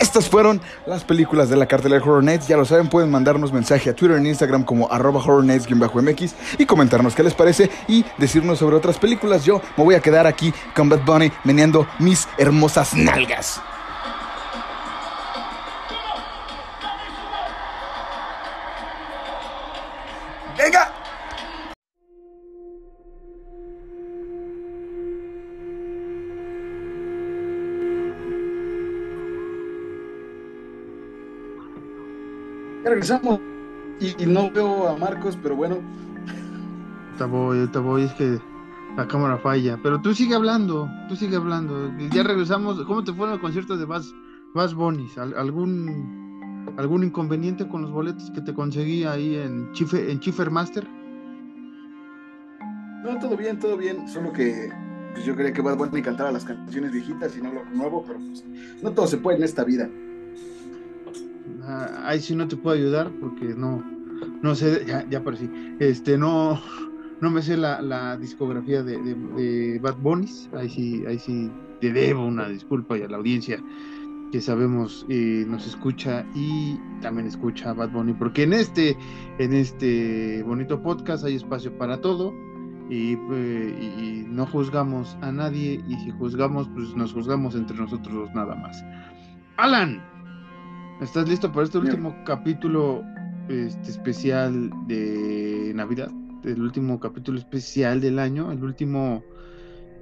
Estas 0.02 0.28
fueron 0.28 0.60
las 0.88 1.04
películas 1.04 1.48
de 1.50 1.56
la 1.56 1.68
cartelera 1.68 2.04
Horror 2.04 2.24
Nights. 2.24 2.48
Ya 2.48 2.58
lo 2.58 2.66
saben, 2.66 2.90
pueden 2.90 3.12
mandarnos 3.12 3.54
mensaje 3.54 3.92
a 3.92 3.96
Twitter 3.96 4.18
e 4.18 4.28
Instagram 4.28 4.64
como 4.64 4.92
arroba 4.92 5.22
Horror 5.22 5.44
Nights-mx 5.44 6.36
y 6.58 6.66
comentarnos 6.66 7.14
qué 7.14 7.22
les 7.22 7.36
parece 7.36 7.70
y 7.88 8.04
decirnos 8.18 8.58
sobre 8.58 8.76
otras 8.76 8.98
películas. 8.98 9.46
Yo 9.46 9.62
me 9.78 9.84
voy 9.84 9.94
a 9.94 10.00
quedar 10.00 10.26
aquí 10.26 10.52
con 10.76 10.90
Bad 10.90 11.06
Bunny 11.06 11.32
meneando 11.44 11.86
mis 12.00 12.28
hermosas 12.40 12.96
nalgas. 12.96 13.62
¡Venga! 20.58 20.91
Regresamos. 32.92 33.40
Y, 34.00 34.24
y 34.24 34.26
no 34.26 34.50
veo 34.52 34.88
a 34.88 34.98
Marcos, 34.98 35.38
pero 35.42 35.56
bueno. 35.56 35.78
Ahorita 37.08 37.26
voy, 37.26 37.60
ahorita 37.60 37.80
voy, 37.80 38.04
es 38.04 38.14
que 38.14 38.40
la 38.98 39.08
cámara 39.08 39.38
falla. 39.38 39.80
Pero 39.82 40.02
tú 40.02 40.14
sigue 40.14 40.36
hablando, 40.36 40.90
tú 41.08 41.16
sigue 41.16 41.36
hablando. 41.36 41.92
Ya 42.12 42.24
regresamos. 42.24 42.82
¿Cómo 42.86 43.04
te 43.04 43.14
fueron 43.14 43.32
los 43.34 43.40
conciertos 43.42 43.80
de 43.80 43.86
Bass, 43.86 44.14
Bass? 44.56 44.76
¿Al- 45.18 45.36
¿Algún, 45.38 46.66
¿Algún 46.78 47.04
inconveniente 47.04 47.68
con 47.68 47.84
los 47.84 47.92
boletos 47.92 48.32
que 48.32 48.42
te 48.42 48.54
conseguí 48.54 49.04
ahí 49.04 49.36
en 49.36 49.72
Chife, 49.74 50.12
en 50.12 50.20
Chifer 50.20 50.50
Master? 50.50 50.88
No, 53.04 53.18
todo 53.20 53.36
bien, 53.38 53.60
todo 53.60 53.78
bien. 53.78 54.08
Solo 54.08 54.32
que 54.34 54.72
pues, 55.14 55.26
yo 55.26 55.36
quería 55.36 55.54
que 55.54 55.62
Bad 55.62 55.78
Bunny 55.78 56.02
cantara 56.02 56.32
las 56.32 56.46
canciones 56.46 56.92
viejitas 56.92 57.36
y 57.38 57.42
no 57.42 57.52
lo 57.54 57.66
nuevo, 57.66 58.04
pero 58.06 58.20
pues, 58.20 58.44
no 58.82 58.92
todo 58.92 59.08
se 59.08 59.18
puede 59.18 59.38
en 59.38 59.44
esta 59.44 59.64
vida. 59.64 59.90
Ah, 61.72 62.10
ahí 62.10 62.20
sí 62.20 62.36
no 62.36 62.48
te 62.50 62.58
puedo 62.58 62.76
ayudar 62.76 63.10
porque 63.22 63.46
no, 63.56 63.82
no 64.42 64.56
sé, 64.56 64.84
ya, 64.86 65.08
ya 65.10 65.20
aparecí. 65.20 65.50
Este, 65.80 66.18
no, 66.18 66.62
no 67.22 67.30
me 67.30 67.42
sé 67.42 67.56
la, 67.56 68.18
discografía 68.18 68.84
de, 68.84 69.80
Bad 69.82 69.98
Bunnies. 69.98 70.50
Ahí 70.54 70.70
sí, 70.70 71.04
ahí 71.08 71.18
sí 71.18 71.50
te 71.80 71.94
debo 71.94 72.26
una 72.26 72.50
disculpa 72.50 72.98
y 72.98 73.04
a 73.04 73.08
la 73.08 73.18
audiencia 73.18 73.64
que 74.34 74.42
sabemos 74.42 75.06
eh, 75.10 75.46
nos 75.48 75.66
escucha 75.68 76.26
y 76.36 76.78
también 77.02 77.28
escucha 77.28 77.70
a 77.70 77.74
Bad 77.74 77.90
Bunny, 77.90 78.14
porque 78.14 78.44
en 78.44 78.54
este, 78.54 78.98
en 79.40 79.54
este 79.54 80.42
bonito 80.44 80.82
podcast 80.82 81.26
hay 81.26 81.36
espacio 81.36 81.78
para 81.78 82.00
todo 82.00 82.34
y, 82.90 83.14
eh, 83.14 84.26
no 84.30 84.46
juzgamos 84.46 85.18
a 85.22 85.32
nadie 85.32 85.82
y 85.88 85.96
si 85.96 86.12
juzgamos, 86.12 86.70
pues 86.70 86.96
nos 86.96 87.14
juzgamos 87.14 87.56
entre 87.56 87.78
nosotros 87.78 88.30
nada 88.34 88.56
más. 88.56 88.84
Alan, 89.58 90.02
¿estás 91.02 91.28
listo 91.28 91.52
para 91.52 91.66
este 91.66 91.78
último 91.78 92.16
capítulo 92.26 93.04
este, 93.50 93.90
especial 93.92 94.70
de 94.88 95.72
Navidad? 95.76 96.12
El 96.44 96.62
último 96.62 97.00
capítulo 97.00 97.38
especial 97.38 98.02
del 98.02 98.18
año, 98.20 98.52
el 98.52 98.64
último 98.64 99.24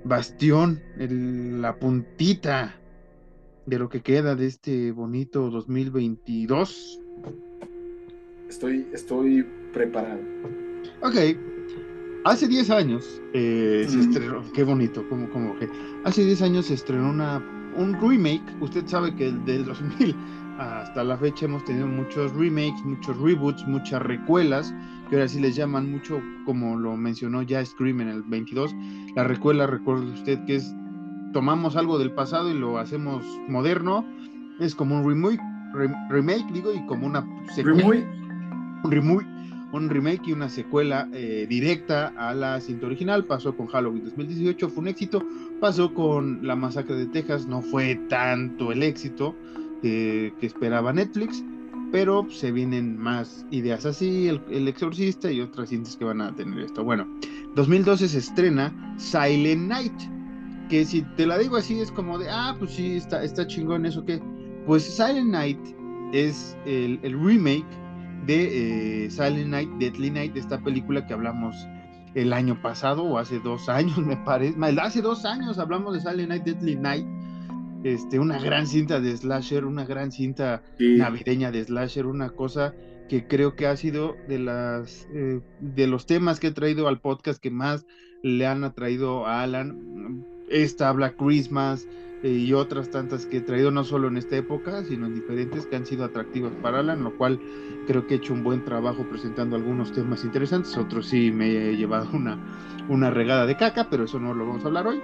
bastión, 0.06 0.80
el- 0.98 1.62
la 1.62 1.76
puntita 1.76 2.76
de 3.66 3.78
lo 3.80 3.90
que 3.90 4.02
queda 4.02 4.36
de 4.36 4.48
este 4.48 4.92
bonito 4.92 5.50
2022. 5.50 7.00
Estoy, 8.50 8.88
estoy 8.94 9.46
preparado. 9.74 10.20
Ok, 11.02 11.16
hace 12.26 12.48
10 12.48 12.70
años 12.72 13.22
eh, 13.34 13.86
se 13.88 14.00
estrenó, 14.00 14.44
qué 14.54 14.64
bonito, 14.64 15.08
como, 15.10 15.30
como 15.30 15.58
que 15.60 15.70
hace 16.04 16.24
10 16.26 16.42
años 16.42 16.66
se 16.68 16.74
estrenó 16.74 17.10
una, 17.12 17.38
un 17.76 17.94
remake, 18.02 18.42
usted 18.62 18.88
sabe 18.88 19.14
que 19.16 19.32
del 19.46 19.66
2000 19.66 20.16
hasta 20.60 21.04
la 21.04 21.18
fecha 21.18 21.46
hemos 21.46 21.64
tenido 21.66 21.88
muchos 21.88 22.34
remakes, 22.34 22.84
muchos 22.84 23.18
reboots, 23.18 23.66
muchas 23.68 24.02
recuelas, 24.02 24.74
que 25.10 25.16
ahora 25.16 25.28
sí 25.28 25.40
les 25.40 25.56
llaman 25.56 25.90
mucho, 25.90 26.22
como 26.46 26.78
lo 26.78 26.96
mencionó 26.98 27.42
ya 27.42 27.66
Scream 27.66 28.02
en 28.02 28.10
el 28.10 28.24
22, 28.24 28.76
la 29.16 29.24
recuela, 29.24 29.68
recuerde 29.68 30.12
usted 30.12 30.44
que 30.46 30.56
es, 30.56 30.76
tomamos 31.34 31.76
algo 31.76 31.98
del 31.98 32.12
pasado 32.12 32.52
y 32.52 32.54
lo 32.58 32.78
hacemos 32.78 33.24
moderno, 33.48 34.06
es 34.60 34.76
como 34.76 34.98
un 35.00 35.08
remake, 35.08 35.40
rem- 35.74 36.10
remake 36.10 36.52
digo, 36.52 36.74
y 36.74 36.86
como 36.86 37.08
una 37.08 37.26
secuela 37.56 37.86
Muy, 37.86 38.06
un 38.84 38.92
remake, 38.92 39.28
un 39.72 39.90
remake 39.90 40.28
y 40.28 40.34
una 40.34 40.50
secuela 40.50 41.08
eh, 41.14 41.46
directa 41.48 42.12
a 42.18 42.34
la 42.34 42.60
cinta 42.60 42.88
original. 42.88 43.26
Pasó 43.26 43.56
con 43.56 43.68
Halloween 43.68 44.04
2018, 44.04 44.68
fue 44.70 44.82
un 44.82 44.88
éxito. 44.88 45.24
Pasó 45.60 45.94
con 45.94 46.40
La 46.46 46.56
Masacre 46.56 46.96
de 46.96 47.06
Texas, 47.06 47.46
no 47.46 47.62
fue 47.62 47.96
tanto 48.10 48.72
el 48.72 48.82
éxito 48.82 49.36
que 49.82 50.34
esperaba 50.42 50.94
Netflix. 50.94 51.44
pero 51.92 52.30
se 52.30 52.52
vienen 52.52 53.00
más 53.00 53.46
ideas 53.50 53.86
así, 53.86 54.28
el, 54.28 54.42
el, 54.52 54.68
Exorcista 54.68 55.32
y 55.32 55.42
otras 55.42 55.70
cintas 55.70 55.98
que 55.98 56.06
van 56.06 56.22
a 56.22 56.36
tener 56.36 56.60
esto. 56.60 56.84
Bueno, 56.84 57.08
2012 57.56 58.08
se 58.08 58.20
estrena 58.20 58.72
Silent 58.98 59.68
Night, 59.68 60.00
que 60.70 60.86
si 60.86 61.02
te 61.18 61.26
la 61.26 61.40
digo 61.40 61.58
así 61.58 61.80
es 61.80 61.92
como 61.92 62.20
de, 62.20 62.30
ah, 62.30 62.56
pues 62.60 62.72
sí, 62.72 62.98
está, 62.98 63.24
está 63.24 63.48
chingón 63.48 63.86
eso 63.88 64.06
que, 64.06 64.22
pues 64.68 64.84
Silent 64.84 65.32
Night 65.32 65.60
es 66.14 66.56
el, 66.66 67.00
el 67.02 67.20
remake 67.20 67.66
de 68.26 69.06
eh, 69.06 69.10
Silent 69.10 69.48
Night, 69.48 69.70
Deadly 69.80 70.12
Night, 70.12 70.34
de 70.34 70.42
esta 70.42 70.60
película 70.60 71.06
que 71.06 71.14
hablamos 71.14 71.56
el 72.16 72.34
año 72.34 72.60
pasado 72.62 73.04
o 73.04 73.18
hace 73.18 73.40
dos 73.40 73.70
años, 73.70 73.98
me 74.06 74.18
parece, 74.18 74.56
hace 74.80 75.02
dos 75.02 75.26
años 75.26 75.58
hablamos 75.58 75.94
de 75.94 76.02
Silent 76.02 76.30
Night, 76.30 76.44
Deadly 76.44 76.76
Night, 76.76 77.08
este, 77.84 78.20
una 78.20 78.40
gran 78.40 78.68
cinta 78.68 79.00
de 79.00 79.16
slasher, 79.16 79.66
una 79.66 79.86
gran 79.86 80.12
cinta 80.12 80.64
navideña 80.80 81.52
de 81.52 81.64
slasher, 81.64 82.06
una 82.06 82.30
cosa 82.32 82.74
que 83.08 83.26
creo 83.26 83.56
que 83.56 83.68
ha 83.68 83.76
sido 83.76 84.16
de 84.28 84.40
las 84.40 85.08
eh, 85.14 85.42
de 85.60 85.88
los 85.88 86.06
temas 86.06 86.40
que 86.40 86.48
he 86.48 86.52
traído 86.52 86.88
al 86.88 87.00
podcast 87.00 87.42
que 87.42 87.50
más 87.50 87.86
le 88.22 88.46
han 88.46 88.64
atraído 88.64 89.26
a 89.26 89.44
Alan. 89.44 90.26
Esta 90.50 90.92
Black 90.92 91.16
Christmas 91.16 91.88
eh, 92.24 92.32
y 92.32 92.54
otras 92.54 92.90
tantas 92.90 93.26
que 93.26 93.38
he 93.38 93.42
traído 93.42 93.72
no 93.72 93.84
solo 93.84 94.08
en 94.08 94.18
esta 94.18 94.36
época, 94.36 94.84
sino 94.84 95.06
en 95.08 95.16
diferentes 95.16 95.66
que 95.66 95.76
han 95.76 95.86
sido 95.86 96.04
atractivas 96.04 96.54
para 96.62 96.80
Alan, 96.80 97.04
lo 97.04 97.16
cual 97.18 97.40
creo 97.88 98.08
que 98.08 98.16
he 98.16 98.18
hecho 98.18 98.34
un 98.34 98.44
buen 98.44 98.66
trabajo 98.66 99.06
presentando 99.10 99.56
algunos 99.56 99.92
temas 99.92 100.24
interesantes. 100.24 100.76
Otros 100.78 101.08
sí 101.08 101.32
me 101.32 101.70
he 101.70 101.78
llevado 101.78 102.10
una, 102.14 102.38
una 102.90 103.10
regada 103.10 103.46
de 103.46 103.58
caca, 103.58 103.90
pero 103.90 104.04
eso 104.04 104.20
no 104.20 104.34
lo 104.34 104.48
vamos 104.48 104.64
a 104.64 104.68
hablar 104.68 104.88
hoy. 104.88 105.02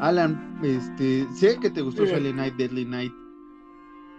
Alan, 0.00 0.58
este, 0.62 1.26
sé 1.34 1.58
que 1.60 1.70
te 1.70 1.82
gustó 1.82 2.06
Silent 2.06 2.36
Night, 2.36 2.54
Deadly 2.56 2.84
Night. 2.84 3.12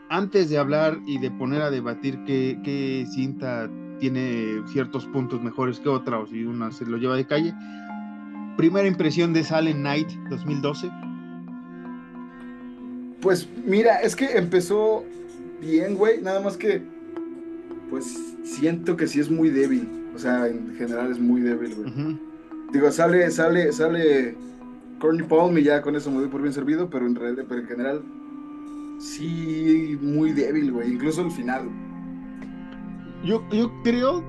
Antes 0.10 0.50
de 0.50 0.58
hablar 0.58 1.00
y 1.06 1.18
de 1.20 1.32
poner 1.32 1.62
a 1.62 1.72
debatir 1.72 2.24
qué, 2.26 2.60
qué 2.64 3.06
cinta 3.14 3.70
tiene 4.00 4.62
ciertos 4.68 5.06
puntos 5.08 5.42
mejores 5.42 5.80
que 5.80 5.90
otra, 5.90 6.20
o 6.20 6.28
si 6.28 6.44
una 6.44 6.72
se 6.72 6.86
lo 6.86 6.98
lleva 6.98 7.16
de 7.16 7.26
calle, 7.26 7.54
primera 8.58 8.88
impresión 8.88 9.34
de 9.34 9.44
Silent 9.44 9.80
Night 9.80 10.10
2012. 10.30 10.90
Pues 13.22 13.48
mira, 13.66 14.02
es 14.02 14.16
que 14.16 14.38
empezó 14.38 15.04
bien, 15.62 15.96
güey, 15.96 16.22
nada 16.22 16.42
más 16.42 16.58
que, 16.58 16.84
pues 17.90 18.36
siento 18.44 18.96
que 18.96 19.08
sí 19.08 19.20
es 19.20 19.32
muy 19.32 19.50
débil, 19.50 19.88
o 20.14 20.20
sea, 20.20 20.48
en 20.48 20.76
general 20.76 21.12
es 21.12 21.20
muy 21.20 21.42
débil, 21.42 21.76
güey. 21.76 22.20
Digo, 22.72 22.92
sale, 22.92 23.32
sale, 23.32 23.72
sale 23.72 24.36
Corny 25.00 25.24
Palm 25.24 25.58
y 25.58 25.64
ya 25.64 25.82
con 25.82 25.96
eso 25.96 26.12
me 26.12 26.20
doy 26.20 26.28
por 26.28 26.42
bien 26.42 26.54
servido, 26.54 26.90
pero 26.90 27.06
en 27.06 27.16
realidad, 27.16 27.46
pero 27.48 27.62
en 27.62 27.68
general, 27.68 28.02
sí, 29.00 29.98
muy 30.02 30.32
débil, 30.32 30.72
güey. 30.72 30.94
Incluso 30.94 31.22
el 31.22 31.32
final. 31.32 31.70
Yo, 33.24 33.44
yo 33.52 33.72
creo 33.84 34.24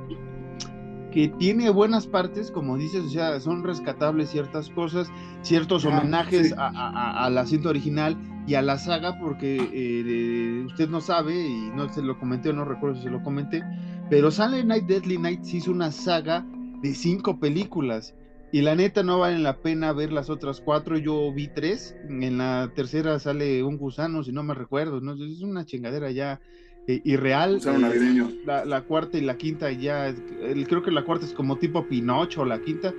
que 1.17 1.29
tiene 1.29 1.71
buenas 1.71 2.07
partes, 2.07 2.51
como 2.51 2.77
dices, 2.77 3.05
o 3.05 3.09
sea, 3.09 3.41
son 3.41 3.65
rescatables 3.65 4.29
ciertas 4.29 4.69
cosas, 4.69 5.11
ciertos 5.41 5.85
homenajes 5.87 6.55
a, 6.59 7.31
la 7.31 7.47
cinta 7.47 7.71
original 7.71 8.17
y 8.47 8.55
a 8.55 8.61
la 8.61 8.77
saga, 8.77 9.19
porque 9.19 9.57
eh, 9.73 10.65
usted 10.67 10.91
no 10.91 11.01
sabe, 11.01 11.35
y 11.35 11.71
no 11.75 11.89
se 11.91 12.03
lo 12.03 12.19
comenté 12.19 12.51
o 12.51 12.53
no 12.53 12.67
recuerdo 12.67 12.97
si 12.97 13.05
se 13.05 13.11
lo 13.11 13.23
comenté, 13.23 13.63
pero 14.11 14.31
Silent 14.31 14.67
Night 14.67 14.85
Deadly 14.85 15.17
Night 15.17 15.43
se 15.43 15.57
hizo 15.57 15.71
una 15.71 15.91
saga 15.91 16.45
de 16.83 16.95
cinco 16.95 17.41
películas 17.41 18.15
y 18.53 18.63
la 18.63 18.75
neta 18.75 19.03
no 19.03 19.19
vale 19.19 19.39
la 19.39 19.59
pena 19.59 19.93
ver 19.93 20.13
las 20.13 20.31
otras 20.31 20.61
cuatro. 20.61 20.97
Yo 20.97 21.33
vi 21.33 21.49
tres. 21.49 21.97
En 22.09 22.39
la 22.39 22.71
tercera 22.75 23.19
sale 23.19 23.63
un 23.63 23.77
gusano, 23.77 24.23
si 24.23 24.33
no 24.33 24.43
me 24.43 24.55
recuerdo. 24.55 25.01
¿no? 25.01 25.15
Es 25.15 25.43
una 25.43 25.67
chingadera 25.67 26.11
ya 26.11 26.41
eh, 26.87 27.01
irreal. 27.05 27.61
Eh, 27.65 28.39
la, 28.45 28.65
la, 28.65 28.83
cuarta 28.83 29.19
y 29.19 29.23
la 29.23 29.37
quinta 29.37 29.71
ya. 29.73 30.15
creo 30.69 30.83
que 30.83 30.91
la 30.91 31.05
cuarta 31.05 31.27
es 31.27 31.33
como 31.33 31.57
tipo 31.57 31.87
Pinocho, 31.87 32.45
la 32.45 32.61
quinta. 32.61 32.95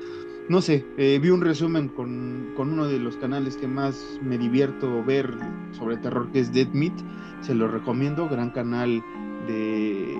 No 0.49 0.61
sé, 0.61 0.85
eh, 0.97 1.19
vi 1.21 1.29
un 1.29 1.41
resumen 1.41 1.89
con, 1.89 2.53
con, 2.55 2.71
uno 2.71 2.87
de 2.87 2.99
los 2.99 3.17
canales 3.17 3.57
que 3.57 3.67
más 3.67 4.01
me 4.21 4.37
divierto 4.37 5.03
ver 5.03 5.33
sobre 5.73 5.97
terror, 5.97 6.31
que 6.31 6.39
es 6.39 6.53
Dead 6.53 6.69
Meat. 6.69 6.93
Se 7.41 7.53
lo 7.53 7.67
recomiendo, 7.67 8.29
gran 8.29 8.51
canal 8.51 9.01
de, 9.45 10.15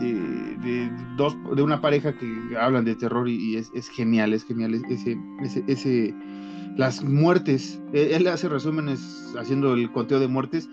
de, 0.00 0.90
dos, 1.16 1.36
de 1.54 1.62
una 1.62 1.80
pareja 1.80 2.12
que 2.12 2.56
hablan 2.58 2.84
de 2.84 2.94
terror 2.94 3.28
y, 3.28 3.56
es, 3.56 3.88
genial, 3.88 4.32
es 4.32 4.44
genial 4.44 4.74
ese, 4.74 5.18
ese, 5.42 5.64
ese, 5.66 6.14
las 6.76 7.02
muertes, 7.02 7.80
e, 7.92 8.14
él, 8.14 8.26
hace 8.28 8.48
resúmenes 8.48 9.34
haciendo 9.38 9.74
el 9.74 9.90
conteo 9.90 10.20
de 10.20 10.28
muertes, 10.28 10.68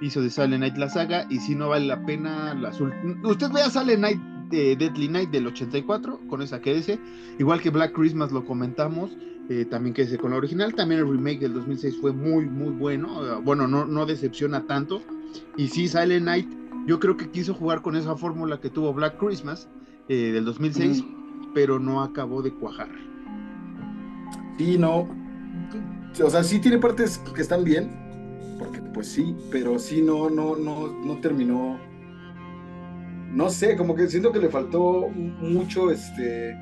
hizo 0.00 0.22
de 0.22 0.30
Silent 0.30 0.60
Night 0.60 0.76
la 0.76 0.88
saga 0.88 1.26
y 1.28 1.38
si 1.38 1.54
no 1.54 1.68
vale 1.68 1.86
la 1.86 2.04
pena, 2.06 2.54
las 2.54 2.80
usted 2.80 3.50
vea 3.50 3.68
Silent 3.68 4.00
Night 4.00 4.20
de 4.50 4.76
Deadly 4.76 5.08
Night 5.08 5.30
del 5.30 5.46
84, 5.46 6.20
con 6.28 6.42
esa 6.42 6.60
que 6.60 6.74
dice, 6.74 6.98
igual 7.38 7.60
que 7.60 7.70
Black 7.70 7.92
Christmas 7.92 8.32
lo 8.32 8.44
comentamos, 8.44 9.16
eh, 9.50 9.64
también 9.64 9.94
quédese 9.94 10.18
con 10.18 10.30
la 10.30 10.36
original, 10.36 10.74
también 10.74 11.00
el 11.00 11.08
remake 11.08 11.40
del 11.40 11.54
2006 11.54 11.98
fue 12.00 12.12
muy, 12.12 12.46
muy 12.46 12.70
bueno, 12.70 13.42
bueno, 13.42 13.66
no, 13.66 13.84
no 13.84 14.06
decepciona 14.06 14.66
tanto, 14.66 15.02
y 15.56 15.68
sí, 15.68 15.88
Silent 15.88 16.24
Night 16.24 16.57
yo 16.88 16.98
creo 16.98 17.18
que 17.18 17.30
quiso 17.30 17.52
jugar 17.52 17.82
con 17.82 17.96
esa 17.96 18.16
fórmula 18.16 18.62
que 18.62 18.70
tuvo 18.70 18.94
Black 18.94 19.18
Christmas 19.18 19.68
eh, 20.08 20.32
del 20.32 20.46
2006, 20.46 21.04
pero 21.52 21.78
no 21.78 22.02
acabó 22.02 22.40
de 22.40 22.50
cuajar. 22.50 22.88
Sí, 24.56 24.78
no. 24.78 25.06
O 26.24 26.30
sea, 26.30 26.42
sí 26.42 26.58
tiene 26.60 26.78
partes 26.78 27.18
que 27.18 27.42
están 27.42 27.62
bien, 27.62 28.56
porque 28.58 28.80
pues 28.80 29.06
sí, 29.06 29.36
pero 29.50 29.78
sí 29.78 30.00
no, 30.00 30.30
no, 30.30 30.56
no, 30.56 30.88
no 31.04 31.20
terminó. 31.20 31.78
No 33.34 33.50
sé, 33.50 33.76
como 33.76 33.94
que 33.94 34.08
siento 34.08 34.32
que 34.32 34.38
le 34.38 34.48
faltó 34.48 35.08
mucho, 35.10 35.90
este. 35.90 36.56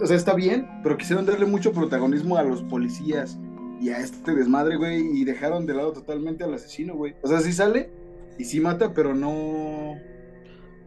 O 0.00 0.06
sea, 0.06 0.16
está 0.16 0.32
bien, 0.32 0.66
pero 0.82 0.96
quisieron 0.96 1.26
darle 1.26 1.44
mucho 1.44 1.70
protagonismo 1.70 2.38
a 2.38 2.44
los 2.44 2.62
policías 2.62 3.38
y 3.82 3.90
a 3.90 3.98
este 3.98 4.32
desmadre, 4.32 4.76
güey, 4.76 5.00
y 5.00 5.24
dejaron 5.24 5.66
de 5.66 5.74
lado 5.74 5.92
totalmente 5.92 6.44
al 6.44 6.54
asesino, 6.54 6.94
güey. 6.94 7.16
O 7.20 7.26
sea, 7.28 7.40
sí 7.40 7.52
sale 7.52 7.90
y 8.38 8.44
sí 8.44 8.60
mata, 8.60 8.94
pero 8.94 9.12
no. 9.12 9.96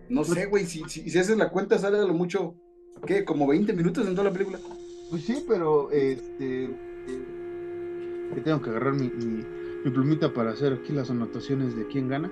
No 0.08 0.24
sé, 0.24 0.46
güey, 0.46 0.66
si, 0.66 0.82
si, 0.88 1.20
haces 1.20 1.36
la 1.36 1.50
cuenta, 1.50 1.78
sale 1.78 1.98
de 1.98 2.08
lo 2.08 2.14
mucho, 2.14 2.56
¿qué? 3.06 3.26
Como 3.26 3.48
20 3.48 3.74
minutos 3.74 4.08
en 4.08 4.14
toda 4.14 4.30
la 4.30 4.32
película. 4.32 4.60
Pues 5.10 5.24
sí, 5.24 5.44
pero 5.46 5.92
este. 5.92 6.70
tengo 8.46 8.62
que 8.62 8.70
agarrar 8.70 8.94
mi, 8.94 9.10
mi, 9.10 9.92
plumita 9.92 10.34
para 10.34 10.52
hacer 10.52 10.72
aquí 10.74 10.94
las 10.94 11.10
anotaciones 11.10 11.76
de 11.76 11.86
quién 11.88 12.08
gana. 12.08 12.32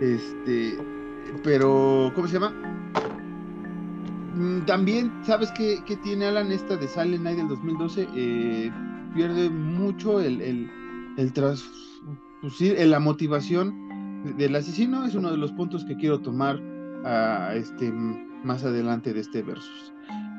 Este. 0.00 0.76
Pero, 1.44 2.10
¿cómo 2.16 2.26
se 2.26 2.34
llama? 2.34 2.50
Mm, 4.34 4.66
también, 4.66 5.12
¿sabes 5.24 5.52
qué, 5.56 5.78
qué 5.86 5.96
tiene 5.98 6.26
Alan 6.26 6.50
esta 6.50 6.76
de 6.76 6.88
Silent 6.88 7.22
Night 7.22 7.38
del 7.38 7.48
2012? 7.48 8.08
Eh 8.16 8.72
pierde 9.14 9.50
mucho 9.50 10.20
el, 10.20 10.40
el, 10.40 10.70
el 11.16 11.32
tras, 11.32 11.64
pues 12.40 12.60
la 12.60 13.00
motivación 13.00 13.90
del 14.36 14.56
asesino 14.56 15.04
es 15.04 15.14
uno 15.14 15.30
de 15.30 15.36
los 15.36 15.52
puntos 15.52 15.84
que 15.84 15.96
quiero 15.96 16.20
tomar 16.20 16.60
a 17.04 17.54
este 17.54 17.90
más 18.44 18.64
adelante 18.64 19.12
de 19.12 19.20
este 19.20 19.42
versus. 19.42 19.92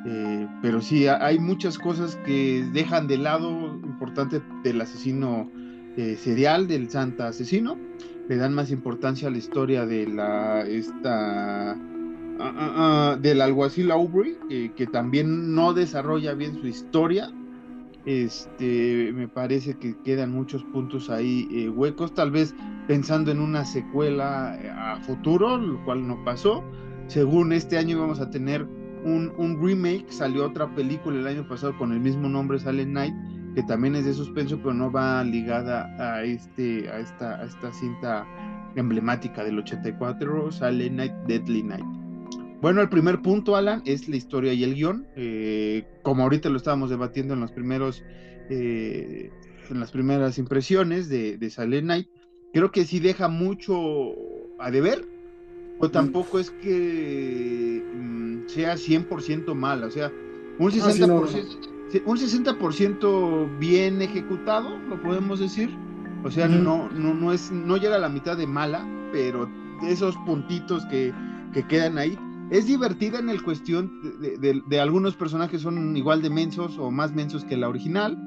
Eh, 0.06 0.48
pero 0.62 0.82
sí, 0.82 1.08
hay 1.08 1.38
muchas 1.38 1.78
cosas 1.78 2.16
que 2.26 2.68
dejan 2.74 3.08
de 3.08 3.18
lado 3.18 3.50
importante 3.84 4.42
del 4.64 4.82
asesino 4.82 5.50
eh, 5.98 6.16
serial, 6.18 6.68
del 6.68 6.90
santa 6.90 7.28
asesino. 7.28 7.78
Le 8.28 8.38
dan 8.38 8.54
más 8.54 8.72
importancia 8.72 9.28
a 9.28 9.32
la 9.32 9.38
historia 9.38 9.86
de 9.86 10.08
la 10.08 10.62
esta 10.62 11.72
ah, 11.72 11.78
ah, 12.40 12.54
ah, 12.58 13.18
del 13.22 13.42
alguacil 13.42 13.92
Aubrey, 13.92 14.38
que 14.76 14.88
también 14.88 15.54
no 15.54 15.74
desarrolla 15.74 16.34
bien 16.34 16.60
su 16.60 16.68
historia 16.68 17.32
este, 18.06 19.12
me 19.14 19.28
parece 19.28 19.78
que 19.78 19.96
quedan 20.04 20.32
muchos 20.32 20.64
puntos 20.64 21.10
ahí 21.10 21.48
eh, 21.52 21.70
huecos, 21.70 22.14
tal 22.14 22.32
vez 22.32 22.56
pensando 22.88 23.32
en 23.32 23.40
una 23.40 23.66
secuela 23.66 24.58
eh, 24.62 24.70
a 24.70 24.98
futuro, 25.02 25.58
lo 25.58 25.84
cual 25.86 26.08
no 26.08 26.24
pasó. 26.24 26.64
Según 27.08 27.54
este 27.54 27.78
año 27.78 28.00
vamos 28.00 28.20
a 28.20 28.30
tener 28.30 28.68
un, 29.04 29.60
remake, 29.62 30.12
salió 30.12 30.46
otra 30.46 30.74
película 30.76 31.20
el 31.20 31.28
año 31.28 31.48
pasado 31.48 31.78
con 31.78 31.92
el 31.92 32.00
mismo 32.00 32.30
nombre, 32.30 32.60
Silent 32.60 32.92
Night, 32.92 33.14
que 33.56 33.64
también 33.64 33.96
es 33.96 34.06
de 34.06 34.14
suspenso, 34.14 34.58
pero 34.58 34.74
no 34.74 34.92
va 34.92 35.24
ligada 35.24 35.90
a, 36.00 36.24
este, 36.24 36.86
esta 37.00 37.74
cinta 37.74 38.26
emblemática 38.76 39.44
del 39.44 39.60
84, 39.60 40.52
Silent 40.52 40.96
Night, 40.96 41.14
Deadly 41.28 41.64
Night. 41.64 42.01
Bueno, 42.62 42.82
el 42.82 42.90
primer 42.90 43.22
punto, 43.22 43.56
Alan, 43.56 43.82
es 43.86 44.08
la 44.08 44.16
historia 44.16 44.54
y 44.54 44.64
el 44.64 44.76
guion. 44.76 45.08
Eh, 45.16 45.84
como 46.04 46.24
ahorita 46.24 46.50
lo 46.50 46.58
estábamos 46.58 46.92
debatiendo 46.92 47.34
en 47.34 47.40
los 47.40 47.52
primeros, 47.52 48.04
eh, 48.50 49.32
en 49.70 49.80
las 49.80 49.92
primeras 49.92 50.38
impresiones 50.38 51.10
de, 51.10 51.38
de 51.38 51.50
Silent 51.50 51.88
Night, 51.88 52.08
creo 52.54 52.72
que 52.72 52.86
sí 52.86 53.00
deja 53.00 53.28
mucho 53.28 54.14
a 54.60 54.70
deber, 54.70 55.08
o 55.80 55.88
mm. 55.88 55.92
tampoco 55.92 56.40
es 56.40 56.52
que 56.52 57.84
mm, 57.96 58.48
sea 58.48 58.76
100% 58.76 59.56
mala, 59.56 59.88
o 59.88 59.92
sea, 59.92 60.12
un 60.60 60.72
60%, 60.72 61.44
ah, 61.96 62.00
un 62.06 62.18
60 62.18 62.58
bien 63.60 64.02
ejecutado, 64.02 64.78
lo 64.88 65.02
podemos 65.02 65.40
decir, 65.40 65.70
O 66.24 66.30
sea, 66.30 66.48
no, 66.48 66.90
no, 66.90 67.16
no 67.16 67.34
es, 67.34 67.52
no 67.52 67.78
llega 67.78 67.96
a 67.96 68.00
la 68.00 68.10
mitad 68.10 68.38
de 68.38 68.46
mala, 68.46 68.86
pero 69.12 69.50
esos 69.88 70.16
puntitos 70.18 70.86
que, 70.86 71.12
que 71.52 71.66
quedan 71.66 71.98
ahí. 71.98 72.16
Es 72.52 72.68
divertida 72.68 73.20
en 73.20 73.30
el 73.30 73.42
cuestión 73.42 74.20
de, 74.20 74.80
algunos 74.82 75.16
personajes 75.16 75.62
son 75.62 75.96
igual 75.96 76.22
de 76.22 76.30
mensos 76.30 76.78
o 76.78 76.92
más 76.92 77.14
mensos 77.14 77.46
que 77.46 77.56
la 77.56 77.70
original, 77.70 78.18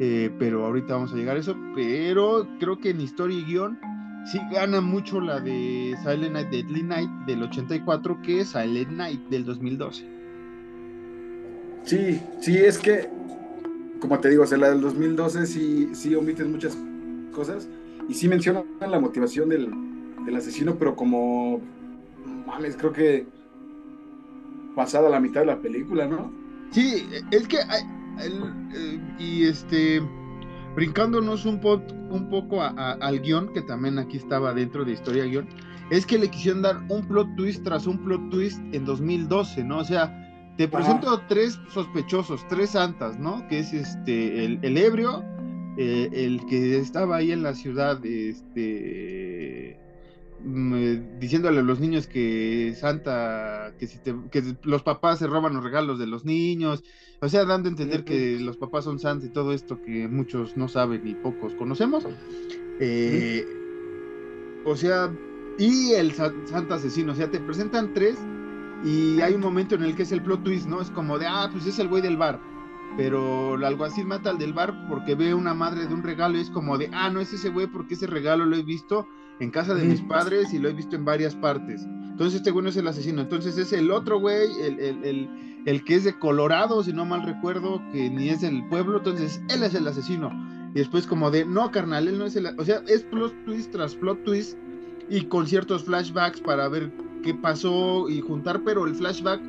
eh, 0.00 0.34
pero 0.38 0.64
ahorita 0.64 0.94
vamos 0.94 1.12
a 1.12 1.16
llegar 1.16 1.36
a 1.36 1.40
eso. 1.40 1.54
Pero 1.74 2.48
creo 2.58 2.78
que 2.78 2.90
en 2.90 3.02
historia 3.02 3.38
y 3.38 3.44
guion 3.44 3.78
sí 4.24 4.40
gana 4.50 4.80
mucho 4.80 5.20
la 5.20 5.38
de 5.38 5.94
Silent 6.02 6.32
Night, 6.32 6.48
Deadly 6.48 6.82
Night 6.82 7.10
del 7.26 7.42
84 7.42 8.22
que 8.22 8.46
Silent 8.46 8.90
Night 8.90 9.20
del 9.28 9.44
2012. 9.44 10.08
Sí, 11.82 12.22
sí, 12.40 12.56
es 12.56 12.78
que, 12.78 13.10
como 14.00 14.18
te 14.18 14.30
digo, 14.30 14.44
o 14.50 14.56
la 14.56 14.70
del 14.70 14.80
2012 14.80 15.44
sí, 15.44 15.90
sí 15.92 16.14
omiten 16.14 16.50
muchas 16.50 16.74
cosas 17.34 17.68
y 18.08 18.14
sí 18.14 18.28
mencionan 18.28 18.64
la 18.80 18.98
motivación 18.98 19.50
del, 19.50 19.70
del 20.24 20.36
asesino, 20.36 20.76
pero 20.76 20.96
como, 20.96 21.60
mames, 22.46 22.78
creo 22.78 22.94
que 22.94 23.33
pasada 24.74 25.08
la 25.10 25.20
mitad 25.20 25.40
de 25.40 25.46
la 25.46 25.60
película, 25.60 26.06
¿no? 26.06 26.32
Sí, 26.70 27.06
es 27.30 27.46
que 27.48 27.58
y 29.18 29.44
este 29.44 30.02
brincándonos 30.74 31.44
un, 31.46 31.60
po- 31.60 31.82
un 32.10 32.28
poco 32.30 32.60
a- 32.62 32.74
a- 32.76 32.92
al 32.94 33.20
guion, 33.20 33.52
que 33.52 33.62
también 33.62 33.98
aquí 33.98 34.16
estaba 34.16 34.52
dentro 34.54 34.84
de 34.84 34.92
historia 34.92 35.24
guion, 35.24 35.46
es 35.90 36.04
que 36.06 36.18
le 36.18 36.28
quisieron 36.28 36.62
dar 36.62 36.82
un 36.88 37.06
plot 37.06 37.36
twist 37.36 37.62
tras 37.62 37.86
un 37.86 37.98
plot 38.04 38.30
twist 38.30 38.60
en 38.72 38.84
2012, 38.84 39.62
¿no? 39.64 39.78
O 39.78 39.84
sea, 39.84 40.12
te 40.56 40.64
Ajá. 40.64 40.72
presento 40.78 41.20
tres 41.28 41.60
sospechosos, 41.68 42.46
tres 42.48 42.70
santas, 42.70 43.18
¿no? 43.18 43.46
Que 43.48 43.60
es 43.60 43.72
este 43.72 44.44
el, 44.44 44.58
el 44.62 44.76
ebrio, 44.78 45.22
eh, 45.76 46.08
el 46.12 46.44
que 46.46 46.78
estaba 46.78 47.16
ahí 47.16 47.30
en 47.32 47.42
la 47.42 47.54
ciudad, 47.54 48.04
este 48.04 49.78
diciéndole 50.44 51.60
a 51.60 51.62
los 51.62 51.80
niños 51.80 52.06
que 52.06 52.74
Santa, 52.78 53.74
que 53.78 53.86
si 53.86 53.98
te- 53.98 54.14
que 54.30 54.42
los 54.62 54.82
papás 54.82 55.18
se 55.18 55.26
roban 55.26 55.54
los 55.54 55.64
regalos 55.64 55.98
de 55.98 56.06
los 56.06 56.24
niños, 56.24 56.84
o 57.20 57.28
sea, 57.28 57.44
dando 57.46 57.68
a 57.68 57.70
entender 57.72 58.04
que 58.04 58.38
los 58.40 58.56
papás 58.58 58.84
son 58.84 58.98
santos 58.98 59.28
y 59.28 59.32
todo 59.32 59.52
esto 59.54 59.80
que 59.80 60.06
muchos 60.08 60.56
no 60.56 60.68
saben 60.68 61.06
y 61.06 61.14
pocos 61.14 61.54
conocemos. 61.54 62.06
Eh, 62.80 63.46
O 64.66 64.76
sea, 64.76 65.12
y 65.58 65.92
el 65.92 66.12
sa- 66.12 66.32
santo 66.46 66.72
asesino, 66.74 67.12
o 67.12 67.14
sea, 67.14 67.30
te 67.30 67.38
presentan 67.38 67.92
tres 67.92 68.18
y 68.82 69.20
hay 69.20 69.34
un 69.34 69.42
momento 69.42 69.74
en 69.74 69.82
el 69.82 69.94
que 69.94 70.04
es 70.04 70.12
el 70.12 70.22
plot 70.22 70.42
twist, 70.42 70.66
¿no? 70.66 70.80
Es 70.80 70.90
como 70.90 71.18
de, 71.18 71.26
ah, 71.26 71.50
pues 71.52 71.66
es 71.66 71.78
el 71.78 71.88
güey 71.88 72.00
del 72.00 72.16
bar. 72.16 72.40
Pero 72.96 73.56
el 73.56 73.64
alguacil 73.64 74.06
mata 74.06 74.30
al 74.30 74.38
del 74.38 74.54
bar 74.54 74.86
porque 74.88 75.14
ve 75.16 75.34
una 75.34 75.52
madre 75.52 75.86
de 75.86 75.92
un 75.92 76.02
regalo 76.02 76.38
y 76.38 76.40
es 76.40 76.48
como 76.50 76.78
de, 76.78 76.88
ah, 76.94 77.10
no 77.10 77.20
es 77.20 77.32
ese 77.34 77.50
güey 77.50 77.66
porque 77.66 77.92
ese 77.94 78.06
regalo 78.06 78.46
lo 78.46 78.56
he 78.56 78.62
visto 78.62 79.06
en 79.40 79.50
casa 79.50 79.74
de 79.74 79.84
mis 79.84 80.00
padres 80.02 80.52
y 80.52 80.58
lo 80.58 80.68
he 80.68 80.72
visto 80.72 80.96
en 80.96 81.04
varias 81.04 81.34
partes. 81.34 81.86
Entonces 82.10 82.36
este 82.36 82.50
güey 82.50 82.62
no 82.62 82.70
es 82.70 82.76
el 82.76 82.86
asesino, 82.86 83.22
entonces 83.22 83.58
es 83.58 83.72
el 83.72 83.90
otro 83.90 84.20
güey, 84.20 84.48
el, 84.62 84.78
el, 84.78 85.04
el, 85.04 85.28
el 85.66 85.84
que 85.84 85.96
es 85.96 86.04
de 86.04 86.18
Colorado, 86.18 86.82
si 86.82 86.92
no 86.92 87.04
mal 87.04 87.24
recuerdo, 87.24 87.82
que 87.92 88.08
ni 88.08 88.28
es 88.28 88.42
del 88.42 88.66
pueblo, 88.68 88.98
entonces 88.98 89.40
él 89.48 89.62
es 89.62 89.74
el 89.74 89.86
asesino. 89.88 90.30
Y 90.74 90.78
después 90.78 91.06
como 91.06 91.30
de, 91.30 91.44
no, 91.44 91.70
carnal, 91.70 92.08
él 92.08 92.18
no 92.18 92.26
es 92.26 92.36
el... 92.36 92.46
O 92.58 92.64
sea, 92.64 92.82
es 92.86 93.02
plot 93.04 93.32
twist 93.44 93.72
tras 93.72 93.94
plot 93.94 94.22
twist 94.24 94.56
y 95.08 95.22
con 95.26 95.46
ciertos 95.46 95.84
flashbacks 95.84 96.40
para 96.40 96.68
ver 96.68 96.92
qué 97.22 97.34
pasó 97.34 98.08
y 98.08 98.20
juntar, 98.20 98.62
pero 98.64 98.86
el 98.86 98.94
flashback 98.94 99.40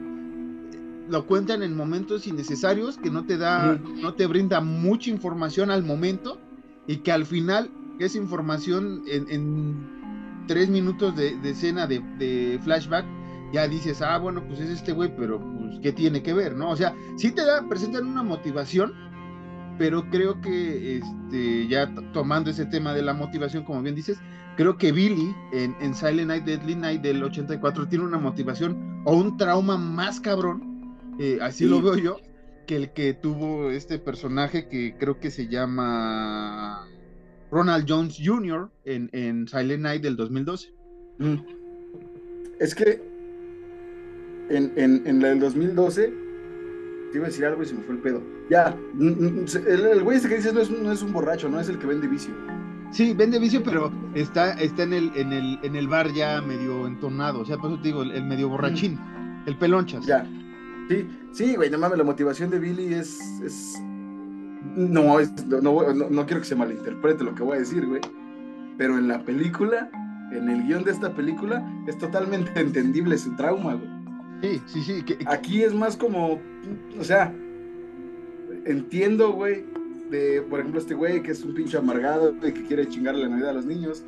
lo 1.07 1.25
cuentan 1.25 1.61
en 1.61 1.75
momentos 1.75 2.25
innecesarios 2.25 2.97
que 2.97 3.11
no 3.11 3.25
te 3.25 3.37
da, 3.37 3.79
no 4.01 4.13
te 4.15 4.25
brinda 4.25 4.59
mucha 4.61 5.11
información 5.11 5.69
al 5.69 5.83
momento 5.83 6.39
y 6.87 6.97
que 6.97 7.11
al 7.11 7.25
final 7.25 7.69
esa 7.99 8.17
información 8.17 9.03
en, 9.07 9.29
en 9.29 10.45
tres 10.47 10.69
minutos 10.69 11.15
de, 11.15 11.37
de 11.37 11.49
escena 11.51 11.87
de, 11.87 11.99
de 12.17 12.59
flashback 12.63 13.05
ya 13.53 13.67
dices, 13.67 14.01
ah, 14.01 14.17
bueno, 14.17 14.43
pues 14.47 14.59
es 14.59 14.69
este 14.69 14.91
güey, 14.91 15.15
pero 15.15 15.39
pues, 15.39 15.79
¿qué 15.81 15.93
tiene 15.93 16.21
que 16.21 16.33
ver, 16.33 16.55
no? 16.55 16.71
O 16.71 16.75
sea, 16.75 16.93
sí 17.15 17.31
te 17.31 17.45
da, 17.45 17.67
presentan 17.69 18.05
una 18.05 18.23
motivación, 18.23 18.93
pero 19.77 20.09
creo 20.09 20.41
que, 20.41 20.97
este, 20.97 21.67
ya 21.67 21.93
tomando 22.11 22.49
ese 22.49 22.65
tema 22.65 22.93
de 22.93 23.01
la 23.03 23.13
motivación, 23.13 23.63
como 23.63 23.81
bien 23.81 23.95
dices, 23.95 24.17
creo 24.57 24.77
que 24.77 24.91
Billy 24.91 25.33
en, 25.53 25.75
en 25.79 25.93
Silent 25.93 26.27
Night, 26.27 26.43
Deadly 26.43 26.75
Night 26.75 27.01
del 27.01 27.23
84 27.23 27.87
tiene 27.87 28.03
una 28.05 28.17
motivación 28.17 29.01
o 29.05 29.15
un 29.15 29.37
trauma 29.37 29.77
más 29.77 30.19
cabrón, 30.19 30.97
eh, 31.19 31.37
así 31.41 31.65
Sí. 31.65 31.69
lo 31.69 31.81
veo 31.81 31.97
yo, 31.97 32.17
que 32.67 32.75
el 32.77 32.93
que 32.93 33.13
tuvo 33.13 33.69
este 33.69 33.99
personaje 33.99 34.67
que 34.67 34.95
creo 34.97 35.19
que 35.19 35.29
se 35.31 35.47
llama 35.47 36.87
Ronald 37.51 37.85
Jones 37.87 38.17
Jr. 38.23 38.69
en, 38.85 39.09
en 39.13 39.47
Silent 39.47 39.81
Night 39.83 40.01
del 40.01 40.15
2012. 40.15 40.73
Mm. 41.19 41.35
Es 42.59 42.73
que 42.75 43.01
en, 44.49 44.71
en, 44.75 45.03
en 45.05 45.21
la 45.21 45.29
del 45.29 45.39
2012 45.39 46.13
te 47.11 47.17
iba 47.17 47.25
a 47.25 47.29
decir 47.29 47.45
algo 47.45 47.63
y 47.63 47.65
se 47.65 47.73
me 47.75 47.81
fue 47.81 47.95
el 47.95 48.01
pedo. 48.01 48.21
Ya, 48.49 48.75
mm, 48.93 49.07
mm, 49.07 49.45
el, 49.67 49.85
el 49.85 50.03
güey 50.03 50.17
este 50.17 50.29
que 50.29 50.35
dices 50.35 50.53
no 50.53 50.61
es, 50.61 50.69
un- 50.69 50.83
no 50.83 50.91
es 50.91 51.01
un 51.01 51.11
borracho, 51.13 51.49
no 51.49 51.59
es 51.59 51.69
el 51.69 51.79
que 51.79 51.87
vende 51.87 52.07
vicio. 52.07 52.33
Sí, 52.91 53.13
vende 53.13 53.39
vicio, 53.39 53.61
pero 53.63 53.91
está, 54.13 54.53
está 54.53 54.83
en, 54.83 54.93
el, 54.93 55.11
en, 55.15 55.33
el, 55.33 55.59
en 55.63 55.75
el 55.75 55.87
bar 55.87 56.13
ya 56.13 56.41
medio 56.41 56.87
entonado. 56.87 57.41
O 57.41 57.45
sea, 57.45 57.57
por 57.57 57.71
eso 57.71 57.81
te 57.81 57.87
digo, 57.89 58.03
el, 58.03 58.11
el 58.11 58.23
medio 58.25 58.47
borrachín, 58.49 58.99
el 59.45 59.57
pelonchas. 59.57 60.05
Ya. 60.05 60.25
Sí, 60.87 61.07
sí, 61.33 61.55
güey, 61.55 61.69
no 61.71 61.79
mames, 61.79 61.97
la 61.97 62.03
motivación 62.03 62.49
de 62.51 62.59
Billy 62.59 62.93
es. 62.93 63.19
es... 63.43 63.81
No, 64.75 65.19
es- 65.19 65.45
no, 65.45 65.61
no, 65.61 65.93
no- 66.09 66.25
quiero 66.25 66.41
que 66.41 66.47
se 66.47 66.55
malinterprete 66.55 67.23
lo 67.23 67.35
que 67.35 67.43
voy 67.43 67.57
a 67.57 67.59
decir, 67.59 67.85
güey. 67.85 68.01
Pero 68.77 68.97
en 68.97 69.07
la 69.07 69.23
película, 69.23 69.89
en 70.31 70.49
el 70.49 70.63
guion 70.63 70.83
de 70.83 70.91
esta 70.91 71.13
película, 71.13 71.63
es 71.87 71.97
totalmente 71.97 72.51
entendible 72.59 73.17
su 73.17 73.35
trauma, 73.35 73.75
güey. 73.75 73.89
Sí, 74.41 74.61
sí, 74.67 74.81
sí. 74.83 75.03
que- 75.03 75.17
que- 75.17 75.25
Aquí 75.29 75.63
es 75.63 75.73
más 75.73 75.95
como, 75.95 76.39
o 76.99 77.03
sea, 77.03 77.33
entiendo, 78.65 79.31
güey, 79.33 79.65
de, 80.09 80.41
por 80.49 80.59
ejemplo, 80.59 80.79
este 80.79 80.93
güey 80.93 81.21
que 81.23 81.31
es 81.31 81.43
un 81.43 81.53
pinche 81.53 81.77
amargado 81.77 82.33
y 82.45 82.51
que 82.51 82.63
quiere 82.63 82.87
chingarle 82.87 83.23
la 83.23 83.29
Navidad 83.29 83.49
a 83.51 83.53
los 83.53 83.65
niños, 83.65 84.03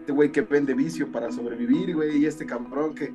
este 0.00 0.12
güey 0.12 0.30
que 0.32 0.42
vende 0.42 0.74
vicio 0.74 1.10
para 1.10 1.30
sobrevivir, 1.32 1.94
güey, 1.94 2.18
y 2.18 2.26
este 2.26 2.46
cabrón 2.46 2.94
que 2.94 3.12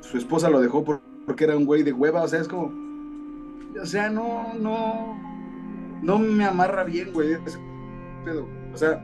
su 0.00 0.16
esposa 0.18 0.48
lo 0.50 0.60
dejó 0.60 0.84
por- 0.84 1.00
porque 1.24 1.44
era 1.44 1.56
un 1.56 1.64
güey 1.66 1.82
de 1.82 1.92
hueva, 1.92 2.22
o 2.22 2.28
sea, 2.28 2.40
es 2.40 2.48
como, 2.48 2.72
o 3.80 3.86
sea, 3.86 4.08
no, 4.10 4.52
no, 4.60 5.18
no 6.02 6.18
me 6.18 6.44
amarra 6.44 6.84
bien, 6.84 7.12
güey, 7.12 7.32
ese 7.32 7.58
pedo. 8.24 8.48
O 8.72 8.76
sea, 8.76 9.02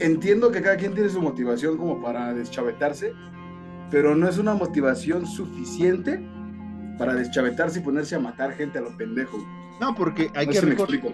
entiendo 0.00 0.50
que 0.50 0.62
cada 0.62 0.76
quien 0.76 0.94
tiene 0.94 1.08
su 1.08 1.20
motivación 1.20 1.76
como 1.76 2.00
para 2.02 2.34
deschavetarse, 2.34 3.12
pero 3.90 4.14
no 4.14 4.28
es 4.28 4.38
una 4.38 4.54
motivación 4.54 5.26
suficiente 5.26 6.20
para 6.98 7.14
deschavetarse 7.14 7.80
y 7.80 7.82
ponerse 7.82 8.16
a 8.16 8.18
matar 8.18 8.52
gente 8.52 8.78
a 8.78 8.82
lo 8.82 8.96
pendejo. 8.96 9.38
no, 9.80 9.94
porque 9.94 10.30
hay 10.34 10.46
no 10.46 10.52
que 10.52 10.62
me 10.62 10.72
explico. 10.72 11.12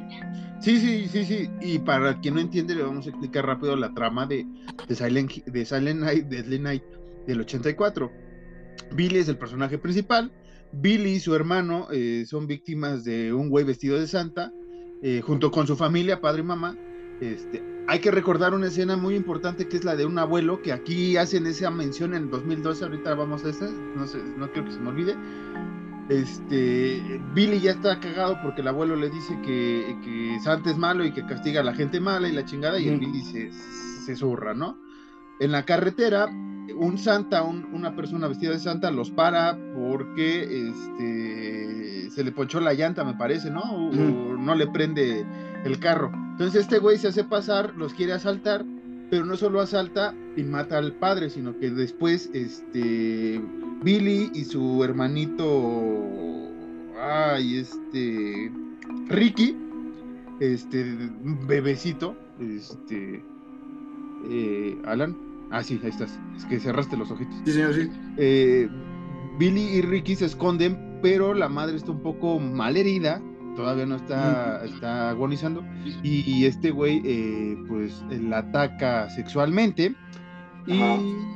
Sí, 0.61 0.79
sí, 0.79 1.09
sí, 1.09 1.25
sí. 1.25 1.51
Y 1.61 1.81
para 1.81 2.21
quien 2.21 2.35
no 2.35 2.41
entiende, 2.41 2.77
le 2.77 2.83
vamos 2.83 3.07
a 3.07 3.11
explicar 3.11 3.45
rápido 3.47 3.75
la 3.75 3.93
trama 3.95 4.27
de, 4.27 4.47
de, 4.87 4.95
Silent, 4.95 5.45
de 5.45 5.65
Silent 5.65 6.01
Night, 6.01 6.27
Deadly 6.27 6.61
Night 6.61 6.85
del 7.27 7.41
84. 7.41 8.11
Billy 8.95 9.19
es 9.19 9.29
el 9.29 9.39
personaje 9.39 9.79
principal. 9.79 10.31
Billy 10.73 11.15
y 11.15 11.21
su 11.21 11.35
hermano 11.35 11.89
eh, 11.93 12.25
son 12.27 12.47
víctimas 12.47 13.05
de 13.05 13.33
un 13.33 13.51
güey 13.51 13.65
vestido 13.65 13.99
de 13.99 14.07
santa, 14.07 14.53
eh, 15.03 15.21
junto 15.21 15.51
con 15.51 15.67
su 15.67 15.77
familia, 15.77 16.21
padre 16.21 16.41
y 16.41 16.45
mamá. 16.45 16.77
Este, 17.21 17.63
hay 17.87 17.99
que 17.99 18.11
recordar 18.11 18.55
una 18.55 18.69
escena 18.69 18.97
muy 18.97 19.15
importante 19.15 19.69
que 19.69 19.77
es 19.77 19.85
la 19.85 19.97
de 19.97 20.07
un 20.07 20.19
abuelo, 20.19 20.63
que 20.63 20.73
aquí 20.73 21.17
hacen 21.17 21.47
esa 21.47 21.71
mención 21.71 22.15
en 22.15 22.31
2012, 22.31 22.85
ahorita 22.85 23.15
vamos 23.15 23.45
a 23.45 23.51
esa, 23.51 23.69
no, 23.97 24.07
sé, 24.07 24.19
no 24.37 24.51
quiero 24.51 24.69
que 24.69 24.75
se 24.75 24.81
me 24.81 24.89
olvide. 24.89 25.17
Este, 26.09 27.21
Billy 27.35 27.61
ya 27.61 27.73
está 27.73 27.99
cagado 28.01 28.39
porque 28.43 28.61
el 28.61 28.69
abuelo 28.69 28.97
le 28.97 29.09
dice 29.11 29.39
que, 29.43 29.97
que 30.05 30.39
Santa 30.43 30.71
es 30.71 30.79
malo 30.79 31.05
y 31.05 31.13
que 31.13 31.25
castiga 31.27 31.61
a 31.61 31.65
la 31.65 31.75
gente 31.75 32.01
mala 32.01 32.29
y 32.29 32.33
la 32.33 32.45
chingada, 32.45 32.79
y 32.79 32.89
el. 32.89 32.99
Billy 32.99 33.23
se, 33.23 33.51
se 34.05 34.17
zurra, 34.17 34.55
¿no? 34.55 34.79
En 35.43 35.53
la 35.53 35.65
carretera, 35.65 36.27
un 36.77 36.97
Santa, 36.99 37.43
un- 37.43 37.67
una 37.73 37.95
persona 37.97 38.29
vestida 38.29 38.53
de 38.53 38.59
Santa, 38.59 38.91
los 38.91 39.11
para 39.11 39.59
porque 39.75 40.69
este, 40.69 42.11
se 42.11 42.25
le 42.25 42.33
ponchó 42.33 42.61
la 42.61 42.73
llanta, 42.75 43.05
me 43.05 43.15
parece, 43.15 43.51
¿no? 43.51 43.61
O, 43.61 43.89
o 43.91 44.37
no 44.37 44.55
le 44.55 44.67
prende 44.69 45.25
el 45.65 45.79
carro. 45.79 46.11
Entonces 46.33 46.63
este 46.63 46.79
güey 46.79 46.97
se 46.99 47.09
hace 47.09 47.25
pasar, 47.25 47.75
los 47.77 47.93
quiere 47.95 48.13
asaltar, 48.13 48.65
pero 49.11 49.25
no 49.27 49.37
solo 49.37 49.61
asalta 49.61 50.15
y 50.37 50.43
mata 50.45 50.79
al 50.79 50.93
padre, 50.93 51.29
sino 51.29 51.59
que 51.59 51.71
después 51.71 52.31
este 52.33 53.41
Billy 53.83 54.31
y 54.35 54.45
su 54.45 54.83
hermanito 54.85 56.49
ay, 57.01 57.59
este 57.59 58.51
Ricky, 59.09 59.57
este 60.41 60.85
bebecito, 61.47 62.17
este 62.41 63.23
eh, 64.31 64.79
Alan, 64.85 65.17
ah 65.53 65.63
sí, 65.63 65.81
ahí 65.83 65.91
estás, 65.91 66.19
es 66.37 66.45
que 66.47 66.59
cerraste 66.59 66.97
los 66.97 67.11
ojitos. 67.11 67.35
Sí, 67.45 67.53
señor, 67.53 67.75
sí. 67.75 67.91
Eh, 68.17 68.69
Billy 69.39 69.63
y 69.63 69.83
Ricky 69.83 70.17
se 70.17 70.27
esconden, 70.27 70.99
pero 71.03 71.35
la 71.35 71.49
madre 71.49 71.77
está 71.77 71.93
un 71.93 72.03
poco 72.03 72.39
mal 72.39 72.77
herida 72.77 73.23
todavía 73.55 73.87
no 73.87 73.97
está, 73.97 74.65
está 74.65 75.11
agonizando, 75.11 75.65
y, 76.03 76.45
este 76.47 76.71
güey, 76.71 77.03
eh, 77.05 77.57
pues, 77.69 78.03
la 78.11 78.39
ataca 78.39 79.11
sexualmente, 79.11 79.95
y 80.67 80.81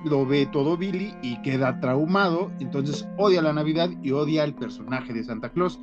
lo 0.08 0.24
ve 0.24 0.46
todo 0.46 0.76
Billy 0.76 1.14
y 1.20 1.40
queda 1.42 1.80
traumado, 1.80 2.52
entonces 2.60 3.08
odia 3.16 3.42
la 3.42 3.52
Navidad 3.52 3.90
y 4.02 4.12
odia 4.12 4.44
el 4.44 4.54
personaje 4.54 5.12
de 5.12 5.24
Santa 5.24 5.50
Claus. 5.50 5.80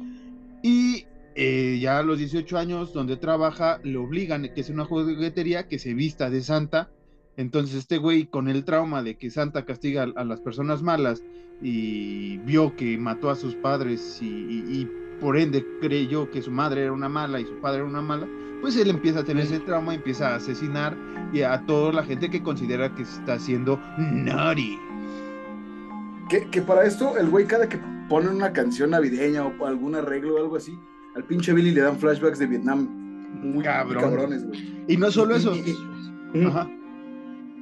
Y 0.62 1.06
eh, 1.36 1.78
ya 1.82 2.00
a 2.00 2.04
los 2.04 2.20
18 2.20 2.58
años, 2.58 2.94
donde 2.94 3.18
trabaja, 3.18 3.80
le 3.84 3.98
obligan, 3.98 4.44
que 4.44 4.62
es 4.62 4.70
una 4.70 4.86
juguetería, 4.86 5.68
que 5.68 5.78
se 5.78 5.94
vista 5.94 6.30
de 6.30 6.42
Santa. 6.42 6.90
Entonces 7.38 7.76
este 7.76 7.98
güey, 7.98 8.26
con 8.26 8.48
el 8.48 8.64
trauma 8.64 9.04
de 9.04 9.16
que 9.16 9.32
Santa 9.32 9.66
castiga 9.66 10.04
a, 10.16 10.24
las 10.24 10.42
personas 10.42 10.84
malas 10.84 11.24
y 11.62 12.38
vio 12.40 12.76
que 12.76 12.98
mató 12.98 13.30
a 13.30 13.36
sus 13.36 13.56
padres 13.56 14.20
y 14.22 14.88
por 15.20 15.38
ende 15.38 15.66
creyó 15.80 16.30
que 16.30 16.42
su 16.42 16.52
madre 16.52 16.84
era 16.84 16.92
una 16.92 17.08
mala 17.08 17.40
y 17.40 17.46
su 17.46 17.56
padre 17.62 17.80
era 17.80 17.88
una 17.88 18.02
mala, 18.02 18.28
pues 18.62 18.76
él 18.78 18.90
empieza 18.90 19.22
a 19.22 19.24
tener 19.24 19.46
ese 19.46 19.60
trauma, 19.62 19.96
empieza 19.96 20.30
a 20.30 20.36
asesinar 20.36 20.98
y 21.32 21.42
a 21.42 21.66
toda 21.66 21.94
la 21.94 22.04
gente 22.04 22.30
que 22.30 22.44
considera 22.44 22.94
que 22.94 23.04
está 23.04 23.34
haciendo 23.34 23.80
naughty. 23.98 24.78
Que, 26.30 26.50
que 26.50 26.62
para 26.62 26.86
esto, 26.86 27.18
el 27.18 27.30
güey 27.30 27.46
cada 27.46 27.70
que 27.70 27.80
pone 28.10 28.30
una 28.30 28.52
canción 28.54 28.92
navideña 28.92 29.46
o 29.46 29.66
algún 29.66 29.96
arreglo 29.96 30.36
o 30.36 30.38
algo 30.40 30.58
así, 30.58 30.78
al 31.16 31.24
pinche 31.24 31.54
Billy 31.54 31.72
le 31.72 31.82
dan 31.82 31.98
flashbacks 31.98 32.40
de 32.40 32.48
Vietnam 32.48 32.88
muy 33.42 33.64
cabrones, 33.64 34.46
güey. 34.46 34.86
Y 34.88 34.98
no 34.98 35.12
solo 35.12 35.36
eso. 35.36 35.54
Ajá. 36.48 36.70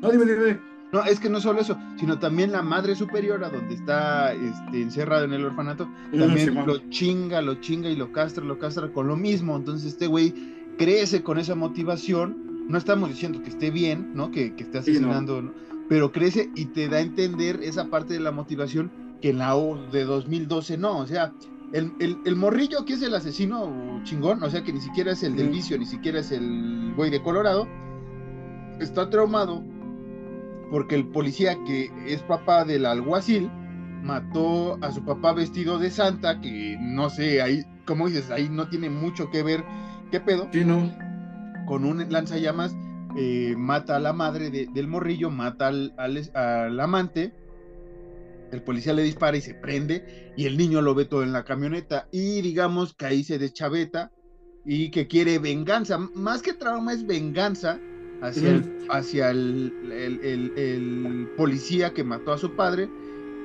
No, 0.01 0.11
dime, 0.11 0.25
dime. 0.25 0.71
No, 0.91 1.05
es 1.05 1.19
que 1.21 1.29
no 1.29 1.39
solo 1.39 1.61
eso, 1.61 1.77
sino 1.97 2.19
también 2.19 2.51
la 2.51 2.61
madre 2.61 2.95
superiora, 2.95 3.49
donde 3.49 3.75
está 3.75 4.33
este, 4.33 4.81
encerrado 4.81 5.23
en 5.23 5.31
el 5.31 5.45
orfanato, 5.45 5.89
también 6.11 6.53
lo 6.65 6.77
chinga, 6.89 7.41
lo 7.41 7.55
chinga 7.55 7.89
y 7.89 7.95
lo 7.95 8.11
castra, 8.11 8.43
lo 8.43 8.59
castra 8.59 8.91
con 8.91 9.07
lo 9.07 9.15
mismo. 9.15 9.55
Entonces 9.55 9.93
este 9.93 10.07
güey 10.07 10.33
crece 10.77 11.23
con 11.23 11.39
esa 11.39 11.55
motivación. 11.55 12.67
No 12.67 12.77
estamos 12.77 13.09
diciendo 13.09 13.41
que 13.41 13.49
esté 13.49 13.71
bien, 13.71 14.11
¿no? 14.13 14.31
Que, 14.31 14.53
que 14.53 14.63
esté 14.63 14.79
asesinando, 14.79 15.53
pero 15.87 16.11
crece 16.11 16.49
y 16.55 16.65
te 16.65 16.89
da 16.89 16.97
a 16.97 17.01
entender 17.01 17.61
esa 17.63 17.85
parte 17.85 18.13
de 18.13 18.19
la 18.19 18.31
motivación 18.31 18.91
que 19.21 19.29
en 19.29 19.37
la 19.37 19.55
O 19.55 19.77
de 19.91 20.03
2012 20.03 20.77
no. 20.77 20.97
O 20.97 21.07
sea, 21.07 21.31
el, 21.71 21.93
el, 21.99 22.35
morrillo 22.35 22.83
que 22.83 22.93
es 22.93 23.01
el 23.01 23.15
asesino 23.15 24.01
chingón, 24.03 24.43
o 24.43 24.49
sea, 24.49 24.61
que 24.61 24.73
ni 24.73 24.81
siquiera 24.81 25.13
es 25.13 25.23
el 25.23 25.37
del 25.37 25.49
vicio, 25.49 25.77
ni 25.77 25.85
siquiera 25.85 26.19
es 26.19 26.31
el 26.31 26.93
güey 26.97 27.09
de 27.09 27.21
Colorado, 27.21 27.65
está 28.79 29.09
traumado 29.09 29.63
porque 30.71 30.95
el 30.95 31.05
policía 31.05 31.57
que 31.65 31.91
es 32.07 32.23
papá 32.23 32.63
del 32.63 32.85
alguacil 32.85 33.51
mató 34.01 34.79
a 34.81 34.91
su 34.91 35.03
papá 35.03 35.33
vestido 35.33 35.77
de 35.77 35.91
santa, 35.91 36.39
que 36.39 36.77
no 36.79 37.09
sé, 37.09 37.41
ahí, 37.41 37.63
como 37.85 38.07
dices, 38.07 38.31
ahí 38.31 38.49
no 38.49 38.69
tiene 38.69 38.89
mucho 38.89 39.29
que 39.29 39.43
ver, 39.43 39.63
¿qué 40.11 40.21
pedo? 40.21 40.47
Sí, 40.51 40.63
no. 40.63 40.89
Con 41.67 41.83
un 41.83 42.09
lanzallamas, 42.09 42.75
eh, 43.17 43.53
mata 43.57 43.97
a 43.97 43.99
la 43.99 44.13
madre 44.13 44.49
del 44.49 44.87
morrillo, 44.87 45.29
mata 45.29 45.67
al, 45.67 45.93
al, 45.97 46.79
amante, 46.79 47.33
el 48.51 48.63
policía 48.63 48.93
le 48.93 49.03
dispara 49.03 49.37
y 49.37 49.41
se 49.41 49.53
prende, 49.53 50.31
y 50.37 50.45
el 50.45 50.57
niño 50.57 50.81
lo 50.81 50.95
ve 50.95 51.03
todo 51.03 51.23
en 51.23 51.33
la 51.33 51.43
camioneta, 51.43 52.07
y 52.11 52.41
digamos 52.41 52.93
que 52.93 53.05
ahí 53.05 53.23
se 53.25 53.37
deschaveta 53.37 54.11
y 54.63 54.89
que 54.89 55.07
quiere 55.07 55.37
venganza, 55.37 55.97
más 55.97 56.41
que 56.41 56.53
trauma 56.53 56.93
es 56.93 57.05
venganza, 57.05 57.77
hacia, 58.21 58.49
el, 58.51 58.87
hacia 58.89 59.31
el, 59.31 59.73
policía 61.35 61.93
que 61.93 62.03
mató 62.03 62.31
a 62.33 62.37
su 62.37 62.51
padre, 62.51 62.89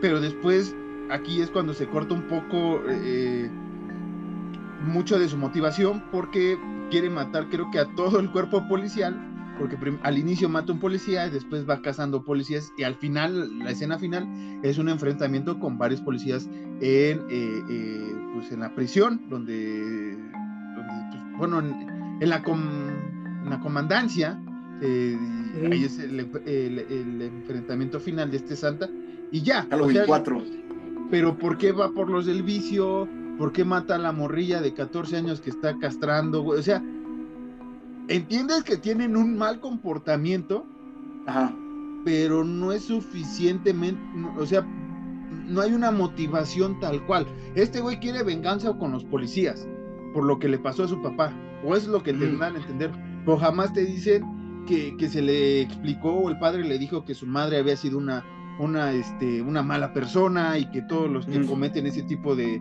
pero 0.00 0.20
después 0.20 0.74
aquí 1.10 1.40
es 1.40 1.50
cuando 1.50 1.72
se 1.74 1.86
corta 1.86 2.14
un 2.14 2.28
poco 2.28 2.82
eh, 2.88 3.50
mucho 4.84 5.18
de 5.18 5.28
su 5.28 5.36
motivación 5.36 6.02
porque 6.10 6.58
quiere 6.90 7.10
matar 7.10 7.48
creo 7.48 7.70
que 7.70 7.78
a 7.78 7.86
todo 7.94 8.20
el 8.20 8.30
cuerpo 8.30 8.66
policial, 8.68 9.18
porque 9.58 9.76
al 10.02 10.18
inicio 10.18 10.48
mata 10.48 10.72
un 10.72 10.80
policía 10.80 11.26
y 11.26 11.30
después 11.30 11.68
va 11.68 11.80
cazando 11.80 12.22
policías 12.24 12.72
y 12.76 12.82
al 12.82 12.94
final, 12.94 13.58
la 13.58 13.70
escena 13.70 13.98
final 13.98 14.28
es 14.62 14.78
un 14.78 14.88
enfrentamiento 14.88 15.58
con 15.58 15.78
varios 15.78 16.00
policías 16.02 16.48
en, 16.80 17.24
eh, 17.30 17.62
eh, 17.70 18.14
pues 18.34 18.52
en 18.52 18.60
la 18.60 18.74
prisión, 18.74 19.22
donde, 19.30 20.18
pues, 20.74 21.38
bueno, 21.38 21.60
en, 21.60 22.28
la 22.28 22.42
en 22.46 23.50
la 23.50 23.60
comandancia, 23.60 24.38
eh, 24.82 25.16
ahí 25.70 25.84
es 25.84 25.98
el, 25.98 26.20
enfrentamiento 27.22 28.00
final 28.00 28.30
de 28.30 28.38
este 28.38 28.56
Santa. 28.56 28.88
Y 29.30 29.42
ya. 29.42 29.66
Pero 31.10 31.38
¿por 31.38 31.56
qué 31.58 31.72
va 31.72 31.90
por 31.90 32.10
los 32.10 32.26
del 32.26 32.42
vicio? 32.42 33.08
¿Por 33.38 33.52
qué 33.52 33.64
mata 33.64 33.96
a 33.96 33.98
la 33.98 34.12
morrilla 34.12 34.60
de 34.60 34.74
14 34.74 35.16
años 35.16 35.40
que 35.40 35.50
está 35.50 35.78
castrando? 35.78 36.44
O 36.44 36.62
sea, 36.62 36.82
entiendes 38.08 38.64
que 38.64 38.76
tienen 38.76 39.16
un 39.16 39.36
mal 39.36 39.60
comportamiento, 39.60 40.64
pero 42.04 42.44
no 42.44 42.72
es 42.72 42.84
suficientemente, 42.84 44.00
o 44.38 44.46
sea, 44.46 44.66
no 45.48 45.60
hay 45.60 45.72
una 45.72 45.90
motivación 45.90 46.80
tal 46.80 47.04
cual. 47.06 47.26
Este 47.54 47.80
güey 47.80 48.00
quiere 48.00 48.22
venganza 48.22 48.72
con 48.78 48.92
los 48.92 49.04
policías 49.04 49.66
por 50.16 50.24
lo 50.24 50.38
que 50.38 50.48
le 50.48 50.58
pasó 50.58 50.84
a 50.84 50.88
su 50.88 51.02
papá, 51.02 51.30
o 51.62 51.76
es 51.76 51.86
lo 51.86 52.02
que 52.02 52.14
te 52.14 52.36
dan 52.36 52.54
a 52.54 52.58
entender, 52.58 52.90
pero 53.26 53.36
jamás 53.36 53.72
te 53.74 53.84
dicen 53.84 54.24
que, 54.66 55.08
se 55.08 55.22
le 55.22 55.62
explicó 55.62 56.10
o 56.10 56.28
el 56.28 56.38
padre 56.38 56.64
le 56.64 56.78
dijo 56.78 57.04
que 57.04 57.14
su 57.14 57.26
madre 57.26 57.58
había 57.58 57.76
sido 57.76 57.98
una, 57.98 58.24
una, 58.58 58.92
este, 58.92 59.40
una 59.40 59.62
mala 59.62 59.92
persona 59.92 60.58
y 60.58 60.70
que 60.70 60.82
todos 60.82 61.10
los 61.10 61.26
que 61.26 61.44
cometen 61.46 61.86
ese 61.86 62.02
tipo 62.02 62.36
de, 62.36 62.60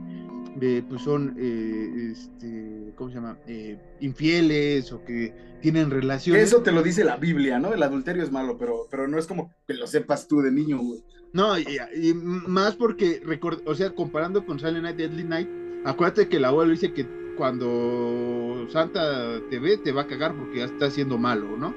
pues 0.88 1.02
son, 1.02 1.36
eh, 1.38 2.12
este, 2.12 2.94
¿cómo 2.96 3.10
se 3.10 3.16
llama? 3.16 3.38
Eh, 3.48 3.78
infieles 4.00 4.92
o 4.94 5.04
que 5.04 5.34
tienen 5.62 5.90
relaciones. 5.90 6.44
Eso 6.44 6.62
te 6.62 6.72
lo 6.72 6.84
dice 6.84 7.04
la 7.04 7.18
Biblia, 7.18 7.60
¿no? 7.60 7.74
El 7.74 7.84
adulterio 7.84 8.24
es 8.24 8.32
malo, 8.32 8.58
pero, 8.58 8.88
pero 8.90 9.08
no 9.08 9.18
es 9.18 9.28
como 9.28 9.52
que 9.68 9.74
lo 9.74 9.88
sepas 9.88 10.28
tú 10.28 10.42
de 10.42 10.52
niño, 10.52 10.80
güey. 10.80 11.04
No, 11.34 11.60
y, 11.60 11.66
más 12.14 12.76
porque, 12.76 13.22
o 13.66 13.76
sea, 13.76 13.90
comparando 13.90 14.46
con 14.46 14.58
Silent 14.58 14.84
Night, 14.84 14.96
Deadly 14.96 15.24
Night, 15.26 15.50
acuérdate 15.84 16.30
que 16.30 16.40
la 16.40 16.48
abuelo 16.48 16.72
dice 16.72 16.94
que 16.94 17.06
cuando 17.36 18.66
Santa 18.70 19.42
te 19.50 19.60
ve, 19.60 19.78
te 19.78 19.92
va 19.92 20.04
a 20.04 20.08
cagar 20.08 20.34
porque 20.34 20.60
ya 20.60 20.66
está 20.66 20.86
haciendo 20.86 21.18
malo, 21.18 21.58
¿no? 21.58 21.74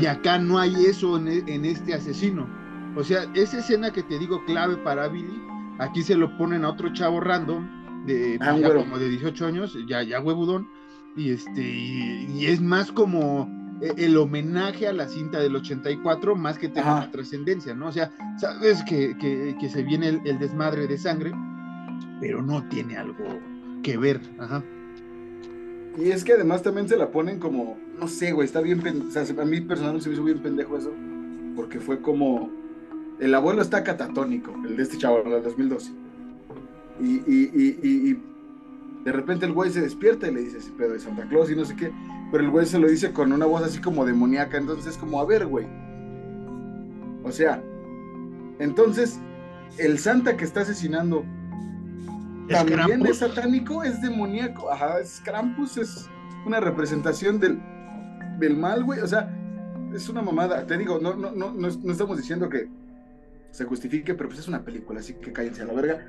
Y 0.00 0.06
acá 0.06 0.38
no 0.38 0.58
hay 0.58 0.74
eso 0.86 1.16
e, 1.26 1.44
en, 1.46 1.64
este 1.64 1.94
asesino. 1.94 2.48
O 2.96 3.04
sea, 3.04 3.26
esa 3.34 3.58
escena 3.58 3.92
que 3.92 4.02
te 4.02 4.18
digo 4.18 4.44
clave 4.44 4.76
para 4.76 5.08
Billy, 5.08 5.42
aquí 5.78 6.02
se 6.02 6.14
lo 6.14 6.36
ponen 6.36 6.64
a 6.64 6.70
otro 6.70 6.92
chavo 6.92 7.20
random, 7.20 8.06
de, 8.06 8.38
ah, 8.40 8.56
pues, 8.60 8.72
como 8.72 8.98
de 8.98 9.08
18 9.08 9.46
años, 9.46 9.78
ya, 9.86 10.02
ya 10.02 10.20
huevudón, 10.20 10.68
y, 11.16 11.30
este, 11.30 11.62
y, 11.62 12.46
es 12.46 12.60
más 12.60 12.90
como 12.90 13.48
e, 13.80 13.92
el 13.96 14.16
homenaje 14.16 14.88
a 14.88 14.92
la 14.92 15.08
cinta 15.08 15.38
del 15.38 15.56
84, 15.56 16.36
más 16.36 16.58
que 16.58 16.68
tenga 16.68 16.96
una 16.96 17.10
trascendencia, 17.10 17.74
¿no? 17.74 17.88
O 17.88 17.92
sea, 17.92 18.10
sabes 18.38 18.82
que, 18.84 19.16
que, 19.18 19.68
se 19.68 19.82
viene 19.82 20.08
el, 20.08 20.20
el, 20.24 20.38
desmadre 20.38 20.86
de 20.86 20.98
sangre, 20.98 21.32
pero 22.20 22.42
no 22.42 22.66
tiene 22.68 22.96
algo 22.96 23.24
que 23.82 23.96
ver, 23.96 24.20
ajá. 24.38 24.62
Y 25.98 26.10
es 26.10 26.24
que 26.24 26.32
además 26.32 26.62
también 26.62 26.88
se 26.88 26.96
la 26.96 27.10
ponen 27.10 27.38
como, 27.38 27.78
no 27.98 28.08
sé, 28.08 28.32
güey, 28.32 28.46
está 28.46 28.60
bien, 28.60 28.80
o 28.80 29.10
sea, 29.10 29.22
a 29.22 29.44
mí 29.44 29.60
personalmente 29.60 30.04
se 30.04 30.08
me 30.08 30.14
hizo 30.14 30.24
bien 30.24 30.38
pendejo 30.38 30.76
eso, 30.76 30.92
porque 31.54 31.80
fue 31.80 32.00
como, 32.00 32.50
el 33.20 33.34
abuelo 33.34 33.62
está 33.62 33.84
catatónico, 33.84 34.52
el 34.66 34.76
de 34.76 34.82
este 34.82 34.98
chavo, 34.98 35.22
del 35.22 35.42
2012. 35.42 35.92
Y, 37.00 37.04
y, 37.04 37.50
y, 37.54 38.10
y, 38.10 38.22
de 39.04 39.12
repente 39.12 39.46
el 39.46 39.52
güey 39.52 39.70
se 39.70 39.80
despierta 39.80 40.28
y 40.28 40.34
le 40.34 40.42
dice 40.42 40.58
ese 40.58 40.70
pedo 40.70 40.92
de 40.92 41.00
Santa 41.00 41.28
Claus 41.28 41.50
y 41.50 41.56
no 41.56 41.64
sé 41.64 41.74
qué, 41.74 41.92
pero 42.30 42.44
el 42.44 42.50
güey 42.50 42.66
se 42.66 42.78
lo 42.78 42.88
dice 42.88 43.12
con 43.12 43.32
una 43.32 43.46
voz 43.46 43.62
así 43.62 43.80
como 43.80 44.04
demoníaca, 44.04 44.56
entonces 44.56 44.92
es 44.92 44.98
como, 44.98 45.20
a 45.20 45.24
ver, 45.24 45.46
güey. 45.46 45.66
O 47.24 47.32
sea, 47.32 47.62
entonces, 48.58 49.18
el 49.78 49.98
Santa 49.98 50.36
que 50.36 50.44
está 50.44 50.60
asesinando 50.60 51.24
también 52.48 53.04
es 53.06 53.18
satánico, 53.18 53.82
es 53.82 54.00
demoníaco. 54.02 54.70
Ajá, 54.70 55.00
es 55.00 55.20
Krampus, 55.24 55.76
es 55.76 56.08
una 56.46 56.60
representación 56.60 57.40
del, 57.40 57.60
del 58.38 58.56
mal, 58.56 58.84
güey. 58.84 59.00
O 59.00 59.06
sea, 59.06 59.30
es 59.94 60.08
una 60.08 60.22
mamada. 60.22 60.66
Te 60.66 60.76
digo, 60.76 60.98
no, 61.00 61.14
no, 61.14 61.30
no, 61.32 61.52
no, 61.52 61.68
estamos 61.68 62.16
diciendo 62.16 62.48
que 62.48 62.68
se 63.50 63.64
justifique, 63.64 64.14
pero 64.14 64.28
pues 64.28 64.40
es 64.40 64.48
una 64.48 64.64
película, 64.64 65.00
así 65.00 65.14
que 65.14 65.32
cállense 65.32 65.62
a 65.62 65.66
la 65.66 65.72
verga. 65.74 66.06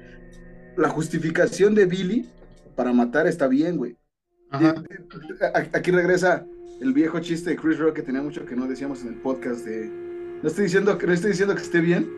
La 0.77 0.89
justificación 0.89 1.75
de 1.75 1.85
Billy 1.85 2.29
para 2.75 2.93
matar 2.93 3.27
está 3.27 3.47
bien, 3.47 3.77
güey. 3.77 3.97
Aquí 5.73 5.91
regresa 5.91 6.45
el 6.79 6.93
viejo 6.93 7.19
chiste 7.19 7.51
de 7.51 7.55
Chris 7.57 7.79
Rock 7.79 7.95
que 7.95 8.01
tenía 8.01 8.21
mucho 8.21 8.45
que 8.45 8.55
no 8.55 8.67
decíamos 8.67 9.01
en 9.01 9.09
el 9.09 9.15
podcast 9.15 9.65
de. 9.65 9.87
No 10.41 10.49
estoy 10.49 10.65
diciendo 10.65 10.97
que, 10.97 11.07
no 11.07 11.13
estoy 11.13 11.31
diciendo 11.31 11.55
que 11.55 11.61
esté 11.61 11.79
bien, 11.79 12.09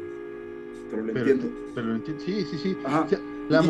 pero 0.90 1.04
lo 1.04 1.18
entiendo. 1.18 1.52
Pero 1.74 1.88
lo 1.88 1.96
entiendo, 1.96 2.24
sí, 2.24 2.46
sí, 2.52 2.58
sí. 2.58 2.78
Ajá 2.86 3.08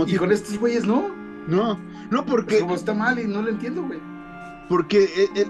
y, 0.07 0.15
con 0.15 0.31
estos 0.31 0.57
güeyes 0.57 0.85
no. 0.85 1.13
No, 1.47 1.79
no 2.09 2.25
porque. 2.25 2.59
como 2.59 2.75
está 2.75 2.93
mal 2.93 3.19
y 3.19 3.25
no 3.25 3.41
lo 3.41 3.49
entiendo, 3.49 3.83
güey. 3.83 3.99
Porque 4.69 5.03
eh, 5.03 5.29
eh, 5.35 5.45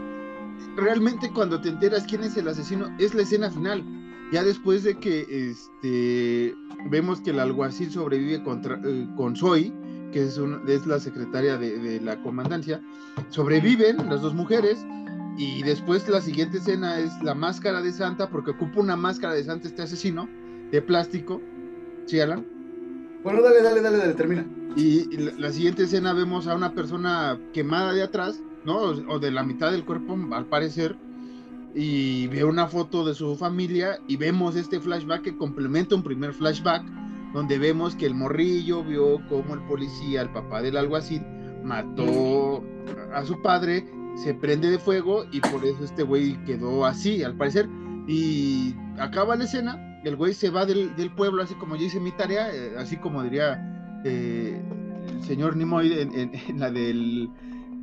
realmente 0.76 1.32
cuando 1.32 1.62
te 1.62 1.70
enteras 1.70 2.06
quién 2.08 2.24
es 2.24 2.38
el 2.38 2.48
asesino, 2.48 2.88
es 3.00 3.14
la 3.14 3.24
escena 3.24 3.50
final. 3.50 3.84
Ya 4.32 4.44
después 4.44 4.84
de 4.84 4.96
que 4.96 5.26
este 5.30 6.56
vemos 6.90 7.22
que 7.22 7.30
el 7.30 7.40
alguacil 7.40 7.92
sobrevive 7.92 8.44
contra, 8.44 8.80
eh, 8.84 9.08
con 9.16 9.36
Zoe, 9.36 9.72
que 10.12 10.24
es, 10.24 10.38
un, 10.38 10.62
es 10.68 10.86
la 10.88 11.00
secretaria 11.00 11.58
de, 11.58 11.78
de 11.78 12.02
la 12.02 12.22
comandancia, 12.22 12.82
sobreviven 13.30 13.98
las 14.10 14.22
dos 14.22 14.34
mujeres 14.34 14.86
y 15.38 15.62
después 15.64 16.08
la 16.10 16.22
siguiente 16.22 16.58
escena 16.58 17.00
es 17.00 17.12
la 17.22 17.36
máscara 17.36 17.82
de 17.82 17.92
Santa, 17.92 18.30
porque 18.30 18.52
ocupa 18.52 18.80
una 18.80 18.96
máscara 18.96 19.34
de 19.34 19.44
Santa 19.44 19.68
este 19.68 19.82
asesino 19.84 20.28
de 20.72 20.82
plástico. 20.82 21.42
¿Sí, 22.06 22.20
Alan? 22.20 22.46
Bueno, 23.24 23.42
dale, 23.42 23.62
dale, 23.62 23.82
dale, 23.82 23.98
dale, 23.98 24.14
termina. 24.14 24.46
Y, 24.76 25.14
y 25.14 25.18
la, 25.18 25.32
la 25.34 25.52
siguiente 25.52 25.84
escena 25.84 26.14
vemos 26.14 26.48
a 26.48 26.56
una 26.56 26.74
persona 26.74 27.40
quemada 27.54 27.94
de 27.94 28.04
atrás, 28.04 28.42
¿no? 28.66 28.78
O, 28.78 29.20
de 29.20 29.32
la 29.32 29.44
mitad 29.44 29.72
del 29.72 29.86
cuerpo, 29.86 30.18
al 30.32 30.46
parecer. 30.46 30.96
Y 31.74 32.28
ve 32.28 32.44
una 32.46 32.68
foto 32.68 33.06
de 33.06 33.14
su 33.14 33.36
familia 33.36 34.00
y 34.08 34.16
vemos 34.16 34.56
este 34.56 34.80
flashback 34.80 35.24
que 35.24 35.38
complementa 35.38 35.96
un 35.96 36.04
primer 36.04 36.34
flashback, 36.34 36.84
donde 37.34 37.60
vemos 37.60 37.96
que 37.96 38.06
el 38.06 38.16
morrillo 38.16 38.84
vio 38.84 39.20
cómo 39.28 39.54
el 39.54 39.62
policía, 39.62 40.22
el 40.22 40.30
papá 40.30 40.62
del 40.62 40.78
alguacil, 40.78 41.22
mató 41.64 42.64
a 43.14 43.26
su 43.26 43.42
padre 43.42 43.86
se 44.16 44.34
prende 44.34 44.70
de 44.70 44.80
fuego 44.80 45.26
y 45.32 45.42
por 45.42 45.66
eso 45.66 45.84
este 45.84 46.04
güey 46.04 46.42
quedó 46.46 46.86
así, 46.86 47.24
al 47.24 47.36
parecer. 47.36 47.68
Y 48.08 48.76
acaba 48.98 49.36
la 49.36 49.44
escena, 49.44 50.00
el 50.04 50.16
güey 50.16 50.34
se 50.34 50.50
va 50.50 50.66
del, 50.66 50.96
del 50.96 51.12
pueblo, 51.12 51.44
así 51.44 51.56
como 51.56 51.76
yo 51.76 51.86
hice 51.86 52.00
mi 52.00 52.12
tarea, 52.12 52.54
eh, 52.54 52.76
así 52.78 52.98
como 52.98 53.24
diría 53.24 54.02
eh, 54.06 54.62
el 55.10 55.24
señor 55.24 55.56
Nimoy 55.58 55.92
en, 55.94 56.14
en, 56.18 56.32
en 56.48 56.60
la 56.60 56.72
del 56.72 57.30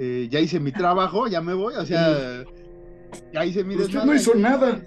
eh, 0.05 0.28
ya 0.28 0.40
hice 0.40 0.59
mi 0.59 0.72
trabajo, 0.72 1.28
ya 1.28 1.40
me 1.40 1.55
voy, 1.55 1.74
o 1.74 1.86
sea, 1.86 2.44
ya 3.32 3.44
hice 3.46 3.62
mi 3.62 3.74
Usted 3.76 3.86
desmadre. 3.86 4.07
no 4.09 4.14
hizo 4.16 4.34
nada. 4.34 4.82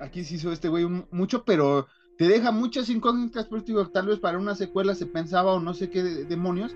Aquí 0.00 0.24
sí 0.24 0.36
hizo 0.36 0.50
este 0.52 0.68
güey 0.68 0.86
mucho, 1.10 1.44
pero 1.44 1.86
te 2.16 2.26
deja 2.26 2.50
muchas 2.52 2.88
incógnitas, 2.88 3.46
pero 3.50 3.62
te 3.62 3.72
digo, 3.72 3.88
tal 3.88 4.06
vez 4.06 4.18
para 4.18 4.38
una 4.38 4.54
secuela 4.54 4.94
se 4.94 5.06
pensaba 5.06 5.52
o 5.52 5.60
no 5.60 5.74
sé 5.74 5.90
qué 5.90 6.02
de- 6.02 6.24
demonios, 6.24 6.74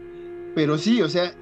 pero 0.55 0.76
sí, 0.76 1.01
o 1.01 1.09
sea, 1.09 1.33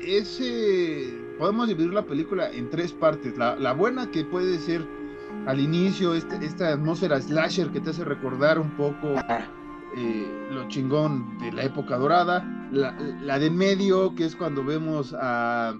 ese 0.00 1.12
podemos 1.38 1.68
dividir 1.68 1.92
la 1.92 2.06
película 2.06 2.50
en 2.50 2.70
tres 2.70 2.92
partes. 2.92 3.36
La, 3.36 3.56
la 3.56 3.72
buena 3.72 4.10
que 4.10 4.24
puede 4.24 4.58
ser 4.58 4.86
al 5.46 5.60
inicio, 5.60 6.14
este, 6.14 6.36
esta 6.44 6.72
atmósfera 6.72 7.20
slasher 7.20 7.70
que 7.70 7.80
te 7.80 7.90
hace 7.90 8.04
recordar 8.04 8.58
un 8.58 8.70
poco 8.76 9.14
eh, 9.96 10.48
lo 10.50 10.68
chingón 10.68 11.38
de 11.38 11.52
la 11.52 11.64
época 11.64 11.96
dorada. 11.96 12.44
La, 12.70 13.38
de 13.38 13.46
en 13.46 13.56
medio, 13.56 14.14
que 14.14 14.24
es 14.24 14.36
cuando 14.36 14.64
vemos 14.64 15.14
a 15.18 15.74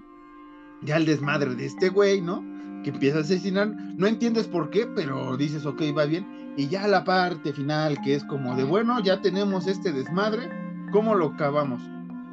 ya 0.81 0.97
el 0.97 1.05
desmadre 1.05 1.55
de 1.55 1.65
este 1.65 1.89
güey, 1.89 2.21
¿no? 2.21 2.43
Que 2.83 2.89
empieza 2.89 3.19
a 3.19 3.21
asesinar. 3.21 3.67
No 3.97 4.07
entiendes 4.07 4.47
por 4.47 4.69
qué, 4.69 4.87
pero 4.87 5.37
dices, 5.37 5.65
ok, 5.65 5.81
va 5.95 6.05
bien. 6.05 6.53
Y 6.57 6.67
ya 6.67 6.87
la 6.87 7.03
parte 7.03 7.53
final, 7.53 7.99
que 8.03 8.15
es 8.15 8.23
como 8.23 8.55
de, 8.55 8.63
bueno, 8.63 8.99
ya 9.01 9.21
tenemos 9.21 9.67
este 9.67 9.91
desmadre, 9.91 10.49
¿cómo 10.91 11.15
lo 11.15 11.27
acabamos? 11.27 11.81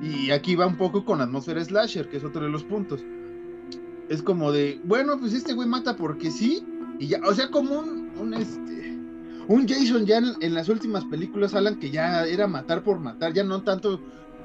Y 0.01 0.31
aquí 0.31 0.55
va 0.55 0.67
un 0.67 0.77
poco 0.77 1.05
con 1.05 1.19
la 1.19 1.25
atmósfera 1.25 1.65
slasher, 1.65 2.09
que 2.09 2.17
es 2.17 2.25
otro 2.25 2.43
de 2.43 2.51
los 2.51 2.65
puntos. 2.65 3.05
Es 4.09 4.23
como 4.23 4.53
de, 4.53 4.81
bueno, 4.85 5.19
pues 5.19 5.33
este 5.33 5.53
güey 5.53 5.69
mata 5.69 5.97
porque 5.97 6.31
sí, 6.31 6.65
y 6.99 7.09
ya, 7.09 7.21
o 7.27 7.35
sea, 7.35 7.51
como 7.51 7.81
un, 7.81 8.11
un 8.19 8.35
este, 8.35 8.96
un 9.49 9.69
Jason 9.69 10.07
ya 10.07 10.19
en, 10.19 10.35
en 10.41 10.55
las 10.55 10.69
últimas 10.69 11.05
películas, 11.05 11.55
Alan, 11.55 11.79
que 11.79 11.91
ya 11.91 12.25
era 12.25 12.47
matar 12.47 12.83
por 12.83 12.99
matar, 12.99 13.33
ya 13.33 13.45
no 13.45 13.63
tanto, 13.63 14.01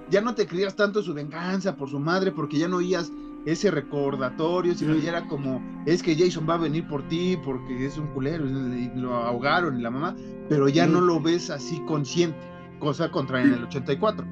ya 0.10 0.22
no 0.22 0.36
te 0.36 0.45
creías 0.45 0.76
tanto 0.76 1.02
su 1.02 1.14
venganza 1.14 1.76
por 1.76 1.89
su 1.89 1.99
madre, 1.99 2.32
porque 2.32 2.58
ya 2.58 2.68
no 2.68 2.78
oías 2.78 3.12
ese 3.45 3.72
recordatorio, 3.72 4.76
sino 4.76 4.95
ya 4.95 5.10
era 5.10 5.28
como, 5.28 5.62
es 5.86 6.04
que 6.04 6.16
Jason 6.16 6.47
va 6.47 6.56
a 6.56 6.58
venir 6.58 6.88
por 6.88 7.08
ti 7.08 7.38
porque 7.43 7.86
es 7.86 7.97
un 7.97 8.08
culero, 8.08 8.45
y 8.45 8.91
lo 8.95 9.16
ahogaron 9.16 9.80
y 9.80 9.82
la 9.82 9.89
mamá, 9.89 10.16
pero 10.47 10.70
ya 10.70 10.86
no 10.86 11.02
lo 11.02 11.20
ves 11.20 11.49
así 11.49 11.80
consciente, 11.88 12.38
cosa 12.80 13.10
contraria 13.10 13.47
en 13.47 13.54
el 13.56 13.64
84. 13.64 14.26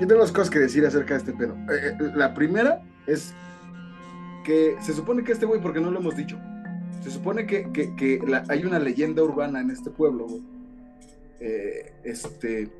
Yo 0.00 0.06
tengo 0.06 0.20
dos 0.20 0.32
cosas 0.32 0.50
que 0.50 0.58
decir 0.58 0.86
acerca 0.86 1.14
de 1.14 1.18
este 1.20 1.32
pedo. 1.32 1.54
Eh, 1.70 1.96
eh, 2.00 2.12
la 2.16 2.32
primera 2.32 2.82
es 3.06 3.34
que 4.44 4.76
se 4.80 4.94
supone 4.94 5.22
que 5.22 5.32
este 5.32 5.46
güey, 5.46 5.60
porque 5.60 5.80
no 5.80 5.90
lo 5.90 6.00
hemos 6.00 6.16
dicho, 6.16 6.38
se 7.02 7.10
supone 7.10 7.46
que, 7.46 7.70
que- 7.72 7.94
que 7.96 8.20
la- 8.26 8.44
hay 8.48 8.64
una 8.64 8.78
leyenda 8.78 9.22
urbana 9.22 9.60
en 9.60 9.70
este 9.70 9.90
pueblo, 9.90 10.26
güey. 10.26 10.42
Eh, 11.40 11.92
este, 12.04 12.70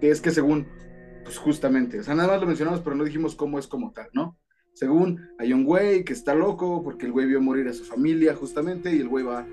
que 0.00 0.10
es 0.10 0.20
que 0.20 0.30
según, 0.30 0.66
pues 1.24 1.38
justamente, 1.38 2.00
o 2.00 2.02
sea, 2.02 2.14
nada 2.14 2.28
más 2.32 2.40
lo 2.40 2.46
mencionamos, 2.46 2.80
pero 2.80 2.96
no 2.96 3.04
dijimos 3.04 3.34
cómo 3.36 3.58
es 3.58 3.66
como 3.68 3.92
tal, 3.92 4.08
¿no? 4.12 4.36
Según 4.74 5.20
hay 5.38 5.52
un 5.52 5.64
güey 5.64 6.04
que 6.04 6.12
está 6.12 6.34
loco 6.34 6.82
porque 6.82 7.06
el 7.06 7.12
güey 7.12 7.26
vio 7.26 7.40
morir 7.40 7.66
a 7.68 7.72
su 7.72 7.84
familia 7.84 8.34
justamente 8.34 8.94
y 8.94 8.98
el 9.00 9.08
güey 9.08 9.24
va 9.24 9.46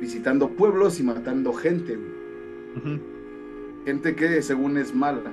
visitando 0.00 0.50
pueblos 0.50 1.00
y 1.00 1.02
matando 1.02 1.52
gente, 1.52 1.96
güey 1.96 3.00
gente 3.84 4.14
que 4.16 4.42
según 4.42 4.76
es 4.78 4.94
mala. 4.94 5.32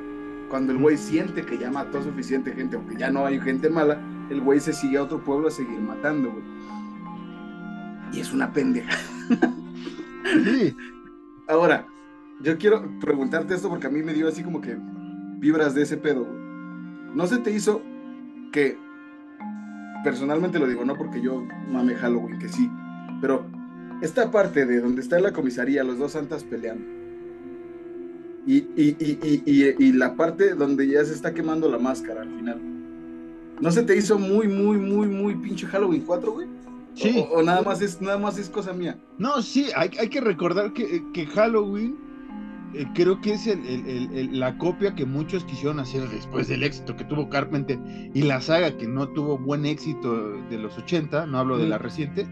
Cuando 0.49 0.71
el 0.71 0.77
güey 0.77 0.97
siente 0.97 1.43
que 1.43 1.57
ya 1.57 1.71
mató 1.71 2.01
suficiente 2.03 2.53
gente 2.53 2.77
o 2.77 2.85
que 2.87 2.95
ya 2.95 3.09
no 3.09 3.25
hay 3.25 3.39
gente 3.39 3.69
mala, 3.69 3.99
el 4.29 4.41
güey 4.41 4.59
se 4.59 4.73
sigue 4.73 4.97
a 4.97 5.03
otro 5.03 5.23
pueblo 5.23 5.47
a 5.47 5.51
seguir 5.51 5.79
matando, 5.79 6.31
güey. 6.31 6.43
Y 8.13 8.19
es 8.19 8.31
una 8.33 8.51
pendeja. 8.53 8.97
Sí, 10.45 10.75
Ahora, 11.47 11.85
yo 12.41 12.57
quiero 12.57 12.83
preguntarte 13.01 13.53
esto 13.55 13.69
porque 13.69 13.87
a 13.87 13.89
mí 13.89 14.01
me 14.03 14.13
dio 14.13 14.27
así 14.29 14.43
como 14.43 14.61
que 14.61 14.77
vibras 15.39 15.75
de 15.75 15.81
ese 15.81 15.97
pedo, 15.97 16.23
güey. 16.23 16.39
¿No 17.13 17.27
se 17.27 17.37
te 17.39 17.51
hizo 17.51 17.81
que, 18.51 18.77
personalmente 20.03 20.59
lo 20.59 20.67
digo, 20.67 20.85
no 20.85 20.95
porque 20.95 21.21
yo 21.21 21.43
mame 21.69 21.95
Halloween, 21.95 22.39
que 22.39 22.47
sí, 22.49 22.69
pero 23.21 23.45
esta 24.01 24.31
parte 24.31 24.65
de 24.65 24.79
donde 24.81 25.01
está 25.01 25.19
la 25.19 25.33
comisaría, 25.33 25.83
los 25.83 25.97
dos 25.97 26.13
santas 26.13 26.43
peleando, 26.43 26.85
y, 28.45 28.57
y, 28.57 28.95
y, 28.99 29.19
y, 29.23 29.43
y- 29.45 29.75
y 29.87 29.91
la 29.93 30.15
parte 30.15 30.53
donde 30.55 30.87
ya 30.87 31.03
se 31.05 31.13
está 31.13 31.33
quemando 31.33 31.69
la 31.69 31.79
máscara 31.79 32.21
al 32.21 32.29
final, 32.29 32.61
¿no 33.59 33.71
se 33.71 33.83
te 33.83 33.95
hizo 33.95 34.17
muy, 34.19 34.47
muy, 34.47 34.77
muy, 34.77 35.07
muy 35.07 35.35
pinche 35.35 35.67
Halloween 35.67 36.03
4, 36.05 36.31
güey? 36.33 36.47
Sí. 36.95 37.17
O, 37.17 37.39
o 37.39 37.43
nada 37.43 37.61
más 37.61 37.81
es 37.81 38.01
nada 38.01 38.17
más 38.17 38.37
es 38.37 38.49
cosa 38.49 38.73
mía. 38.73 38.97
No, 39.17 39.41
sí, 39.41 39.67
hay, 39.75 39.89
hay 39.99 40.09
que 40.09 40.21
recordar 40.21 40.73
que, 40.73 41.03
que 41.13 41.25
Halloween 41.27 41.97
eh, 42.75 42.87
creo 42.95 43.21
que 43.21 43.33
es 43.33 43.45
el- 43.45 43.63
el- 43.67 44.11
el- 44.17 44.39
la 44.39 44.57
copia 44.57 44.95
que 44.95 45.05
muchos 45.05 45.43
quisieron 45.43 45.79
hacer 45.79 46.09
después 46.09 46.47
del 46.47 46.63
éxito 46.63 46.95
que 46.95 47.03
tuvo 47.03 47.29
Carpenter 47.29 47.77
y 48.15 48.23
la 48.23 48.41
saga 48.41 48.75
que 48.77 48.87
no 48.87 49.07
tuvo 49.09 49.37
buen 49.37 49.65
éxito 49.65 50.39
de 50.49 50.57
los 50.57 50.75
80, 50.77 51.27
no 51.27 51.37
hablo 51.37 51.57
de 51.59 51.67
la 51.67 51.77
reciente. 51.77 52.27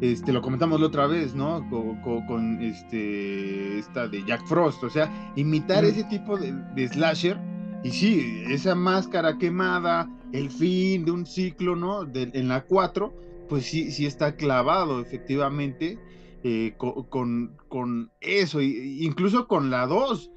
Este, 0.00 0.32
lo 0.32 0.40
comentamos 0.42 0.80
la 0.80 0.86
otra 0.86 1.06
vez, 1.06 1.34
¿no? 1.34 1.68
Con, 1.68 2.00
con- 2.02 2.24
con, 2.26 2.62
este, 2.62 3.78
esta 3.78 4.06
de 4.08 4.24
Jack 4.24 4.46
Frost, 4.46 4.82
o 4.84 4.90
sea, 4.90 5.32
imitar 5.36 5.82
Mm. 5.84 5.86
ese 5.88 6.04
tipo 6.04 6.38
de, 6.38 6.52
de 6.74 6.88
slasher, 6.88 7.38
y 7.84 7.90
sí, 7.90 8.42
esa 8.48 8.74
máscara 8.74 9.36
quemada, 9.38 10.08
el 10.32 10.50
fin 10.50 11.04
de 11.04 11.10
un 11.10 11.26
ciclo, 11.26 11.76
¿no? 11.76 12.04
De- 12.04 12.30
en 12.32 12.48
la 12.48 12.62
4, 12.62 13.12
pues 13.48 13.64
sí, 13.66 13.90
sí 13.92 14.06
está 14.06 14.36
clavado, 14.36 15.00
efectivamente, 15.00 15.98
eh, 16.44 16.74
co- 16.76 17.08
con, 17.08 17.56
con 17.68 18.10
eso, 18.20 18.60
y- 18.60 19.04
incluso 19.04 19.46
con 19.48 19.70
la 19.70 19.86
2, 19.86 20.30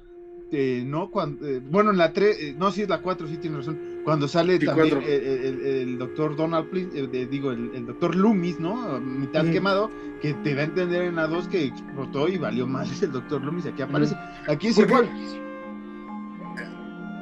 eh, 0.50 0.82
¿no? 0.86 1.10
Cuando, 1.10 1.46
eh, 1.46 1.60
bueno, 1.60 1.90
en 1.92 1.98
la 1.98 2.12
3, 2.12 2.56
no, 2.56 2.70
sí 2.72 2.82
es 2.82 2.88
la 2.88 2.98
4, 3.00 3.26
sí 3.28 3.36
tiene 3.38 3.58
razón, 3.58 3.78
cuando 4.04 4.26
sale 4.28 4.58
Sí, 4.58 4.66
también 4.66 4.98
el, 5.06 5.22
el- 5.62 5.66
el 5.66 5.98
doctor 5.98 6.36
Donald, 6.36 6.68
Please, 6.70 6.90
eh, 6.94 7.26
digo, 7.30 7.52
el, 7.52 7.70
el 7.74 7.86
doctor 7.86 8.14
Loomis, 8.16 8.58
¿no? 8.60 9.00
Mitad 9.00 9.44
quemado, 9.52 9.90
que 10.20 10.34
te 10.34 10.54
da 10.54 10.62
a 10.62 10.64
entender 10.64 11.02
en 11.02 11.16
la 11.16 11.26
2 11.28 11.48
que 11.48 11.64
explotó 11.64 12.28
y 12.28 12.36
valió 12.38 12.66
más 12.66 12.90
el 13.02 13.12
doctor 13.12 13.42
Loomis, 13.42 13.66
aquí 13.66 13.82
aparece. 13.82 14.16
Aquí 14.48 14.68
es 14.68 14.78
igual. 14.78 15.08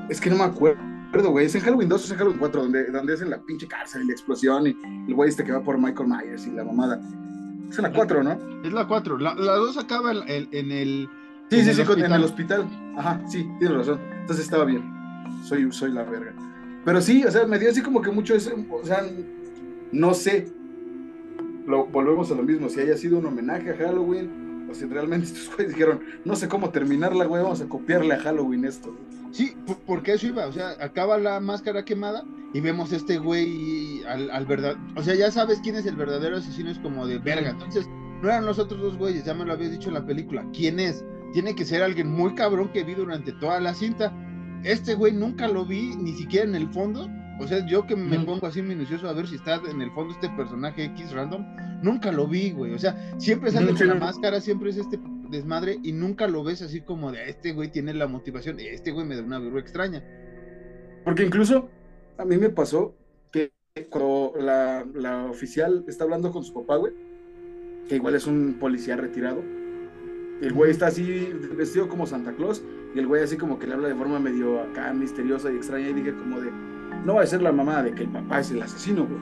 Es 0.09 0.21
que 0.21 0.31
no 0.31 0.37
me 0.39 0.45
acuerdo, 0.45 0.83
güey. 1.13 1.47
Es 1.47 1.55
en 1.55 1.61
Halloween 1.63 1.89
2 1.89 2.01
o 2.01 2.05
es 2.05 2.11
en 2.11 2.17
Halloween 2.19 2.39
4, 2.39 2.63
donde, 2.63 2.85
donde 2.91 3.15
es 3.15 3.23
en 3.23 3.31
la 3.31 3.39
pinche 3.43 3.67
cárcel 3.67 4.03
y 4.03 4.07
la 4.07 4.13
explosión 4.13 4.67
y 4.67 4.77
el 5.09 5.15
güey 5.15 5.29
este 5.29 5.45
que 5.45 5.53
va 5.53 5.63
por 5.63 5.79
Michael 5.79 6.09
Myers 6.09 6.47
y 6.47 6.51
la 6.51 6.65
mamada. 6.65 7.01
Es 7.69 7.79
en 7.79 7.83
la 7.85 7.93
4, 7.93 8.23
¿no? 8.25 8.39
Es 8.65 8.73
la 8.73 8.87
4. 8.87 9.19
La, 9.19 9.35
la 9.35 9.53
2 9.57 9.77
acaba 9.79 10.13
en, 10.13 10.19
en- 10.29 10.49
en 10.53 10.73
el. 10.73 11.09
Sí, 11.51 11.59
en 11.59 11.65
sí, 11.65 11.71
el 11.71 11.77
sí, 11.77 11.85
con- 11.85 11.99
en 12.05 12.13
el 12.13 12.25
hospital. 12.25 12.61
hospital. 12.61 12.95
Ajá, 12.99 13.21
sí, 13.29 13.47
tienes 13.59 13.77
razón. 13.79 14.01
Entonces 14.21 14.45
estaba 14.45 14.65
bien. 14.65 14.83
Soy, 15.45 15.71
soy 15.73 15.91
la 15.93 16.05
verga. 16.05 16.33
Pero 16.85 17.01
sí, 17.01 17.25
o 17.25 17.31
sea, 17.31 17.47
me 17.47 17.59
dio 17.59 17.71
así 17.71 17.83
como 17.83 18.01
que 18.01 18.11
mucho 18.11 18.35
ese, 18.35 18.53
o 18.71 18.85
sea, 18.85 19.03
no 19.93 20.15
sé. 20.15 20.49
Lo, 21.67 21.87
volvemos 21.87 22.31
a 22.31 22.35
lo 22.35 22.43
mismo, 22.43 22.69
si 22.69 22.81
haya 22.81 22.97
sido 22.97 23.19
un 23.19 23.27
homenaje 23.27 23.71
a 23.71 23.77
Halloween 23.77 24.40
o 24.71 24.89
realmente 24.89 25.27
estos 25.33 25.55
güeyes 25.55 25.75
dijeron, 25.75 26.01
no 26.25 26.37
sé 26.37 26.49
cómo 26.49 26.71
terminarla, 26.71 27.25
güey, 27.27 27.43
vamos 27.43 27.61
a 27.61 27.67
copiarle 27.69 28.15
a 28.15 28.19
Halloween 28.21 28.65
esto. 28.65 28.95
Sí, 29.33 29.55
por- 29.67 29.79
porque 29.79 30.13
eso 30.15 30.27
iba. 30.27 30.47
O 30.47 30.53
sea, 30.53 30.71
acaba 30.81 31.19
la 31.19 31.39
máscara 31.41 31.85
quemada 31.85 32.25
y 32.53 32.61
vemos 32.61 32.93
este 32.93 33.19
güey 33.19 34.03
al, 34.05 34.31
al 34.31 34.47
verdad. 34.47 34.77
O 34.97 35.03
sea, 35.03 35.15
ya 35.15 35.31
sabes 35.31 35.61
quién 35.63 35.77
es 35.77 35.87
el 35.87 35.97
verdadero 35.97 36.37
asesino, 36.39 36.71
es 36.71 36.79
como 36.81 37.07
de 37.07 37.19
verga. 37.19 37.51
Entonces, 37.51 37.87
no 38.23 38.29
eran 38.29 38.45
los 38.47 38.59
otros 38.59 38.81
dos 38.81 38.97
güeyes, 38.99 39.25
ya 39.25 39.35
me 39.35 39.45
lo 39.45 39.53
habías 39.53 39.71
dicho 39.71 39.89
en 39.89 39.95
la 39.95 40.05
película. 40.05 40.45
¿Quién 40.53 40.81
es? 40.81 41.05
Tiene 41.33 41.55
que 41.55 41.65
ser 41.65 41.83
alguien 41.83 42.09
muy 42.09 42.35
cabrón 42.35 42.71
que 42.73 42.83
vi 42.83 42.95
durante 42.95 43.33
toda 43.33 43.61
la 43.61 43.73
cinta. 43.73 44.13
Este 44.65 44.95
güey 44.95 45.13
nunca 45.13 45.47
lo 45.49 45.65
vi, 45.65 45.95
ni 45.97 46.13
siquiera 46.15 46.45
en 46.47 46.55
el 46.57 46.69
fondo. 46.71 47.09
O 47.41 47.47
sea, 47.47 47.65
yo 47.67 47.87
que 47.87 47.97
me 47.97 48.21
pongo 48.21 48.47
así 48.47 48.61
minucioso 48.61 49.09
a 49.09 49.15
ver 49.15 49.27
si 49.27 49.37
está 49.37 49.61
en 49.69 49.81
el 49.81 49.91
fondo 49.93 50.13
este 50.13 50.29
personaje 50.31 50.85
X 50.85 51.13
random, 51.13 51.45
nunca 51.83 52.13
lo 52.13 52.29
vi, 52.29 52.51
güey. 52.51 52.75
O 52.75 52.79
sea, 52.79 53.15
siempre 53.19 53.51
sale 53.51 53.75
con 53.75 53.89
la 53.89 53.95
máscara, 53.95 54.41
siempre 54.41 54.71
es 54.71 54.77
este 54.77 55.01
desmadre 55.31 55.79
y 55.83 55.93
nunca 55.93 56.27
lo 56.29 56.45
ves 56.45 56.61
así 56.61 56.83
como 56.83 57.11
de 57.13 57.31
este 57.31 57.53
güey 57.53 57.71
tiene 57.71 57.95
la 57.95 58.07
motivación, 58.07 58.59
este 58.61 58.91
güey 58.91 59.07
me 59.07 59.17
da 59.17 59.23
una 59.23 59.39
vergüenza 59.39 59.69
extraña. 59.69 60.05
Porque 61.05 61.25
incluso 61.25 61.71
a 62.19 62.25
mí 62.27 62.37
me 62.37 62.51
pasó 62.51 62.95
que 63.33 63.53
cuando 63.89 64.35
la, 64.39 64.85
la 64.95 65.25
oficial 65.25 65.85
está 65.89 66.05
hablando 66.05 66.33
con 66.33 66.45
su 66.45 66.53
papá, 66.53 66.77
güey, 66.77 66.93
que 67.89 67.97
igual 67.97 68.15
es 68.17 68.27
un 68.27 68.59
policía 68.61 68.97
retirado, 68.97 69.43
el 70.43 70.53
güey 70.53 70.71
está 70.71 70.89
así 70.89 71.33
vestido 71.57 71.89
como 71.89 72.07
Santa 72.07 72.33
Claus 72.33 72.63
y 72.95 72.99
el 72.99 73.07
güey 73.07 73.23
así 73.23 73.37
como 73.37 73.59
que 73.59 73.67
le 73.67 73.75
habla 73.75 73.89
de 73.89 73.95
forma 73.95 74.19
medio 74.19 74.61
acá 74.61 74.93
misteriosa 74.93 75.53
y 75.53 75.57
extraña 75.57 75.89
y 75.91 75.93
dije 75.93 76.15
como 76.15 76.41
de, 76.41 76.51
no 77.05 77.15
va 77.15 77.23
a 77.23 77.27
ser 77.27 77.43
la 77.43 77.53
mamá 77.53 77.83
de 77.83 77.93
que 77.95 78.03
el 78.05 78.09
papá 78.11 78.41
es 78.41 78.51
el 78.51 78.63
asesino, 78.63 79.07
güey. 79.07 79.21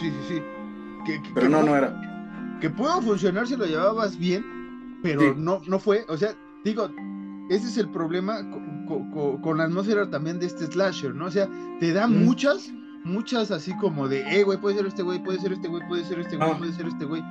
Sí, 0.00 0.10
sí, 0.10 0.16
sí. 0.28 0.42
Que, 1.06 1.22
que- 1.22 1.30
Pero 1.34 1.46
que 1.46 1.52
no, 1.52 1.62
no 1.62 1.76
era. 1.76 2.58
Que 2.60 2.70
pudo 2.70 3.00
funcionar 3.02 3.46
si 3.46 3.56
lo 3.56 3.66
llevabas 3.66 4.18
bien, 4.18 4.44
pero 5.02 5.20
Sí. 5.20 5.26
no, 5.36 5.60
no 5.66 5.78
fue. 5.78 6.04
O 6.08 6.16
sea, 6.16 6.34
digo, 6.64 6.88
ese 7.50 7.66
es 7.68 7.76
el 7.78 7.88
problema 7.90 8.38
co- 8.50 8.62
co- 8.88 9.10
co- 9.12 9.40
con, 9.42 9.58
la 9.58 9.64
atmósfera 9.64 10.08
también 10.10 10.38
de 10.38 10.46
este 10.46 10.66
slasher, 10.66 11.14
¿no? 11.14 11.26
O 11.26 11.30
sea, 11.30 11.48
te 11.80 11.92
da 11.92 12.06
Mm. 12.06 12.24
muchas, 12.24 12.70
muchas 13.04 13.50
así 13.50 13.76
como 13.78 14.08
de, 14.08 14.22
eh, 14.40 14.44
güey, 14.44 14.58
puede 14.58 14.76
ser 14.76 14.86
este 14.86 15.02
güey, 15.02 15.22
puede 15.22 15.38
ser 15.40 15.52
este 15.52 15.68
güey, 15.68 15.86
puede 15.88 16.04
ser 16.04 16.20
este 16.20 16.36
güey, 16.36 16.50
Ah. 16.50 16.58
puede 16.58 16.72
ser 16.72 16.86
este 16.86 17.04
güey. 17.04 17.22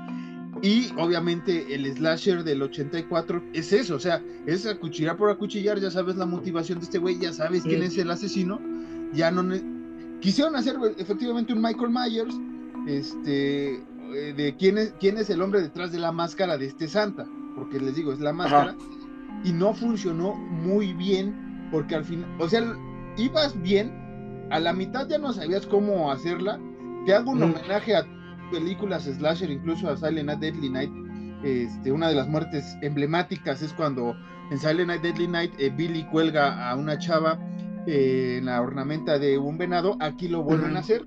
Y 0.62 0.91
obviamente 0.97 1.74
el 1.74 1.91
slasher 1.95 2.43
del 2.43 2.62
84 2.62 3.41
es 3.54 3.74
eso, 3.74 3.95
o 3.95 3.99
sea, 3.99 4.22
es 4.45 4.66
acuchillar 4.68 5.18
por 5.18 5.30
acuchillar, 5.32 5.80
ya 5.80 5.89
sabes 5.89 6.16
la 6.16 6.26
motivación 6.28 6.78
de 6.80 6.86
este 6.86 6.99
güey, 6.99 7.18
ya 7.18 7.34
sabes 7.34 7.64
quién 7.64 7.80
Mm. 7.80 7.84
es 7.84 7.97
el 7.97 8.12
asesino, 8.12 8.62
ya 9.14 9.32
no... 9.32 9.43
ne- 9.43 9.74
Quisieron 10.22 10.55
hacer 10.55 10.76
efectivamente 10.97 11.51
un 11.53 11.61
Michael 11.61 11.89
Myers, 11.91 12.34
este, 12.88 13.74
eh, 13.76 14.34
de 14.36 14.55
quién 14.57 14.78
es, 14.78 14.93
quién 14.99 15.18
es 15.18 15.30
el 15.30 15.41
hombre 15.41 15.61
detrás 15.61 15.91
de 15.91 15.99
la 15.99 16.11
máscara 16.11 16.57
de 16.57 16.68
este 16.68 16.88
Santa, 16.88 17.26
porque 17.55 17.80
les 17.80 17.95
digo, 17.95 18.14
es 18.14 18.20
la 18.20 18.34
máscara, 18.34 18.76
y 19.43 19.51
no 19.51 19.74
funcionó 19.74 20.34
muy 20.36 20.93
bien, 20.93 21.68
porque 21.72 21.95
al 21.95 22.05
final, 22.05 22.30
o 22.39 22.47
sea, 22.47 22.61
ibas 23.18 23.59
bien, 23.61 23.91
a 24.49 24.59
la 24.59 24.72
mitad 24.74 25.07
ya 25.09 25.18
no 25.18 25.34
sabías 25.34 25.66
cómo 25.66 26.11
hacerla, 26.11 26.59
te 27.05 27.14
hago 27.14 27.32
un 27.32 27.39
Mm. 27.39 27.43
homenaje 27.43 27.95
a 27.95 28.05
películas 28.51 29.03
slasher, 29.03 29.49
incluso 29.51 29.89
a 29.89 29.97
Silent 29.97 30.28
Night, 30.28 30.39
Deadly 30.39 30.70
Night, 30.70 30.91
este, 31.43 31.91
una 31.91 32.07
de 32.07 32.16
las 32.16 32.28
muertes 32.30 32.78
emblemáticas 32.82 33.61
es 33.61 33.74
cuando 33.74 34.16
en 34.51 34.59
Silent 34.59 34.88
Night, 34.88 35.01
Deadly 35.01 35.28
Night, 35.28 35.51
eh, 35.57 35.70
Billy 35.76 36.03
cuelga 36.05 36.70
a 36.70 36.76
una 36.76 36.97
chava 36.97 37.38
eh, 37.86 38.38
en 38.40 38.46
la 38.46 38.62
ornamenta 38.62 39.20
de 39.20 39.38
un 39.38 39.58
venado, 39.58 39.98
aquí 40.00 40.28
lo 40.28 40.44
vuelven 40.44 40.70
Ujú. 40.70 40.78
a 40.78 40.80
hacer, 40.80 41.06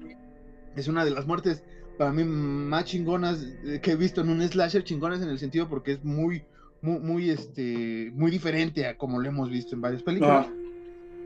es 0.74 0.88
una 0.88 1.04
de 1.04 1.10
las 1.12 1.26
muertes 1.26 1.64
para 1.96 2.12
mí 2.12 2.24
más 2.24 2.84
chingonas 2.86 3.42
eh, 3.64 3.80
que 3.82 3.92
he 3.92 3.96
visto 3.96 4.20
en 4.22 4.30
un 4.30 4.42
slasher, 4.42 4.84
chingonas 4.84 5.22
en 5.22 5.28
el 5.30 5.38
sentido 5.38 5.68
porque 5.68 5.92
es 5.92 6.04
muy, 6.04 6.46
muy, 6.80 7.00
muy, 7.00 7.30
este, 7.30 8.10
muy 8.14 8.30
diferente 8.30 8.86
a 8.86 8.96
como 8.96 9.20
lo 9.20 9.28
hemos 9.28 9.50
visto 9.50 9.74
en 9.74 9.80
varias 9.82 10.02
películas. 10.02 10.46
Ah, 10.46 10.56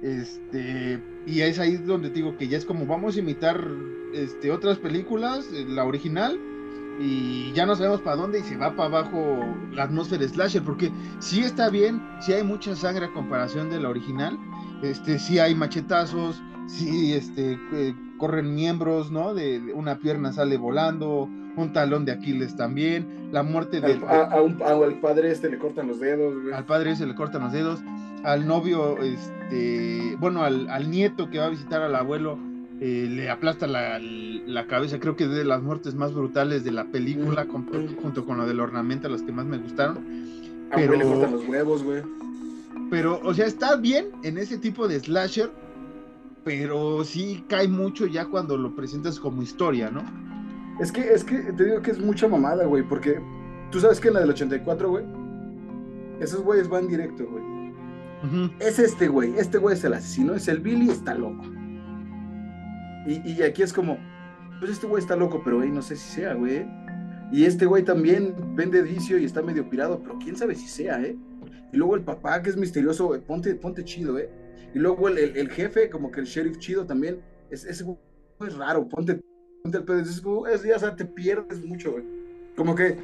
Este, 0.01 1.05
y 1.25 1.41
es 1.43 1.59
ahí 1.59 1.77
donde 1.79 2.11
te 2.11 2.21
digo 2.21 2.37
que 2.37 2.49
ya 2.49 2.57
es 2.59 2.65
como 2.65 2.87
vamos 2.87 3.17
a 3.17 3.21
imitar 3.21 3.63
este, 4.11 4.51
otras 4.51 4.79
películas, 4.79 5.53
eh, 5.53 5.67
la 5.67 5.85
original, 5.85 6.43
y 6.97 7.53
ya 7.55 7.67
no 7.67 7.77
sabemos 7.77 8.03
para 8.03 8.17
dónde 8.17 8.41
y 8.41 8.45
se 8.45 8.57
va 8.57 8.75
para 8.77 8.89
abajo 8.89 9.67
la 9.71 9.85
atmósfera 9.85 10.29
slasher, 10.29 10.65
porque 10.65 10.95
sí 11.19 11.43
está 11.43 11.71
bien, 11.71 12.09
sí 12.19 12.33
hay 12.33 12.45
mucha 12.45 12.77
sangre 12.77 13.07
a 13.07 13.11
comparación 13.13 13.69
de 13.71 13.81
la 13.81 13.91
original, 13.91 14.41
este, 14.83 15.19
sí 15.19 15.39
hay 15.39 15.55
machetazos, 15.55 16.41
sí 16.67 17.13
este, 17.13 17.59
eh, 17.73 17.95
corren 18.19 18.55
miembros, 18.55 19.11
¿no? 19.11 19.35
De, 19.35 19.61
de 19.61 19.73
una 19.73 19.99
pierna 19.99 20.33
sale 20.33 20.57
volando, 20.57 21.29
un 21.57 21.73
talón 21.73 22.05
de 22.05 22.13
Aquiles 22.13 22.55
también, 22.57 23.29
la 23.33 23.43
muerte 23.43 23.81
del... 23.81 24.03
al, 24.05 24.21
a- 24.21 24.25
a 24.33 24.43
un- 24.43 24.63
a- 24.63 24.69
al 24.71 25.01
padre 25.01 25.31
este 25.33 25.49
le 25.51 25.59
cortan 25.59 25.89
los 25.89 26.01
dedos, 26.01 26.35
güey. 26.43 26.55
Al 26.55 26.65
padre 26.65 26.95
se 26.97 27.07
le 27.07 27.15
cortan 27.15 27.43
los 27.43 27.53
dedos. 27.53 27.81
Al 28.23 28.47
novio, 28.47 28.99
este, 28.99 30.17
bueno, 30.21 30.43
al, 30.45 30.69
al 30.69 30.91
nieto 30.91 31.31
que 31.31 31.39
va 31.39 31.47
a 31.47 31.51
visitar 31.51 31.81
al 31.83 31.95
abuelo, 31.97 32.39
eh, 32.81 33.09
le 33.11 33.31
aplasta 33.31 33.67
la, 33.67 33.99
la 33.99 34.67
cabeza. 34.67 35.01
Creo 35.01 35.17
que 35.17 35.25
es 35.25 35.31
de 35.31 35.45
las 35.45 35.63
muertes 35.63 35.95
más 35.95 36.13
brutales 36.15 36.63
de 36.65 36.71
la 36.73 36.85
película, 36.85 37.47
con- 37.47 37.67
junto 37.97 38.25
con 38.27 38.39
la 38.39 38.47
del 38.47 38.61
ornamento, 38.61 39.09
las 39.09 39.23
que 39.23 39.33
más 39.33 39.47
me 39.47 39.59
gustaron. 39.59 39.99
A 40.71 40.77
güey 40.77 40.89
le 40.89 40.97
pero- 40.99 41.09
cortan 41.13 41.33
los 41.33 41.49
huevos, 41.49 41.83
güey. 41.83 42.03
Pero, 42.91 43.21
o 43.23 43.33
sea, 43.33 43.47
está 43.47 43.77
bien 43.77 44.07
en 44.25 44.37
ese 44.37 44.59
tipo 44.59 44.89
de 44.89 44.99
slasher, 44.99 45.51
pero 46.45 47.05
sí 47.05 47.45
cae 47.49 47.69
mucho 47.69 48.07
ya 48.07 48.27
cuando 48.27 48.57
lo 48.57 48.75
presentas 48.75 49.21
como 49.21 49.43
historia, 49.43 49.91
¿no? 49.91 50.03
Es 50.81 50.91
que, 50.91 51.13
es 51.13 51.23
que 51.23 51.39
te 51.39 51.65
digo 51.65 51.83
que 51.83 51.93
es 51.93 52.01
mucha 52.01 52.27
mamada, 52.27 52.65
güey, 52.65 52.83
porque 52.83 53.21
tú 53.71 53.79
sabes 53.81 54.01
que 54.01 54.09
en 54.09 54.15
la 54.15 54.21
del 54.21 54.31
84, 54.31 54.91
güey, 54.91 55.05
esos 56.21 56.43
güeyes 56.43 56.69
van 56.69 56.89
directo, 56.89 57.27
güey. 57.27 57.45
Es 58.59 58.79
este 58.79 59.09
güey, 59.09 59.35
este 59.39 59.57
güey 59.59 59.77
es 59.77 59.85
el 59.85 59.95
asesino, 59.95 60.35
es 60.35 60.49
el 60.49 60.61
Billy, 60.61 60.91
está 60.91 61.15
loco. 61.15 61.45
Y, 63.07 63.31
y 63.31 63.43
aquí 63.43 63.63
es 63.63 63.73
como, 63.73 63.99
pues 64.59 64.73
este 64.73 64.87
güey 64.87 65.01
está 65.01 65.17
loco, 65.17 65.41
pero 65.45 65.59
güey, 65.59 65.71
no 65.71 65.81
sé 65.81 65.97
si 65.97 66.17
sea, 66.17 66.35
güey. 66.35 66.67
Y 67.33 67.45
este 67.45 67.67
güey 67.67 67.85
también 67.85 68.35
vende 68.55 68.83
vicio 68.83 69.17
y 69.17 69.25
está 69.25 69.43
medio 69.43 69.69
pirado, 69.71 70.01
pero 70.03 70.19
quién 70.19 70.37
sabe 70.37 70.55
si 70.55 70.67
sea, 70.67 71.01
¿eh? 71.01 71.17
Y 71.73 71.77
luego 71.77 71.95
el 71.95 72.03
papá, 72.03 72.43
que 72.43 72.51
es 72.51 72.57
misterioso, 72.57 73.07
güey, 73.07 73.21
ponte, 73.21 73.55
ponte 73.55 73.85
chido, 73.85 74.19
¿eh? 74.19 74.29
Y 74.75 74.79
luego 74.79 75.09
el, 75.09 75.19
el- 75.19 75.37
el 75.37 75.51
jefe, 75.51 75.91
como 75.91 76.11
que 76.11 76.21
el 76.21 76.27
sheriff 76.27 76.59
chido 76.59 76.85
también, 76.87 77.21
es, 77.51 77.65
ese 77.65 77.85
güey 77.85 77.97
es 78.47 78.57
raro, 78.57 78.89
ponte, 78.89 79.21
ponte 79.63 79.79
el 79.79 79.85
pedo. 79.85 79.99
Es, 79.99 80.09
es, 80.53 80.63
ya, 80.63 80.77
o 80.77 80.79
sea, 80.79 80.97
te 80.97 81.05
pierdes 81.05 81.65
mucho, 81.65 81.93
güey. 81.93 82.05
Como 82.57 82.75
que 82.75 82.97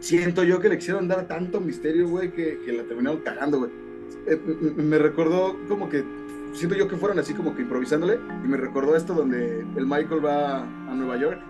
siento 0.00 0.44
yo 0.44 0.60
que 0.60 0.68
le 0.68 0.78
quisieron 0.78 1.08
dar 1.08 1.26
tanto 1.28 1.60
misterio, 1.60 2.08
güey, 2.08 2.32
que, 2.32 2.60
que 2.64 2.72
la 2.72 2.84
terminaron 2.84 3.20
cagando, 3.22 3.58
güey. 3.58 3.70
Eh, 4.26 4.36
me 4.76 4.98
recordó 4.98 5.56
como 5.68 5.88
que, 5.88 6.04
siento 6.52 6.76
yo 6.76 6.88
que 6.88 6.96
fueron 6.96 7.18
así 7.18 7.34
como 7.34 7.54
que 7.54 7.62
improvisándole, 7.62 8.18
y 8.44 8.48
me 8.48 8.56
recordó 8.56 8.96
esto 8.96 9.14
donde 9.14 9.60
el 9.60 9.86
Michael 9.86 10.24
va 10.24 10.62
a 10.62 10.94
Nueva 10.94 11.16
York 11.18 11.40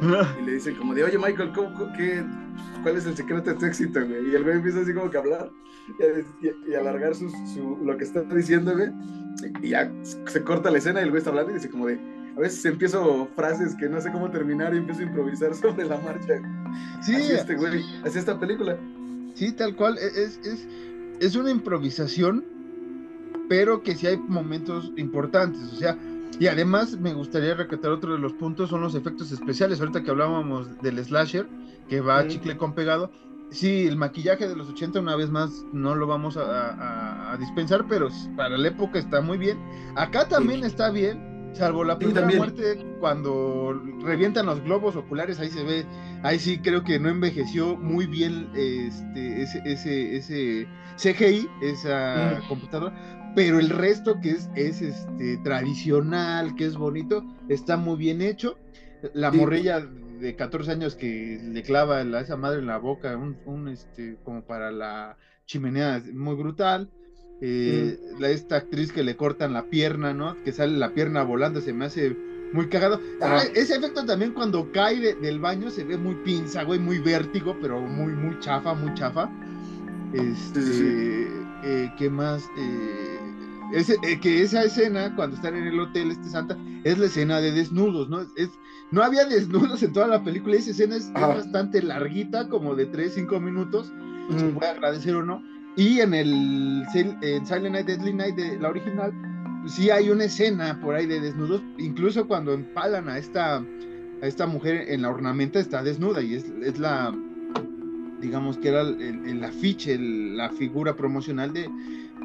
y 0.40 0.44
le 0.44 0.52
dicen 0.54 0.74
como 0.76 0.94
de, 0.94 1.04
oye 1.04 1.18
Michael, 1.18 1.52
¿cómo, 1.54 1.92
qué, 1.96 2.22
¿cuál 2.82 2.96
es 2.96 3.06
el 3.06 3.16
secreto 3.16 3.50
de 3.50 3.56
tu 3.56 3.64
éxito, 3.66 4.00
güey? 4.06 4.30
Y 4.30 4.34
el 4.34 4.42
güey 4.44 4.56
empieza 4.56 4.80
así 4.80 4.92
como 4.92 5.10
que 5.10 5.16
a 5.16 5.20
hablar 5.20 5.50
y 5.98 6.02
a, 6.02 6.50
y- 6.70 6.74
a 6.74 6.80
alargar 6.80 7.14
su, 7.14 7.28
su- 7.54 7.78
lo 7.84 7.96
que 7.96 8.04
está 8.04 8.22
diciendo, 8.22 8.72
güey. 8.74 8.88
Y 9.62 9.70
ya 9.70 9.90
se 10.04 10.42
corta 10.42 10.70
la 10.70 10.78
escena 10.78 11.00
y 11.00 11.04
el 11.04 11.10
güey 11.10 11.18
está 11.18 11.30
hablando 11.30 11.50
y 11.52 11.54
dice 11.54 11.68
como 11.70 11.86
de, 11.86 11.98
a 12.36 12.40
veces 12.40 12.64
empiezo 12.64 13.28
frases 13.36 13.74
que 13.76 13.88
no 13.88 14.00
sé 14.00 14.10
cómo 14.12 14.30
terminar 14.30 14.74
y 14.74 14.78
empiezo 14.78 15.00
a 15.00 15.04
improvisar 15.04 15.54
sobre 15.54 15.84
la 15.86 15.98
marcha. 15.98 16.34
Sí, 17.02 17.14
así 17.14 17.32
este 17.32 17.54
güey, 17.56 17.82
así 18.04 18.18
esta 18.18 18.38
película. 18.38 18.76
Sí, 19.34 19.52
tal 19.52 19.74
cual. 19.76 19.96
e- 19.98 20.22
Es, 20.22 20.38
es, 20.44 20.66
es 21.20 21.36
una 21.36 21.50
improvisación, 21.50 22.44
pero 23.48 23.82
que 23.82 23.94
sí 23.94 24.06
hay 24.06 24.16
momentos 24.16 24.92
importantes. 24.96 25.62
O 25.72 25.76
sea, 25.76 25.96
y 26.38 26.46
además 26.48 26.98
me 26.98 27.14
gustaría 27.14 27.54
recatar 27.54 27.90
otro 27.92 28.12
de 28.12 28.18
los 28.18 28.34
puntos, 28.34 28.70
son 28.70 28.80
los 28.80 28.94
efectos 28.94 29.32
especiales. 29.32 29.80
Ahorita 29.80 30.02
que 30.02 30.10
hablábamos 30.10 30.78
del 30.80 31.02
slasher, 31.04 31.48
que 31.88 32.00
va 32.00 32.24
Mm. 32.24 32.28
chicle 32.28 32.56
con 32.56 32.74
pegado. 32.74 33.10
Sí, 33.50 33.86
el 33.86 33.96
maquillaje 33.96 34.48
de 34.48 34.56
los 34.56 34.68
80 34.68 34.98
una 35.00 35.14
vez 35.14 35.30
más 35.30 35.66
no 35.72 35.94
lo 35.94 36.06
vamos 36.08 36.36
a, 36.36 36.42
a- 36.72 37.32
a 37.32 37.36
dispensar, 37.36 37.86
pero 37.88 38.08
para 38.36 38.58
la 38.58 38.68
época 38.68 38.98
está 38.98 39.20
muy 39.20 39.38
bien. 39.38 39.56
Acá 39.94 40.26
también 40.28 40.64
está 40.64 40.90
bien, 40.90 41.52
salvo 41.54 41.84
la 41.84 41.94
Sí, 41.94 41.98
primera 42.00 42.20
también. 42.22 42.38
muerte 42.38 42.84
cuando 42.98 43.80
revientan 44.02 44.46
los 44.46 44.60
globos 44.62 44.96
oculares, 44.96 45.38
ahí 45.38 45.48
se 45.50 45.62
ve 45.62 45.86
ahí 46.24 46.38
sí 46.40 46.58
creo 46.60 46.82
que 46.82 46.98
no 46.98 47.08
envejeció 47.08 47.76
muy 47.76 48.06
bien 48.06 48.50
este, 48.54 49.42
ese, 49.42 49.62
ese, 49.64 50.16
ese 50.16 50.68
CGI, 50.96 51.48
esa 51.62 52.40
Mm. 52.42 52.48
computadora, 52.48 52.92
pero 53.36 53.60
el 53.60 53.68
resto 53.68 54.18
que 54.20 54.30
es, 54.30 54.48
es 54.56 54.82
este, 54.82 55.36
tradicional, 55.44 56.56
que 56.56 56.64
es 56.64 56.76
bonito, 56.76 57.22
está 57.48 57.76
muy 57.76 57.96
bien 57.96 58.20
hecho. 58.22 58.58
La 59.14 59.30
Sí. 59.30 59.36
morrilla 59.36 59.80
de 60.20 60.34
14 60.34 60.72
años 60.72 60.96
que 60.96 61.38
le 61.44 61.62
clava 61.62 61.98
a 61.98 62.20
esa 62.20 62.36
madre 62.36 62.58
en 62.58 62.66
la 62.66 62.78
boca, 62.78 63.16
un, 63.16 63.36
un, 63.44 63.68
este, 63.68 64.16
como 64.24 64.42
para 64.42 64.72
la 64.72 65.16
chimenea, 65.44 66.02
muy 66.12 66.34
brutal. 66.34 66.90
Eh, 67.42 67.98
la, 68.18 68.30
esta 68.30 68.56
actriz 68.56 68.90
que 68.92 69.04
le 69.04 69.14
cortan 69.16 69.52
la 69.52 69.64
pierna, 69.64 70.14
¿no? 70.14 70.42
Que 70.42 70.52
sale 70.52 70.76
la 70.78 70.94
pierna 70.94 71.22
volando, 71.22 71.60
se 71.60 71.74
me 71.74 71.84
hace 71.84 72.16
muy 72.54 72.68
cagado. 72.70 72.98
Ah, 73.20 73.36
Ajá. 73.36 73.42
ese 73.54 73.76
efecto 73.76 74.06
también 74.06 74.32
cuando 74.32 74.72
cae 74.72 74.98
de- 74.98 75.14
del 75.16 75.38
baño 75.38 75.68
se 75.70 75.84
ve 75.84 75.98
muy 75.98 76.14
pinza, 76.24 76.62
güey, 76.62 76.80
muy 76.80 76.98
vértigo, 76.98 77.54
pero 77.60 77.78
muy, 77.80 78.12
muy 78.14 78.40
chafa, 78.40 78.72
muy 78.72 78.94
chafa. 78.94 79.30
Este, 80.14 80.62
sí, 80.62 81.26
eh, 81.64 81.92
¿qué 81.98 82.08
más? 82.08 82.42
Eh, 82.56 83.15
ese- 83.72 83.96
eh, 84.02 84.18
que 84.20 84.42
esa 84.42 84.62
escena, 84.64 85.14
cuando 85.16 85.36
están 85.36 85.56
en 85.56 85.66
el 85.66 85.78
hotel, 85.80 86.10
este 86.10 86.28
Santa, 86.28 86.56
es 86.84 86.98
la 86.98 87.06
escena 87.06 87.40
de 87.40 87.52
desnudos, 87.52 88.08
¿no? 88.08 88.20
Es, 88.36 88.50
no 88.90 89.02
había 89.02 89.24
desnudos 89.24 89.82
en 89.82 89.92
toda 89.92 90.06
la 90.06 90.22
película, 90.22 90.56
esa 90.56 90.70
escena 90.70 90.96
es, 90.96 91.12
bastante 91.12 91.82
larguita, 91.82 92.48
como 92.48 92.74
de 92.74 92.86
3, 92.86 93.12
5 93.14 93.40
minutos, 93.40 93.92
se 94.36 94.44
Mm. 94.44 94.54
puede 94.54 94.70
agradecer 94.70 95.14
o 95.16 95.24
no. 95.24 95.42
Y 95.76 96.00
en 96.00 96.14
el 96.14 96.84
en 96.94 97.46
Silent 97.46 97.72
Night, 97.74 97.86
Deadly 97.86 98.12
Night 98.14 98.34
de 98.36 98.58
la 98.58 98.68
original, 98.70 99.12
sí 99.66 99.90
hay 99.90 100.08
una 100.10 100.24
escena 100.24 100.80
por 100.80 100.94
ahí 100.94 101.06
de 101.06 101.20
desnudos, 101.20 101.60
incluso 101.78 102.26
cuando 102.26 102.52
empalan 102.54 103.08
a 103.08 103.18
esta, 103.18 103.56
a 103.58 104.26
esta 104.26 104.46
mujer 104.46 104.86
en 104.88 105.02
la 105.02 105.10
ornamenta 105.10 105.58
está 105.60 105.82
desnuda 105.82 106.22
y 106.22 106.34
es, 106.36 106.44
es 106.62 106.78
la, 106.78 107.12
digamos 108.20 108.56
que 108.58 108.68
era 108.68 108.80
el, 108.82 109.00
el 109.26 109.44
afiche, 109.44 109.94
el- 109.94 110.36
la 110.36 110.50
figura 110.50 110.96
promocional 110.96 111.52
de, 111.52 111.68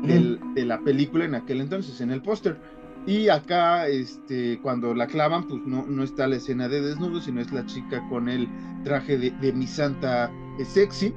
del- 0.03 0.39
de 0.55 0.65
la 0.65 0.79
película 0.79 1.25
en 1.25 1.35
aquel 1.35 1.61
entonces, 1.61 1.99
en 2.01 2.11
el 2.11 2.21
póster. 2.21 2.59
Y 3.07 3.29
acá, 3.29 3.87
este, 3.87 4.59
cuando 4.61 4.93
la 4.93 5.07
clavan, 5.07 5.47
pues 5.47 5.61
no, 5.65 5.85
no 5.87 6.03
está 6.03 6.27
la 6.27 6.35
escena 6.35 6.67
de 6.67 6.81
desnudo, 6.81 7.19
sino 7.19 7.41
es 7.41 7.51
la 7.51 7.65
chica 7.65 8.01
con 8.09 8.29
el 8.29 8.47
traje 8.83 9.17
de, 9.17 9.31
de 9.31 9.53
mi 9.53 9.65
santa 9.65 10.31
eh, 10.59 10.65
sexy. 10.65 11.13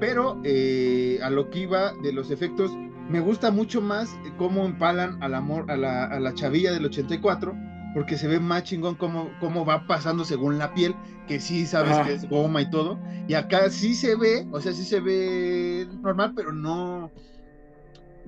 Pero 0.00 0.40
eh, 0.44 1.18
a 1.22 1.30
lo 1.30 1.50
que 1.50 1.60
iba 1.60 1.92
de 2.02 2.12
los 2.12 2.30
efectos, 2.30 2.70
me 3.08 3.20
gusta 3.20 3.50
mucho 3.50 3.80
más 3.80 4.10
cómo 4.36 4.64
empalan 4.64 5.22
al 5.22 5.34
amor, 5.34 5.70
a 5.70 5.76
la, 5.76 6.04
a 6.04 6.20
la 6.20 6.34
chavilla 6.34 6.72
del 6.72 6.84
84, 6.84 7.54
porque 7.94 8.16
se 8.16 8.28
ve 8.28 8.38
más 8.38 8.64
chingón 8.64 8.94
cómo, 8.96 9.30
cómo 9.40 9.64
va 9.64 9.86
pasando 9.86 10.24
según 10.24 10.58
la 10.58 10.74
piel, 10.74 10.94
que 11.26 11.40
sí 11.40 11.66
sabes 11.66 11.92
Ajá. 11.92 12.04
que 12.04 12.14
es 12.14 12.28
goma 12.28 12.60
y 12.62 12.70
todo. 12.70 12.98
Y 13.26 13.34
acá 13.34 13.70
sí 13.70 13.94
se 13.94 14.14
ve, 14.14 14.46
o 14.52 14.60
sea, 14.60 14.72
sí 14.72 14.84
se 14.84 15.00
ve 15.00 15.88
normal, 16.02 16.32
pero 16.36 16.52
no. 16.52 17.10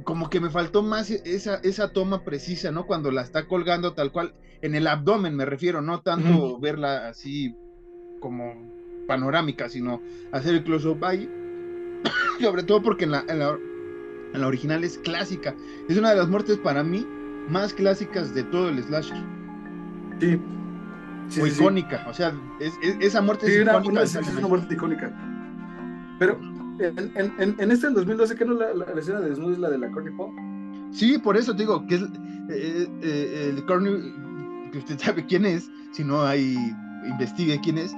Como 0.05 0.31
que 0.31 0.41
me 0.41 0.51
faltó 0.51 0.83
más 0.83 1.11
e- 1.11 1.23
esa, 1.25 1.57
esa 1.57 1.93
toma 1.93 2.25
precisa, 2.25 2.71
¿no? 2.71 2.87
Cuando 2.87 3.11
la 3.11 3.23
está 3.23 3.47
colgando 3.47 3.93
tal 3.95 4.13
cual, 4.13 4.35
en 4.63 4.75
el 4.75 4.87
abdomen 4.87 5.35
me 5.37 5.45
refiero, 5.45 5.81
no 5.83 6.01
tanto 6.01 6.59
verla 6.61 7.09
así 7.09 7.55
como 8.21 8.55
panorámica, 9.07 9.69
sino 9.69 10.01
hacer 10.33 10.55
el 10.55 10.65
close-up 10.65 11.05
ahí. 11.05 11.29
Sobre 12.41 12.63
todo 12.63 12.83
porque 12.83 13.05
en 13.05 13.11
la, 13.13 13.25
en, 13.29 13.39
la, 13.41 13.59
en 14.35 14.41
la 14.41 14.47
original 14.47 14.85
es 14.85 14.99
clásica. 14.99 15.55
Es 15.89 15.97
una 15.99 16.11
de 16.11 16.17
las 16.17 16.29
muertes 16.29 16.57
para 16.59 16.83
mí 16.83 17.07
más 17.49 17.73
clásicas 17.75 18.35
de 18.35 18.45
todo 18.45 18.69
el 18.69 18.83
slasher. 18.83 19.17
Sí. 20.21 20.41
Sí, 21.29 21.41
o 21.41 21.47
sí. 21.47 21.53
icónica. 21.53 22.05
O 22.09 22.15
sea, 22.15 22.33
es- 22.61 22.75
es- 22.83 22.97
esa 23.01 23.21
muerte 23.23 23.47
Sí, 23.47 23.53
es 23.53 23.63
icónica. 23.63 23.91
una- 23.91 24.03
es 24.03 24.15
una 24.17 24.49
muerte 24.49 24.75
icónica. 24.75 25.13
Pero 26.19 26.39
en, 26.81 27.13
en, 27.15 27.33
en, 27.39 27.57
en 27.59 27.71
este 27.71 27.87
del 27.87 27.95
2012, 27.97 28.37
¿qué 28.37 28.45
no 28.45 28.55
la, 28.55 28.75
la, 28.75 28.87
la 28.95 29.01
escena 29.01 29.21
de 29.21 29.31
desnudo 29.31 29.53
es 29.53 29.59
la 29.59 29.71
de 29.71 29.79
la 29.79 29.91
Courtney 29.91 30.15
Pop? 30.17 30.31
Sí, 30.93 31.19
por 31.19 31.37
eso 31.37 31.53
te 31.55 31.63
digo 31.63 31.87
que 31.87 31.97
es 31.97 32.03
eh, 32.51 32.89
eh, 33.03 33.53
el 33.55 33.65
Courtney, 33.67 34.13
que 34.73 34.79
usted 34.79 34.99
sabe 34.99 35.25
quién 35.27 35.45
es, 35.45 35.71
si 35.93 36.05
no 36.05 36.23
hay 36.23 36.57
investigue 37.09 37.59
quién 37.63 37.79
es, 37.79 37.95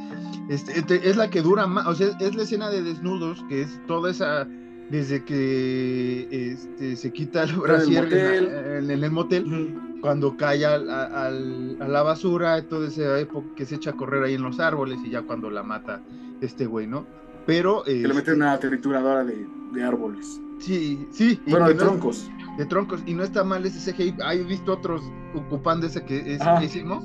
este, 0.48 0.78
este, 0.78 1.08
es 1.08 1.16
la 1.16 1.28
que 1.28 1.42
dura 1.42 1.66
más, 1.66 1.86
o 1.86 1.94
sea, 1.94 2.08
es 2.20 2.34
la 2.36 2.42
escena 2.44 2.70
de 2.70 2.82
desnudos, 2.82 3.44
que 3.48 3.62
es 3.62 3.80
toda 3.88 4.10
esa, 4.12 4.46
desde 4.90 5.24
que 5.24 6.28
este, 6.30 6.96
se 6.96 7.12
quita 7.12 7.42
el 7.44 7.52
brasier 7.56 8.04
en, 8.04 8.10
motel. 8.10 8.90
el 9.02 9.10
motel, 9.10 9.78
cuando 10.00 10.36
cae 10.36 10.64
a, 10.64 10.74
al- 10.74 11.76
a 11.80 11.88
la 11.88 12.02
basura, 12.02 12.62
toda 12.68 12.86
esa 12.88 13.18
época 13.18 13.48
que 13.56 13.64
se 13.66 13.74
echa 13.76 13.90
a 13.90 13.94
correr 13.94 14.22
ahí 14.24 14.34
en 14.34 14.42
los 14.42 14.60
árboles 14.60 14.98
y 15.04 15.10
ya 15.10 15.22
cuando 15.22 15.50
la 15.50 15.62
mata 15.64 16.00
este 16.40 16.66
güey, 16.66 16.86
¿no? 16.86 17.06
Pero... 17.46 17.82
Que 17.84 17.92
le 17.92 18.02
este, 18.02 18.14
mete 18.14 18.32
una 18.32 18.58
trituradora 18.58 19.24
de, 19.24 19.46
de 19.72 19.82
árboles. 19.84 20.40
Sí, 20.58 21.06
sí. 21.10 21.40
Bueno, 21.46 21.68
de 21.68 21.74
no 21.74 21.80
troncos. 21.80 22.30
de 22.56 22.66
troncos 22.66 23.02
y 23.06 23.14
no 23.14 23.24
está 23.24 23.42
mal 23.42 23.66
ese 23.66 23.92
CGI. 23.92 24.14
He 24.32 24.44
visto 24.44 24.74
otros 24.74 25.02
ocupando 25.34 25.86
ese 25.86 26.04
que 26.04 26.38
hicimos. 26.62 27.04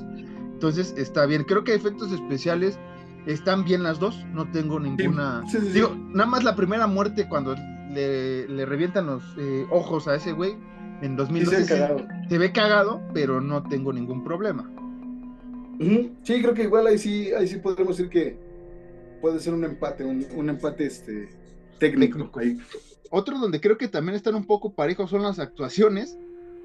Entonces 0.52 0.94
está 0.96 1.26
bien. 1.26 1.44
Creo 1.44 1.64
que 1.64 1.74
efectos 1.74 2.12
especiales 2.12 2.78
están 3.26 3.64
bien 3.64 3.82
las 3.82 3.98
dos. 3.98 4.24
No 4.32 4.48
tengo 4.50 4.78
ninguna. 4.78 5.42
Sí, 5.48 5.58
sí, 5.58 5.66
sí. 5.66 5.72
Digo, 5.72 5.96
nada 6.12 6.30
más 6.30 6.44
la 6.44 6.54
primera 6.54 6.86
muerte 6.86 7.28
cuando 7.28 7.56
le, 7.90 8.46
le 8.48 8.66
revientan 8.66 9.06
los 9.06 9.22
eh, 9.38 9.66
ojos 9.70 10.06
a 10.06 10.14
ese 10.14 10.32
güey 10.32 10.56
en 11.02 11.12
Sí, 11.12 11.16
2012 11.16 11.64
se 11.64 12.06
se 12.28 12.38
ve 12.38 12.52
cagado, 12.52 13.00
pero 13.14 13.40
no 13.40 13.62
tengo 13.64 13.92
ningún 13.92 14.24
problema. 14.24 14.70
Sí, 15.78 16.42
creo 16.42 16.54
que 16.54 16.64
igual 16.64 16.88
ahí 16.88 16.98
sí, 16.98 17.32
ahí 17.32 17.46
sí 17.46 17.56
podremos 17.56 17.96
decir 17.96 18.10
que 18.10 18.36
puede 19.20 19.40
ser 19.40 19.54
un 19.54 19.64
empate, 19.64 20.04
un, 20.04 20.26
un 20.34 20.48
empate 20.48 20.86
este, 20.86 21.28
técnico. 21.78 22.30
Ahí. 22.34 22.58
Otro 23.10 23.38
donde 23.38 23.60
creo 23.60 23.78
que 23.78 23.88
también 23.88 24.16
están 24.16 24.34
un 24.34 24.44
poco 24.44 24.72
parejos 24.74 25.10
son 25.10 25.22
las 25.22 25.38
actuaciones, 25.38 26.18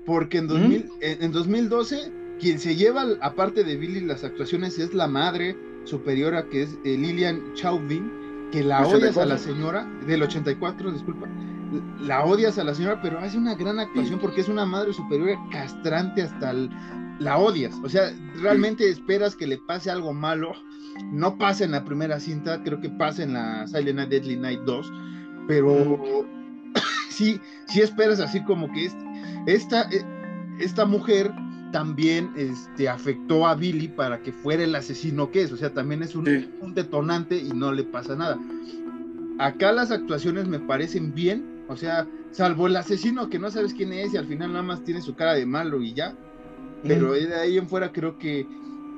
porque 0.06 0.40
en, 0.40 0.48
2000, 0.48 0.90
en, 1.02 1.24
en 1.24 1.32
2012 1.32 2.12
quien 2.40 2.60
se 2.60 2.76
lleva, 2.76 3.06
aparte 3.22 3.64
de 3.64 3.78
Billy, 3.78 4.02
las 4.02 4.24
actuaciones 4.24 4.80
es 4.80 4.94
la 4.94 5.08
madre 5.08 5.56
superiora 5.86 6.50
que 6.50 6.64
es 6.64 6.78
eh, 6.84 6.98
Lilian 6.98 7.54
Chauvin, 7.54 8.50
que 8.52 8.64
la 8.64 8.86
odias 8.86 9.18
a 9.18 9.26
la 9.26 9.36
84. 9.36 9.40
señora, 9.40 10.00
del 10.06 10.24
84, 10.24 10.92
disculpa, 10.92 11.28
la 12.00 12.24
odias 12.26 12.58
a 12.58 12.64
la 12.64 12.74
señora, 12.76 13.02
pero 13.02 13.20
hace 13.20 13.38
una 13.38 13.56
gran 13.56 13.80
actuación 13.80 14.20
porque 14.20 14.42
es 14.42 14.50
una 14.50 14.66
madre 14.66 14.94
superiora 14.94 15.40
castrante 15.52 16.22
hasta 16.22 16.52
el- 16.52 16.70
la 17.20 17.38
odias, 17.38 17.76
o 17.84 17.90
sea, 17.90 18.12
realmente 18.42 18.90
esperas 18.90 19.36
que 19.36 19.48
le 19.48 19.58
pase 19.58 19.90
algo 19.92 20.14
malo, 20.14 20.54
no 21.12 21.38
pasa 21.38 21.64
en 21.64 21.72
la 21.72 21.84
primera 21.86 22.20
cinta, 22.20 22.62
creo 22.64 22.82
que 22.82 22.90
pasa 22.90 23.24
en 23.24 23.34
la 23.34 23.68
Silent 23.68 23.96
Night 23.98 24.10
Deadly 24.10 24.36
Night 24.38 24.60
2, 24.66 24.92
pero 25.48 26.26
sí, 27.10 27.40
sí 27.68 27.82
esperas 27.82 28.20
así 28.20 28.44
como 28.44 28.72
que 28.72 28.86
es- 28.86 28.96
esta, 29.46 29.84
eh, 29.92 30.04
esta 30.60 30.86
mujer 30.86 31.32
también 31.72 32.32
este, 32.36 32.88
afectó 32.90 33.48
a 33.48 33.56
Billy 33.56 33.88
para 33.88 34.20
que 34.22 34.32
fuera 34.32 34.64
el 34.64 34.76
asesino 34.76 35.32
que 35.32 35.44
es, 35.44 35.52
o 35.52 35.58
sea, 35.58 35.72
también 35.74 36.04
es 36.04 36.16
un, 36.16 36.26
Sí. 36.26 36.50
un 36.62 36.74
detonante 36.76 37.38
y 37.38 37.50
no 37.50 37.72
le 37.72 37.84
pasa 37.84 38.16
nada. 38.16 38.38
Acá 39.40 39.72
las 39.72 39.90
actuaciones 39.92 40.48
me 40.48 40.60
parecen 40.60 41.14
bien, 41.14 41.44
o 41.68 41.76
sea, 41.76 42.08
salvo 42.32 42.68
el 42.68 42.76
asesino 42.76 43.30
que 43.30 43.40
no 43.40 43.50
sabes 43.50 43.74
quién 43.74 43.94
es 43.94 44.14
y 44.14 44.18
al 44.18 44.28
final 44.28 44.52
nada 44.52 44.64
más 44.64 44.84
tiene 44.84 45.02
su 45.02 45.16
cara 45.16 45.34
de 45.34 45.46
malo 45.46 45.82
y 45.82 45.94
ya, 45.94 46.16
pero 46.84 47.14
de 47.14 47.34
ahí 47.36 47.58
en 47.58 47.68
fuera 47.68 47.92
creo 47.92 48.18
que 48.18 48.46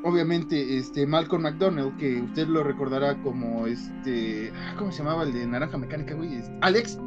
obviamente 0.04 0.78
este 0.78 1.06
Malcolm 1.08 1.44
McDonald 1.44 1.98
que 1.98 2.22
usted 2.22 2.48
lo 2.48 2.64
recordará 2.64 3.16
como 3.22 3.66
este 3.68 4.52
ah, 4.56 4.76
cómo 4.78 4.92
se 4.92 5.00
llamaba 5.00 5.24
el 5.24 5.34
de 5.34 5.48
naranja 5.48 5.78
mecánica 5.78 6.14
güey 6.14 6.36
Este, 6.36 6.58
Alex 6.62 7.00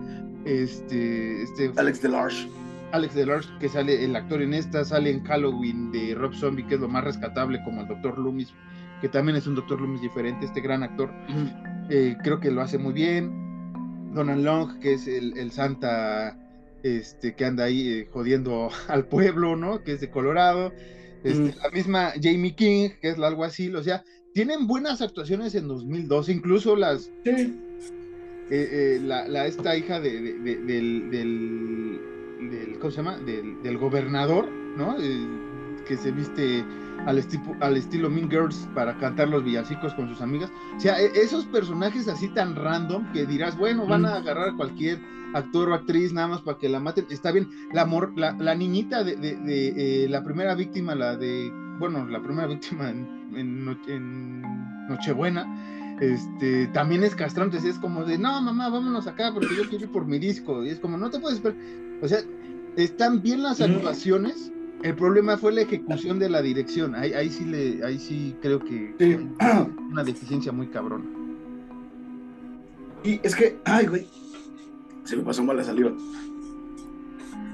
este 0.45 1.43
este 1.43 1.73
Alex 1.77 2.03
Delarge. 2.03 2.49
Alex 2.93 3.15
Delarge 3.15 3.49
que 3.61 3.69
sale 3.69 4.05
el 4.05 4.17
actor 4.17 4.43
en 4.43 4.55
esta 4.55 4.85
sale 4.85 5.11
en 5.11 5.23
Halloween 5.25 5.93
de 5.93 6.15
Rob 6.15 6.35
Zombie 6.35 6.67
que 6.67 6.75
es 6.75 6.81
lo 6.81 6.89
más 6.89 7.05
rescatable 7.05 7.63
como 7.65 7.83
el 7.83 7.89
Dr. 7.89 8.19
Loomis 8.19 8.53
que 9.01 9.09
también 9.09 9.37
es 9.37 9.47
un 9.47 9.55
Dr. 9.55 9.81
Loomis 9.81 10.01
diferente 10.01 10.47
este 10.47 10.61
gran 10.61 10.83
actor 10.83 11.11
eh, 11.91 12.17
creo 12.23 12.41
que 12.41 12.51
lo 12.51 12.61
hace 12.63 12.79
muy 12.79 12.93
bien. 12.93 13.48
Donald 14.15 14.45
Long, 14.45 14.81
que 14.81 14.95
es 14.95 15.07
el, 15.07 15.37
el 15.39 15.51
santa 15.53 16.37
este, 16.83 17.35
que 17.35 17.45
anda 17.45 17.65
ahí 17.65 17.89
eh, 17.89 18.09
jodiendo 18.11 18.71
al 18.89 19.05
pueblo, 19.07 19.57
¿no? 19.57 19.83
Que 19.83 19.93
es 19.93 20.01
de 20.01 20.11
Colorado. 20.11 20.73
Este, 21.25 21.41
Mm. 21.41 21.53
La 21.63 21.71
misma 21.71 22.13
Jamie 22.23 22.55
King, 22.55 22.91
que 23.01 23.09
es 23.11 23.19
la 23.19 23.27
alguacil, 23.27 23.75
o 23.77 23.83
sea, 23.83 24.05
tienen 24.35 24.69
buenas 24.69 25.03
actuaciones 25.03 25.55
en 25.57 25.67
2002, 25.67 26.29
incluso 26.29 26.77
las, 26.77 27.11
Sí. 27.25 27.31
eh, 27.31 27.49
eh, 28.51 29.01
la, 29.03 29.27
la- 29.27 29.47
esta 29.47 29.77
hija 29.77 29.99
de, 30.01 30.11
de- 30.21 30.39
de- 30.39 30.57
del, 30.63 31.11
del, 31.11 32.01
del- 32.51 32.79
¿cómo 32.79 32.91
se 32.93 32.99
llama? 32.99 33.19
Del, 33.19 33.61
del 33.65 33.79
gobernador, 33.79 34.49
¿no? 34.77 34.97
Eh, 35.01 35.27
que 35.89 35.97
se 35.97 36.13
viste 36.13 36.65
al, 37.07 37.19
estipo- 37.19 37.57
al 37.61 37.77
estilo 37.77 38.11
Mean 38.11 38.31
Girls 38.31 38.69
para 38.75 38.97
cantar 38.99 39.29
los 39.29 39.45
villancicos 39.45 39.95
con 39.95 40.09
sus 40.09 40.21
amigas. 40.21 40.51
O 40.77 40.81
sea, 40.81 41.01
e- 41.01 41.13
esos 41.15 41.47
personajes 41.47 42.09
así 42.09 42.29
tan 42.29 42.55
random 42.57 43.13
que 43.13 43.27
dirás, 43.27 43.57
bueno, 43.57 43.87
van 43.87 44.05
a 44.07 44.17
agarrar 44.17 44.51
a 44.51 44.57
cualquier 44.57 45.01
actor 45.35 45.69
o 45.71 45.75
actriz 45.75 46.13
nada 46.13 46.29
más 46.29 46.41
para 46.43 46.59
que 46.59 46.69
la 46.69 46.81
maten. 46.81 47.07
Está 47.11 47.33
bien, 47.33 47.49
la, 47.73 47.85
mor- 47.87 48.13
la, 48.17 48.33
la 48.33 48.55
niñita 48.55 49.05
de, 49.05 49.17
de- 49.17 49.37
de, 49.37 50.05
eh, 50.05 50.09
la 50.09 50.23
primera 50.25 50.55
víctima, 50.55 50.95
la 50.95 51.17
de, 51.17 51.51
bueno, 51.79 52.07
la 52.07 52.21
primera 52.23 52.47
víctima 52.49 52.91
en, 52.91 53.07
en 53.35 53.77
en 53.89 54.43
Nochebuena, 54.89 55.47
este, 56.01 56.67
también 56.69 57.03
es 57.05 57.15
castrante, 57.15 57.57
es 57.59 57.79
como 57.79 58.05
de, 58.05 58.19
no, 58.19 58.41
mamá, 58.41 58.69
vámonos 58.69 59.07
acá 59.07 59.33
porque 59.35 59.55
yo 59.57 59.69
quiero 59.69 59.85
ir 59.85 59.91
por 59.91 60.07
mi 60.07 60.19
disco. 60.19 60.65
Y 60.65 60.71
es 60.71 60.79
como, 60.81 60.97
no 60.97 61.11
te 61.11 61.19
puedes 61.19 61.39
esperar. 61.39 61.57
O 62.01 62.09
sea, 62.09 62.21
están 62.77 63.21
bien 63.23 63.43
las 63.43 63.61
actuaciones. 63.77 64.53
El 64.83 64.95
problema 64.95 65.37
fue 65.37 65.53
la 65.53 65.63
ejecución 65.63 66.19
de 66.19 66.29
la 66.29 66.41
dirección. 66.41 66.95
Ahí, 66.95 67.13
ahí 67.13 67.31
sí 67.31 67.45
le, 67.45 67.85
ahí 67.85 67.99
sí 67.99 68.37
creo 68.41 68.61
que 68.61 68.95
Sí. 68.99 69.29
una 69.91 70.05
deficiencia 70.05 70.53
muy 70.53 70.69
cabrona. 70.69 71.05
Y 73.03 73.21
es 73.23 73.35
que, 73.35 73.59
ay, 73.65 73.87
güey, 73.87 74.07
se 75.05 75.17
me 75.17 75.23
pasó 75.23 75.43
mal 75.43 75.57
la 75.57 75.65
saliva. 75.65 75.93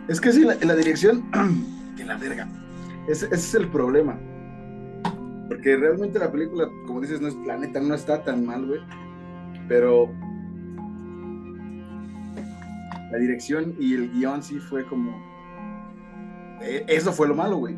Es 0.08 0.20
que 0.20 0.32
sí, 0.32 0.40
la, 0.42 0.54
la 0.56 0.76
dirección, 0.76 1.24
de 1.96 2.04
la 2.04 2.16
verga. 2.18 2.46
Ese, 3.08 3.26
ese 3.26 3.34
es 3.34 3.54
el 3.54 3.68
problema. 3.68 4.18
Porque 5.48 5.76
realmente 5.76 6.18
la 6.18 6.30
película, 6.30 6.68
como 6.86 7.00
dices, 7.00 7.20
no 7.20 7.28
es 7.28 7.34
planeta, 7.36 7.80
no 7.80 7.94
está 7.94 8.22
tan 8.22 8.44
mal, 8.44 8.66
güey. 8.66 8.80
Pero 9.68 10.10
la 13.10 13.18
dirección 13.18 13.74
y 13.78 13.94
el 13.94 14.10
guion 14.10 14.42
sí 14.42 14.58
fue 14.58 14.84
como. 14.84 15.33
Eh, 16.62 16.84
Eso 16.88 17.12
fue 17.12 17.28
lo 17.28 17.34
malo, 17.34 17.56
güey. 17.58 17.76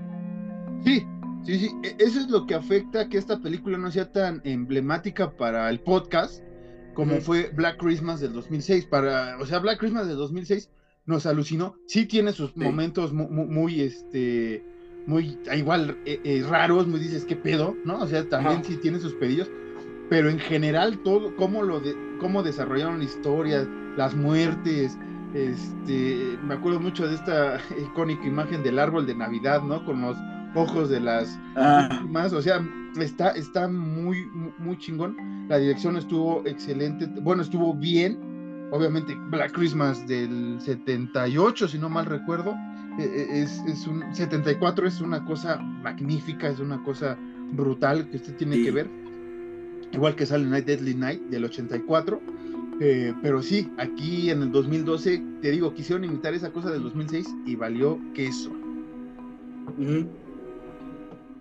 Sí, 0.85 1.05
sí, 1.45 1.59
sí. 1.59 1.71
e- 1.83 1.97
Eso 1.99 2.21
es 2.21 2.29
lo 2.29 2.47
que 2.47 2.55
afecta 2.55 3.03
a 3.03 3.09
que 3.09 3.19
esta 3.19 3.41
película 3.41 3.79
no 3.79 3.91
sea 3.91 4.13
tan 4.13 4.41
emblemática 4.45 5.31
para 5.37 5.69
el 5.71 5.81
podcast 5.81 6.43
como 6.95 7.17
fue 7.21 7.51
Black 7.55 7.77
Christmas 7.79 8.21
del 8.21 8.33
2006. 8.33 8.87
Para, 8.87 9.37
o 9.39 9.45
sea, 9.47 9.59
Black 9.59 9.79
Christmas 9.79 10.07
del 10.09 10.17
2006 10.17 10.71
nos 11.05 11.27
alucinó. 11.27 11.77
Sí 11.87 12.07
tiene 12.07 12.33
sus 12.33 12.57
momentos 12.57 13.13
mu- 13.13 13.29
mu- 13.29 13.47
muy, 13.47 13.83
este, 13.83 14.65
muy, 15.07 15.39
ah, 15.51 15.57
igual, 15.57 15.99
eh, 16.07 16.21
eh, 16.25 16.43
raros, 16.49 16.87
muy 16.87 16.99
dices, 16.99 17.25
¿qué 17.27 17.37
pedo? 17.37 17.77
¿No? 17.85 17.99
O 18.01 18.07
sea, 18.07 18.27
también 18.29 18.65
sí 18.65 18.77
tiene 18.77 18.99
sus 18.99 19.13
pedillos. 19.15 19.51
pero 20.09 20.31
en 20.31 20.39
general 20.39 21.01
todo, 21.03 21.35
cómo, 21.35 21.65
lo 21.65 21.81
de, 21.81 21.95
cómo 22.21 22.43
desarrollaron 22.45 23.03
historias, 23.03 23.67
las 23.97 24.15
muertes, 24.15 24.97
este, 25.35 26.39
me 26.43 26.55
acuerdo 26.55 26.81
mucho 26.81 27.07
de 27.07 27.15
esta 27.15 27.59
icónica 27.83 28.27
imagen 28.27 28.63
del 28.63 28.79
árbol 28.79 29.07
de 29.07 29.15
Navidad, 29.15 29.63
¿no? 29.63 29.85
Con 29.85 30.01
los 30.01 30.17
ojos 30.55 30.89
de 30.89 31.01
las 31.01 31.39
Ah, 31.57 32.03
más, 32.09 32.33
o 32.33 32.41
sea, 32.43 32.67
está, 33.01 33.31
está 33.31 33.69
muy, 33.69 34.27
muy 34.59 34.79
chingón. 34.79 35.17
La 35.49 35.59
dirección 35.59 35.97
estuvo 35.97 36.43
excelente, 36.47 37.07
bueno, 37.23 37.43
estuvo 37.43 37.75
bien. 37.75 38.19
Obviamente, 38.73 39.15
Black 39.31 39.53
Christmas 39.53 40.07
del 40.09 40.57
78, 40.61 41.69
si 41.69 41.79
no 41.79 41.89
mal 41.89 42.07
recuerdo, 42.07 42.51
eh, 42.99 43.05
eh, 43.05 43.43
es, 43.43 43.63
es 43.69 43.87
un 43.87 44.03
74 44.13 44.89
es 44.89 45.01
una 45.01 45.25
cosa 45.25 45.59
magnífica, 45.59 46.49
es 46.49 46.59
una 46.59 46.83
cosa 46.83 47.17
brutal 47.53 48.09
que 48.11 48.17
usted 48.17 48.35
tiene 48.37 48.57
Sí. 48.57 48.65
que 48.65 48.71
ver. 48.73 48.91
Igual 49.93 50.17
que 50.17 50.27
sale 50.27 50.45
Night 50.47 50.67
Deadly 50.67 50.95
Night 50.95 51.21
del 51.29 51.45
84. 51.45 52.21
Eh, 52.81 53.15
pero 53.23 53.43
sí, 53.43 53.69
aquí 53.79 54.31
en 54.31 54.43
el 54.43 54.51
2012, 54.53 55.23
te 55.41 55.51
digo, 55.51 55.73
quisieron 55.75 56.05
imitar 56.05 56.35
esa 56.35 56.53
cosa 56.53 56.71
del 56.71 56.83
2006 56.83 57.27
y 57.47 57.57
valió 57.57 57.99
queso. 58.15 58.51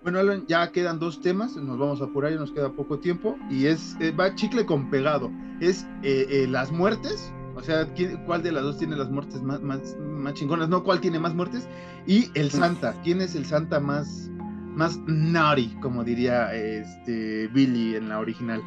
Bueno, 0.02 0.20
Alan, 0.20 0.44
ya 0.46 0.70
quedan 0.70 0.98
dos 1.00 1.20
temas, 1.20 1.56
nos 1.56 1.78
vamos 1.78 2.00
a 2.00 2.04
apurar, 2.04 2.32
ya 2.32 2.38
nos 2.38 2.52
queda 2.52 2.72
poco 2.72 3.00
tiempo, 3.00 3.36
y 3.50 3.66
es, 3.66 3.96
eh, 4.00 4.12
va 4.12 4.34
chicle 4.36 4.64
con 4.64 4.88
pegado, 4.88 5.32
es 5.60 5.84
eh, 6.04 6.26
eh, 6.30 6.46
las 6.48 6.70
muertes, 6.70 7.32
o 7.56 7.62
sea, 7.62 7.86
¿quién- 7.94 8.16
¿cuál 8.24 8.42
de 8.42 8.52
las 8.52 8.62
dos 8.62 8.78
tiene 8.78 8.94
las 8.96 9.10
muertes 9.10 9.42
más, 9.42 9.60
más, 9.62 9.96
más 9.98 10.34
chingonas? 10.34 10.68
No, 10.68 10.84
¿cuál 10.84 11.00
tiene 11.00 11.18
más 11.18 11.34
muertes? 11.34 11.66
Y 12.06 12.30
el 12.34 12.50
Santa, 12.52 12.94
¿quién 13.02 13.20
es 13.20 13.34
el 13.34 13.46
Santa 13.46 13.80
más, 13.80 14.30
más 14.76 14.96
naughty, 15.06 15.74
como 15.82 16.04
diría 16.04 16.54
este 16.54 17.48
Billy 17.48 17.96
en 17.96 18.08
la 18.08 18.20
original? 18.20 18.62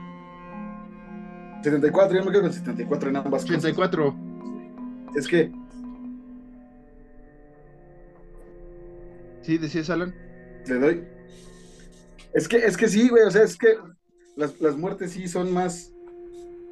74, 1.64 2.18
yo 2.18 2.26
me 2.26 2.32
quedo 2.32 2.42
con 2.44 2.54
74 2.54 3.10
en 3.10 3.16
ambas 3.18 3.42
cosas. 3.44 3.58
84, 3.58 4.16
Es 5.16 5.28
que, 5.28 5.52
¿sí 9.42 9.58
decías 9.58 9.90
Alan? 9.90 10.14
le 10.68 10.76
doy. 10.76 11.04
Es 12.34 12.48
que, 12.48 12.58
es 12.58 12.78
que 12.78 12.88
sí, 12.88 13.10
güey, 13.10 13.24
o 13.24 13.32
sea, 13.32 13.44
es 13.44 13.58
que 13.58 13.76
las, 14.36 14.60
las 14.62 14.78
muertes 14.78 15.12
sí 15.12 15.28
son 15.28 15.52
más. 15.52 15.92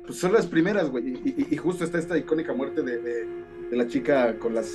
Pues 0.06 0.20
son 0.20 0.32
las 0.34 0.46
primeras, 0.46 0.90
güey. 0.90 1.08
Y, 1.26 1.30
y- 1.38 1.48
y 1.54 1.58
justo 1.58 1.84
está 1.84 1.98
esta 1.98 2.18
icónica 2.18 2.54
muerte 2.54 2.82
de, 2.84 3.00
de- 3.00 3.28
de 3.72 3.76
la 3.76 3.88
chica 3.88 4.38
con 4.40 4.54
las, 4.54 4.70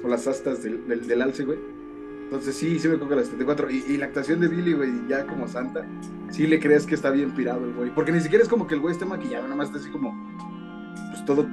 con 0.00 0.10
las 0.10 0.26
astas 0.26 0.62
del, 0.62 0.86
del, 0.88 1.06
del 1.06 1.22
alce, 1.22 1.44
güey. 1.44 1.58
Entonces 2.30 2.56
sí, 2.56 2.78
sí 2.78 2.88
me 2.88 2.98
coge 2.98 3.16
la 3.16 3.24
74. 3.24 3.70
Y, 3.70 3.84
y 3.88 3.96
la 3.96 4.06
actuación 4.06 4.40
de 4.40 4.48
Billy, 4.48 4.74
güey, 4.74 4.90
ya 5.08 5.26
como 5.26 5.48
santa, 5.48 5.86
sí 6.30 6.46
le 6.46 6.60
crees 6.60 6.84
que 6.86 6.94
está 6.94 7.10
bien 7.10 7.30
pirado 7.32 7.64
el 7.64 7.72
güey. 7.72 7.90
Porque 7.94 8.12
ni 8.12 8.20
siquiera 8.20 8.42
es 8.42 8.50
como 8.50 8.66
que 8.66 8.74
el 8.74 8.80
güey 8.80 8.92
esté 8.92 9.06
maquillado, 9.06 9.44
nada 9.44 9.56
más 9.56 9.68
está 9.68 9.78
así 9.78 9.88
como. 9.90 10.12
Pues 11.10 11.24
todo 11.24 11.46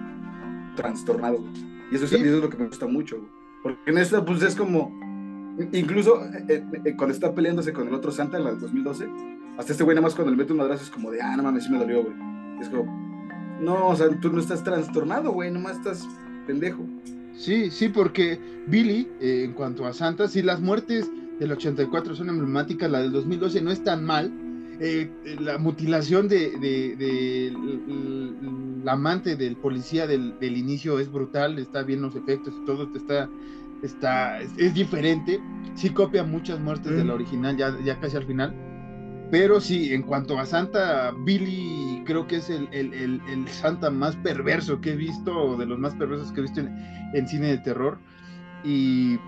trastornado. 0.75 1.37
güey. 1.37 1.51
Y 1.91 1.95
eso, 1.95 2.05
es- 2.05 2.09
Sí. 2.11 2.15
eso 2.17 2.37
es 2.37 2.41
lo 2.43 2.49
que 2.49 2.57
me 2.57 2.67
gusta 2.67 2.87
mucho, 2.87 3.17
güey. 3.17 3.29
Porque 3.63 3.91
en 3.91 3.97
esta, 3.97 4.23
pues 4.25 4.41
es 4.43 4.55
como. 4.55 4.91
Incluso 5.71 6.21
eh, 6.49 6.65
eh, 6.83 6.95
cuando 6.97 7.13
está 7.13 7.33
peleándose 7.33 7.71
con 7.71 7.87
el 7.87 7.93
otro 7.93 8.11
Santa 8.11 8.37
en 8.37 8.43
la 8.43 8.51
del 8.51 8.59
2012, 8.59 9.07
hasta 9.57 9.71
este 9.71 9.85
güey 9.85 9.95
nada 9.95 10.05
más 10.05 10.13
cuando 10.13 10.31
le 10.31 10.37
mete 10.37 10.51
un 10.51 10.57
madrazo 10.59 10.83
es 10.83 10.89
como 10.89 11.09
de, 11.11 11.21
ah, 11.21 11.37
no 11.37 11.43
mames, 11.43 11.63
sí 11.63 11.71
me 11.71 11.77
dolió, 11.77 12.03
güey. 12.03 12.13
Es 12.59 12.67
como, 12.67 12.83
no, 13.61 13.87
o 13.87 13.95
sea, 13.95 14.09
tú 14.19 14.33
no 14.33 14.41
estás 14.41 14.65
trastornado, 14.65 15.31
güey, 15.31 15.49
nomás 15.51 15.77
estás 15.77 16.05
pendejo. 16.45 16.83
Sí, 17.37 17.69
sí, 17.69 17.89
porque 17.89 18.39
Billy, 18.67 19.07
eh, 19.21 19.43
en 19.45 19.53
cuanto 19.53 19.85
a 19.85 19.93
Santa, 19.93 20.27
sí, 20.27 20.41
las 20.41 20.61
muertes 20.61 21.11
del 21.39 21.51
84 21.51 22.15
son 22.15 22.29
emblemáticas, 22.29 22.89
la 22.89 23.01
del 23.01 23.11
2012 23.11 23.61
no 23.61 23.71
es 23.71 23.83
tan 23.83 24.03
mal. 24.05 24.31
Eh, 24.79 25.09
eh, 25.25 25.37
la 25.39 25.57
mutilación 25.57 26.27
de, 26.27 26.49
de- 26.57 27.53
la 28.83 28.93
amante 28.93 29.35
del 29.35 29.55
policía 29.55 30.05
del, 30.05 30.37
del 30.39 30.57
inicio 30.57 30.99
es 30.99 31.11
brutal, 31.11 31.57
está 31.59 31.83
bien 31.83 32.01
los 32.01 32.15
efectos 32.15 32.53
y 32.61 32.65
todo 32.65 32.89
está, 32.93 33.29
está, 33.81 34.39
es, 34.41 34.51
es 34.57 34.73
diferente. 34.73 35.39
Sí 35.75 35.89
copia 35.89 36.23
muchas 36.23 36.59
muertes 36.59 36.91
de 36.91 37.03
la 37.03 37.13
Mm. 37.13 37.15
original, 37.15 37.57
ya, 37.57 37.75
ya 37.83 37.99
casi 37.99 38.15
al 38.17 38.25
final. 38.25 38.53
Pero 39.31 39.59
sí, 39.59 39.93
en 39.93 40.03
cuanto 40.03 40.37
a 40.39 40.45
Santa, 40.45 41.11
Billy 41.25 42.03
creo 42.05 42.27
que 42.27 42.37
es 42.37 42.49
el, 42.49 42.69
el- 42.71 42.93
el- 42.93 43.47
Santa 43.49 43.89
más 43.89 44.15
perverso 44.17 44.79
que 44.81 44.91
he 44.91 44.95
visto, 44.95 45.57
de 45.57 45.65
los 45.65 45.79
más 45.79 45.95
perversos 45.95 46.31
que 46.31 46.41
he 46.41 46.43
visto 46.43 46.59
en, 46.61 46.69
en 47.13 47.27
cine 47.27 47.47
de 47.47 47.57
terror. 47.57 47.99
Y, 48.63 49.19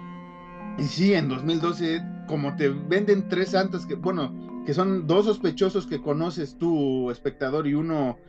y 0.78 0.84
sí, 0.88 1.14
en 1.14 1.30
2012, 1.30 2.02
como 2.28 2.56
te 2.56 2.70
venden 2.70 3.28
tres 3.30 3.52
santas, 3.52 3.86
que 3.86 3.96
bueno, 3.96 4.34
que 4.66 4.74
son 4.74 5.08
dos 5.08 5.26
sospechosos 5.26 5.88
que 5.88 6.02
conoces 6.02 6.58
tú, 6.58 7.12
espectador, 7.12 7.68
y 7.68 7.74
uno 7.74 8.20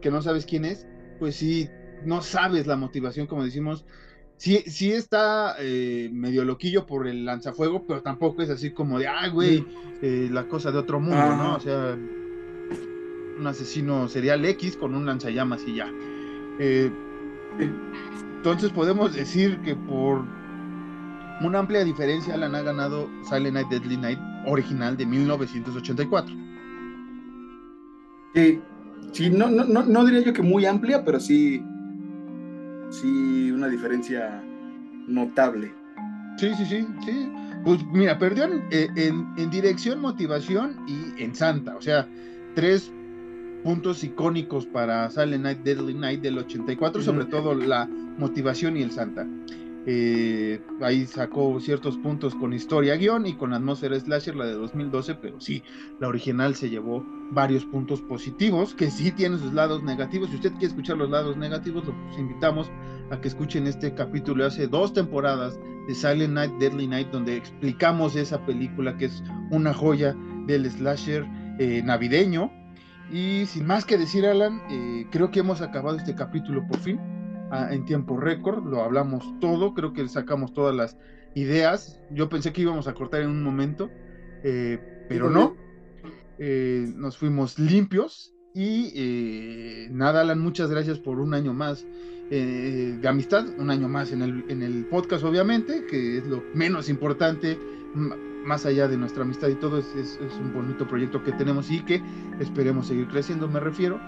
que 0.00 0.10
no 0.10 0.22
sabes 0.22 0.46
quién 0.46 0.64
es, 0.64 0.86
pues 1.18 1.36
sí, 1.36 1.68
no 2.04 2.22
sabes 2.22 2.66
la 2.66 2.76
motivación, 2.76 3.26
como 3.26 3.44
decimos. 3.44 3.84
Sí, 4.42 4.64
sí 4.66 4.90
está 4.90 5.54
eh, 5.60 6.10
medio 6.12 6.44
loquillo 6.44 6.84
por 6.84 7.06
el 7.06 7.24
lanzafuego, 7.24 7.86
pero 7.86 8.02
tampoco 8.02 8.42
es 8.42 8.50
así 8.50 8.72
como 8.72 8.98
de, 8.98 9.06
ay, 9.06 9.30
güey, 9.30 9.64
eh, 10.02 10.28
la 10.32 10.48
cosa 10.48 10.72
de 10.72 10.78
otro 10.78 10.98
mundo, 10.98 11.16
Ah. 11.16 11.36
¿no? 11.40 11.54
O 11.54 11.60
sea, 11.60 11.96
un 13.38 13.46
asesino 13.46 14.08
serial 14.08 14.44
X 14.44 14.76
con 14.76 14.96
un 14.96 15.06
lanzallamas 15.06 15.62
y 15.64 15.76
ya. 15.76 15.88
Eh, 16.58 16.90
entonces 18.36 18.72
podemos 18.72 19.14
decir 19.14 19.60
que 19.60 19.76
por 19.76 20.24
una 21.40 21.60
amplia 21.60 21.84
diferencia 21.84 22.34
Alan 22.34 22.56
ha 22.56 22.62
ganado 22.62 23.08
Silent 23.22 23.54
Night 23.54 23.68
Deadly 23.68 23.96
Night 23.96 24.18
original 24.46 24.96
de 24.96 25.06
1984. 25.06 26.34
Sí, 28.34 28.60
sí 29.12 29.30
no, 29.30 29.48
no, 29.48 29.62
no, 29.66 29.84
no 29.84 30.04
diría 30.04 30.22
yo 30.22 30.32
que 30.32 30.42
muy 30.42 30.66
amplia, 30.66 31.04
pero 31.04 31.20
sí, 31.20 31.64
sí, 33.00 33.50
una 33.50 33.68
diferencia 33.68 34.42
notable. 35.08 35.72
Sí, 36.38 36.54
sí, 36.56 36.64
sí, 36.66 36.86
sí. 37.04 37.32
Pues 37.64 37.84
mira, 37.92 38.18
perdió 38.18 38.44
en, 38.44 38.64
eh, 38.70 38.88
en- 38.96 39.26
en 39.36 39.50
dirección, 39.50 40.00
motivación 40.00 40.76
y 40.86 41.22
en 41.22 41.34
Santa. 41.34 41.76
O 41.76 41.80
sea, 41.82 42.08
tres 42.54 42.90
puntos 43.62 44.02
icónicos 44.02 44.66
para 44.66 45.08
Silent 45.10 45.44
Night 45.44 45.58
Deadly 45.62 45.94
Night 45.94 46.20
del 46.22 46.38
84, 46.38 47.00
Ujú. 47.00 47.10
sobre 47.10 47.24
todo 47.26 47.54
la 47.54 47.86
motivación 48.18 48.76
y 48.76 48.82
el 48.82 48.90
Santa. 48.90 49.26
Eh, 49.84 50.60
ahí 50.80 51.06
sacó 51.06 51.58
ciertos 51.58 51.96
puntos 51.96 52.36
con 52.36 52.52
historia 52.52 52.94
guion 52.96 53.26
y 53.26 53.34
con 53.34 53.52
atmósfera 53.52 53.98
slasher, 53.98 54.36
la 54.36 54.46
de 54.46 54.54
2012, 54.54 55.16
pero 55.16 55.40
sí, 55.40 55.62
la 55.98 56.08
original 56.08 56.54
se 56.54 56.70
llevó 56.70 57.04
varios 57.32 57.64
puntos 57.64 58.00
positivos, 58.00 58.74
que 58.74 58.90
sí 58.90 59.10
tiene 59.10 59.38
sus 59.38 59.52
lados 59.52 59.82
negativos. 59.82 60.30
Si 60.30 60.36
usted 60.36 60.52
quiere 60.52 60.66
escuchar 60.66 60.98
los 60.98 61.10
lados 61.10 61.36
negativos, 61.36 61.84
los 61.84 62.18
invitamos 62.18 62.70
a 63.10 63.20
que 63.20 63.28
escuchen 63.28 63.66
este 63.66 63.92
capítulo 63.94 64.46
hace 64.46 64.68
dos 64.68 64.92
temporadas 64.92 65.58
de 65.88 65.94
Silent 65.94 66.34
Night, 66.34 66.52
Deadly 66.60 66.86
Night, 66.86 67.08
donde 67.10 67.36
explicamos 67.36 68.14
esa 68.14 68.44
película 68.46 68.96
que 68.96 69.06
es 69.06 69.22
una 69.50 69.74
joya 69.74 70.14
del 70.46 70.70
slasher 70.70 71.26
eh, 71.58 71.82
navideño. 71.84 72.52
Y 73.10 73.46
sin 73.46 73.66
más 73.66 73.84
que 73.84 73.98
decir, 73.98 74.24
Alan, 74.24 74.62
eh, 74.70 75.06
creo 75.10 75.30
que 75.30 75.40
hemos 75.40 75.60
acabado 75.60 75.96
este 75.96 76.14
capítulo 76.14 76.66
por 76.66 76.78
fin, 76.78 76.98
en 77.52 77.84
tiempo 77.84 78.16
récord, 78.18 78.64
lo 78.66 78.82
hablamos 78.82 79.24
todo, 79.40 79.74
creo 79.74 79.92
que 79.92 80.08
sacamos 80.08 80.52
todas 80.54 80.74
las 80.74 80.96
ideas. 81.34 82.00
Yo 82.10 82.28
pensé 82.28 82.52
que 82.52 82.62
íbamos 82.62 82.88
a 82.88 82.94
cortar 82.94 83.22
en 83.22 83.30
un 83.30 83.42
momento, 83.42 83.90
eh, 84.42 84.78
pero 85.08 85.28
no. 85.30 85.54
Eh, 86.38 86.86
nos 86.96 87.18
fuimos 87.18 87.58
limpios 87.58 88.34
y 88.54 88.92
eh, 88.96 89.88
nada, 89.90 90.22
Alan, 90.22 90.40
muchas 90.40 90.70
gracias 90.70 90.98
por 90.98 91.20
un 91.20 91.34
año 91.34 91.52
más 91.52 91.86
eh, 92.30 92.98
de 93.00 93.08
amistad, 93.08 93.46
un 93.58 93.70
año 93.70 93.88
más 93.88 94.12
en 94.12 94.22
el, 94.22 94.44
en 94.48 94.62
el 94.62 94.86
podcast, 94.86 95.22
obviamente, 95.24 95.84
que 95.86 96.18
es 96.18 96.26
lo 96.26 96.42
menos 96.54 96.88
importante, 96.88 97.58
más 97.94 98.64
allá 98.66 98.88
de 98.88 98.96
nuestra 98.96 99.22
amistad 99.22 99.48
y 99.48 99.54
todo, 99.56 99.78
es- 99.78 99.94
es 99.94 100.38
un 100.40 100.52
bonito 100.52 100.86
proyecto 100.88 101.22
que 101.22 101.32
tenemos 101.32 101.70
y 101.70 101.84
que 101.84 102.02
esperemos 102.40 102.86
seguir 102.88 103.08
creciendo, 103.08 103.48
me 103.48 103.60
refiero. 103.60 104.00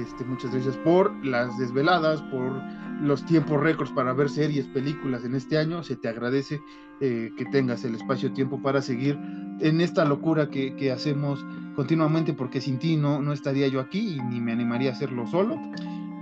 Este, 0.00 0.24
muchas 0.24 0.52
gracias 0.52 0.76
por 0.78 1.14
las 1.24 1.56
desveladas, 1.58 2.20
por 2.22 2.52
los 3.00 3.24
tiempos 3.24 3.60
récords 3.60 3.92
para 3.92 4.12
ver 4.12 4.28
series, 4.28 4.66
películas 4.66 5.24
en 5.24 5.34
este 5.34 5.58
año. 5.58 5.82
Se 5.82 5.96
te 5.96 6.08
agradece 6.08 6.60
eh, 7.00 7.30
que 7.36 7.44
tengas 7.46 7.84
el 7.84 7.94
espacio-tiempo 7.94 8.60
para 8.60 8.82
seguir 8.82 9.18
en 9.60 9.80
esta 9.80 10.04
locura 10.04 10.50
que, 10.50 10.74
que 10.76 10.90
hacemos 10.90 11.44
continuamente, 11.76 12.32
porque 12.32 12.60
sin 12.60 12.78
ti 12.78 12.96
no, 12.96 13.22
no 13.22 13.32
estaría 13.32 13.68
yo 13.68 13.80
aquí 13.80 14.16
y 14.16 14.22
ni 14.22 14.40
me 14.40 14.52
animaría 14.52 14.90
a 14.90 14.92
hacerlo 14.94 15.26
solo. 15.26 15.60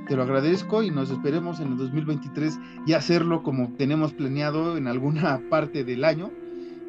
Te 0.08 0.16
lo 0.16 0.22
agradezco 0.22 0.82
y 0.82 0.90
nos 0.90 1.10
esperemos 1.10 1.60
en 1.60 1.68
el 1.68 1.76
2023 1.78 2.58
y 2.86 2.92
hacerlo 2.92 3.42
como 3.42 3.72
tenemos 3.74 4.12
planeado 4.12 4.76
en 4.76 4.86
alguna 4.86 5.40
parte 5.50 5.84
del 5.84 6.04
año. 6.04 6.30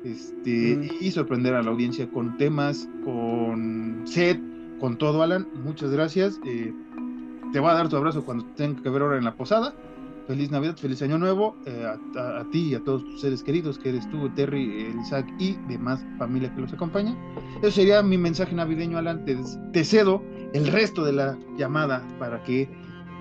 Este, 0.03 0.75
Mm. 0.75 0.89
y 0.99 1.11
sorprender 1.11 1.53
a 1.53 1.63
la 1.63 1.71
audiencia 1.71 2.09
con 2.09 2.35
temas, 2.35 2.89
con 3.05 4.01
set, 4.03 4.37
con 4.83 4.97
todo, 4.97 5.23
Alan. 5.23 5.47
Muchas 5.63 5.91
gracias. 5.91 6.41
eh, 6.45 6.73
te 7.53 7.59
voy 7.61 7.69
a 7.69 7.73
dar 7.73 7.87
tu 7.87 7.95
abrazo 7.95 8.25
cuando 8.25 8.43
tenga 8.57 8.83
que 8.83 8.89
ver 8.89 9.01
ahora 9.01 9.17
en 9.17 9.23
la 9.23 9.33
posada. 9.33 9.73
Feliz 10.27 10.51
Navidad, 10.51 10.75
feliz 10.75 11.01
Año 11.01 11.17
Nuevo 11.17 11.55
eh, 11.65 11.87
a, 12.17 12.43
ti 12.51 12.71
y 12.71 12.75
a 12.75 12.83
todos 12.83 13.01
tus 13.05 13.21
seres 13.21 13.43
queridos, 13.43 13.79
que 13.79 13.87
eres 13.87 14.09
tú, 14.09 14.27
Terry, 14.31 14.87
el 14.87 14.99
Isaac 14.99 15.25
y 15.39 15.53
demás 15.69 16.03
familia 16.17 16.53
que 16.53 16.59
los 16.59 16.73
acompaña. 16.73 17.15
Ese 17.61 17.71
sería 17.71 18.03
mi 18.03 18.17
mensaje 18.17 18.53
navideño, 18.53 18.97
Alan. 18.97 19.23
Te, 19.23 19.37
te 19.71 19.85
cedo 19.85 20.21
el 20.51 20.67
resto 20.67 21.05
de 21.05 21.13
la 21.13 21.37
llamada 21.57 22.03
para 22.19 22.43
que 22.43 22.67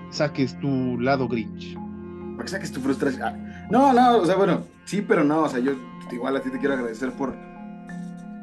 saques 0.09 0.59
tu 0.59 0.99
lado 0.99 1.29
Grinch. 1.29 1.77
Para 2.35 2.43
que 2.43 2.49
saques 2.49 2.73
tu 2.73 2.81
frustración. 2.81 3.23
Ah, 3.23 3.67
no, 3.71 3.93
no, 3.93 4.17
o 4.17 4.25
sea, 4.25 4.35
bueno, 4.35 4.63
sí, 4.83 5.01
pero 5.01 5.23
no, 5.23 5.43
o 5.43 5.47
sea, 5.49 5.59
yo 5.59 5.71
igual 6.11 6.35
a 6.35 6.41
ti 6.41 6.49
te 6.49 6.59
quiero 6.59 6.73
agradecer 6.73 7.13
por, 7.13 7.33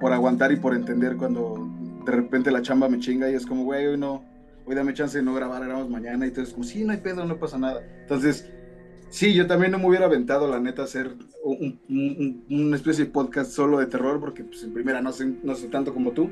por 0.01 0.11
aguantar 0.11 0.53
y 0.53 0.57
por 0.57 0.75
entender 0.75 1.19
cuando 1.19 1.69
de 2.05 2.13
repente 2.13 2.51
la 2.51 2.63
chamba 2.63 2.89
me 2.89 2.99
chinga 2.99 3.31
y 3.31 3.35
es 3.35 3.47
como, 3.47 3.65
güey, 3.65 3.87
hoy 3.87 3.99
no, 3.99 4.25
hoy 4.67 4.75
dame 4.75 4.95
chance 4.95 5.19
de 5.19 5.25
no 5.25 5.35
grabar, 5.35 5.65
grabamos 5.65 5.91
mañana 5.91 6.27
y 6.27 6.29
entonces 6.29 6.55
como, 6.55 6.65
sí, 6.65 6.85
no 6.85 6.93
hay 6.93 6.99
pedo, 6.99 7.25
no 7.25 7.39
pasa 7.39 7.59
nada. 7.59 7.83
Entonces, 8.03 8.51
sí, 9.09 9.35
yo 9.35 9.47
también 9.47 9.73
no 9.73 9.79
me 9.79 9.87
hubiera 9.87 10.07
aventado, 10.07 10.49
la 10.49 10.61
neta, 10.61 10.83
hacer 10.83 11.15
un, 11.45 12.45
una 12.49 12.77
especie 12.77 13.05
de 13.05 13.11
podcast 13.11 13.53
solo 13.53 13.79
de 13.79 13.87
terror 13.87 14.21
porque, 14.21 14.45
pues, 14.45 14.63
en 14.63 14.73
primera, 14.73 15.01
no 15.01 15.13
sé, 15.13 15.33
no 15.43 15.55
sé 15.55 15.69
tanto 15.69 15.93
como 15.95 16.13
tú 16.13 16.31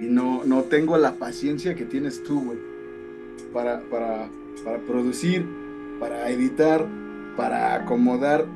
y 0.00 0.06
no, 0.06 0.44
no 0.44 0.62
tengo 0.62 0.96
la 0.96 1.14
paciencia 1.14 1.74
que 1.74 1.84
tienes 1.84 2.24
tú, 2.24 2.42
güey, 2.42 2.58
para, 3.52 3.80
para, 3.90 4.28
para 4.64 4.78
producir, 4.78 5.46
para 5.98 6.30
editar, 6.30 6.86
para 7.36 7.74
acomodar. 7.74 8.46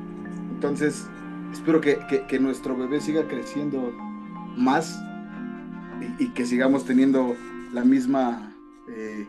Entonces, 0.51 1.07
espero 1.53 1.81
que, 1.81 1.99
que, 2.27 2.39
nuestro 2.39 2.75
bebé 2.75 2.99
siga 2.99 3.27
creciendo 3.27 3.93
más 4.57 4.99
y, 6.19 6.29
que 6.29 6.45
sigamos 6.45 6.85
teniendo 6.85 7.35
la 7.73 7.83
misma, 7.83 8.53
eh, 8.89 9.27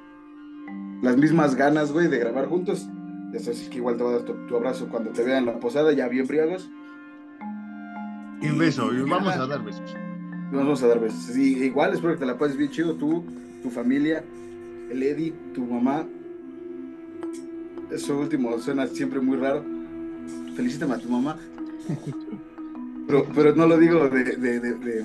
las 1.02 1.16
mismas 1.16 1.54
ganas, 1.54 1.92
güey, 1.92 2.08
de 2.08 2.18
grabar 2.18 2.46
juntos. 2.46 2.86
Ya 3.32 3.40
sabes 3.40 3.68
que 3.68 3.78
igual 3.78 3.96
te 3.96 4.02
voy 4.02 4.14
a 4.14 4.18
dar 4.18 4.24
tu, 4.24 4.56
abrazo 4.56 4.88
cuando 4.88 5.10
te 5.10 5.22
vea 5.22 5.38
en 5.38 5.46
la 5.46 5.58
posada, 5.58 5.92
ya 5.92 6.08
bien 6.08 6.26
briagos. 6.26 6.70
Y 8.40 8.48
un 8.48 8.58
beso, 8.58 8.92
y 8.92 9.02
vamos 9.08 9.34
a 9.34 9.46
dar 9.46 9.64
besos. 9.64 9.94
Vamos 10.52 10.82
a 10.82 10.86
dar 10.86 11.00
besos. 11.00 11.36
igual 11.36 11.94
espero 11.94 12.14
que 12.14 12.20
te 12.20 12.26
la 12.26 12.38
pases 12.38 12.56
bien 12.56 12.70
chido, 12.70 12.94
tú, 12.94 13.24
tu 13.62 13.70
familia, 13.70 14.24
el 14.90 15.02
Eddie, 15.02 15.34
tu 15.54 15.64
mamá. 15.64 16.06
Eso 17.90 18.18
último 18.18 18.58
suena 18.58 18.86
siempre 18.86 19.20
muy 19.20 19.36
raro. 19.36 19.64
Felicítame 20.54 20.94
a 20.94 20.98
tu 20.98 21.08
mamá. 21.08 21.36
Pero, 23.06 23.54
no 23.54 23.66
lo 23.66 23.78
digo 23.78 24.08
de, 24.08 25.04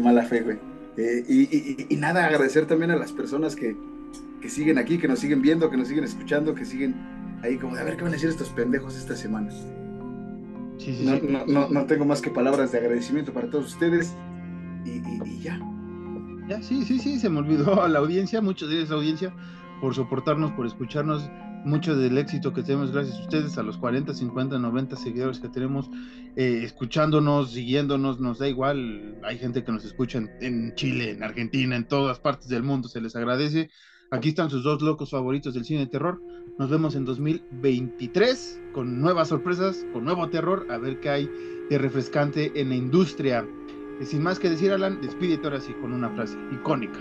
mala 0.00 0.24
fe, 0.24 0.40
güey. 0.40 0.58
Eh, 0.98 1.86
y, 1.88 1.96
nada, 1.96 2.26
agradecer 2.26 2.66
también 2.66 2.90
a 2.90 2.96
las 2.96 3.12
personas 3.12 3.54
que, 3.54 3.76
siguen 4.48 4.78
aquí, 4.78 4.98
que 4.98 5.06
nos 5.06 5.20
siguen 5.20 5.40
viendo, 5.40 5.70
que 5.70 5.76
nos 5.76 5.86
siguen 5.86 6.02
escuchando, 6.02 6.54
que 6.54 6.64
siguen 6.64 6.96
ahí 7.42 7.56
como 7.56 7.76
de 7.76 7.82
a 7.82 7.84
ver 7.84 7.96
qué 7.96 8.02
van 8.02 8.12
a 8.12 8.16
decir 8.16 8.28
estos 8.28 8.48
pendejos 8.48 8.96
esta 8.96 9.14
semana. 9.14 9.48
no, 11.46 11.68
no, 11.68 11.86
tengo 11.86 12.04
más 12.04 12.20
que 12.20 12.30
palabras 12.30 12.72
de 12.72 12.78
agradecimiento 12.78 13.32
para 13.32 13.48
todos 13.48 13.74
ustedes 13.74 14.12
y, 14.84 15.40
ya. 15.40 15.60
Ya, 16.48 16.62
sí, 16.62 16.84
sí, 16.84 16.98
sí, 16.98 17.20
se 17.20 17.28
me 17.28 17.38
olvidó 17.38 17.80
a 17.82 17.88
la 17.88 18.00
audiencia, 18.00 18.40
muchos 18.40 18.68
de 18.68 18.82
esa 18.82 18.94
audiencia, 18.94 19.32
por 19.80 19.94
soportarnos, 19.94 20.50
por 20.52 20.66
escucharnos, 20.66 21.30
mucho 21.64 21.96
del 21.96 22.18
éxito 22.18 22.52
que 22.52 22.62
tenemos 22.62 22.92
gracias 22.92 23.18
a 23.18 23.22
ustedes, 23.22 23.58
a 23.58 23.62
los 23.62 23.76
40, 23.78 24.14
50, 24.14 24.58
90 24.58 24.96
seguidores 24.96 25.40
que 25.40 25.48
tenemos, 25.48 25.90
eh, 26.36 26.60
escuchándonos, 26.62 27.52
siguiéndonos, 27.52 28.20
nos 28.20 28.38
da 28.38 28.48
igual, 28.48 29.18
hay 29.24 29.38
gente 29.38 29.64
que 29.64 29.72
nos 29.72 29.84
escucha 29.84 30.22
en, 30.40 30.74
Chile, 30.74 31.10
en 31.10 31.22
Argentina, 31.22 31.76
en 31.76 31.86
todas 31.86 32.18
partes 32.18 32.48
del 32.48 32.62
mundo, 32.62 32.88
se 32.88 33.00
les 33.00 33.16
agradece. 33.16 33.70
Aquí 34.10 34.30
están 34.30 34.48
sus 34.48 34.64
dos 34.64 34.80
locos 34.80 35.10
favoritos 35.10 35.54
del 35.54 35.64
cine 35.64 35.80
de 35.80 35.86
terror. 35.86 36.22
Nos 36.58 36.70
vemos 36.70 36.94
en 36.94 37.04
2023 37.04 38.60
con 38.72 39.00
nuevas 39.00 39.28
sorpresas, 39.28 39.84
con 39.92 40.04
nuevo 40.04 40.28
terror, 40.30 40.66
a 40.70 40.78
ver 40.78 41.00
qué 41.00 41.10
hay 41.10 41.30
de 41.68 41.78
refrescante 41.78 42.58
en 42.58 42.70
la 42.70 42.76
industria 42.76 43.44
sin 44.04 44.22
más 44.22 44.38
que 44.38 44.48
decir, 44.48 44.72
Alan, 44.72 45.00
despídete 45.00 45.44
ahora 45.44 45.60
sí 45.60 45.72
con 45.80 45.92
una 45.92 46.08
frase 46.10 46.38
icónica. 46.52 46.98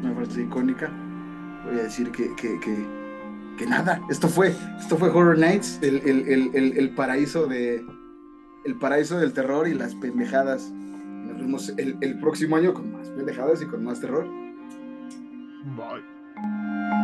Una 0.00 0.14
frase 0.14 0.42
icónica. 0.42 0.90
Voy 1.64 1.78
a 1.78 1.82
decir 1.84 2.10
que, 2.12 2.30
que, 2.36 2.86
nada, 3.66 4.00
esto 4.10 4.28
fue, 4.28 4.54
esto 4.78 4.96
fue 4.96 5.10
Horror 5.10 5.38
Nights, 5.38 5.78
el, 5.82 6.00
el, 6.04 6.90
paraíso 6.90 7.46
de 7.46 7.84
el 8.64 8.78
paraíso 8.78 9.18
del 9.18 9.32
terror 9.32 9.68
y 9.68 9.74
las 9.74 9.94
pendejadas. 9.94 10.70
Nos 10.70 11.38
vemos 11.38 11.72
el 11.76 12.18
próximo 12.20 12.56
año 12.56 12.74
con 12.74 12.92
más 12.92 13.08
pendejadas 13.10 13.62
y 13.62 13.66
con 13.66 13.84
más 13.84 14.00
terror. 14.00 14.26
Bye. 15.76 17.01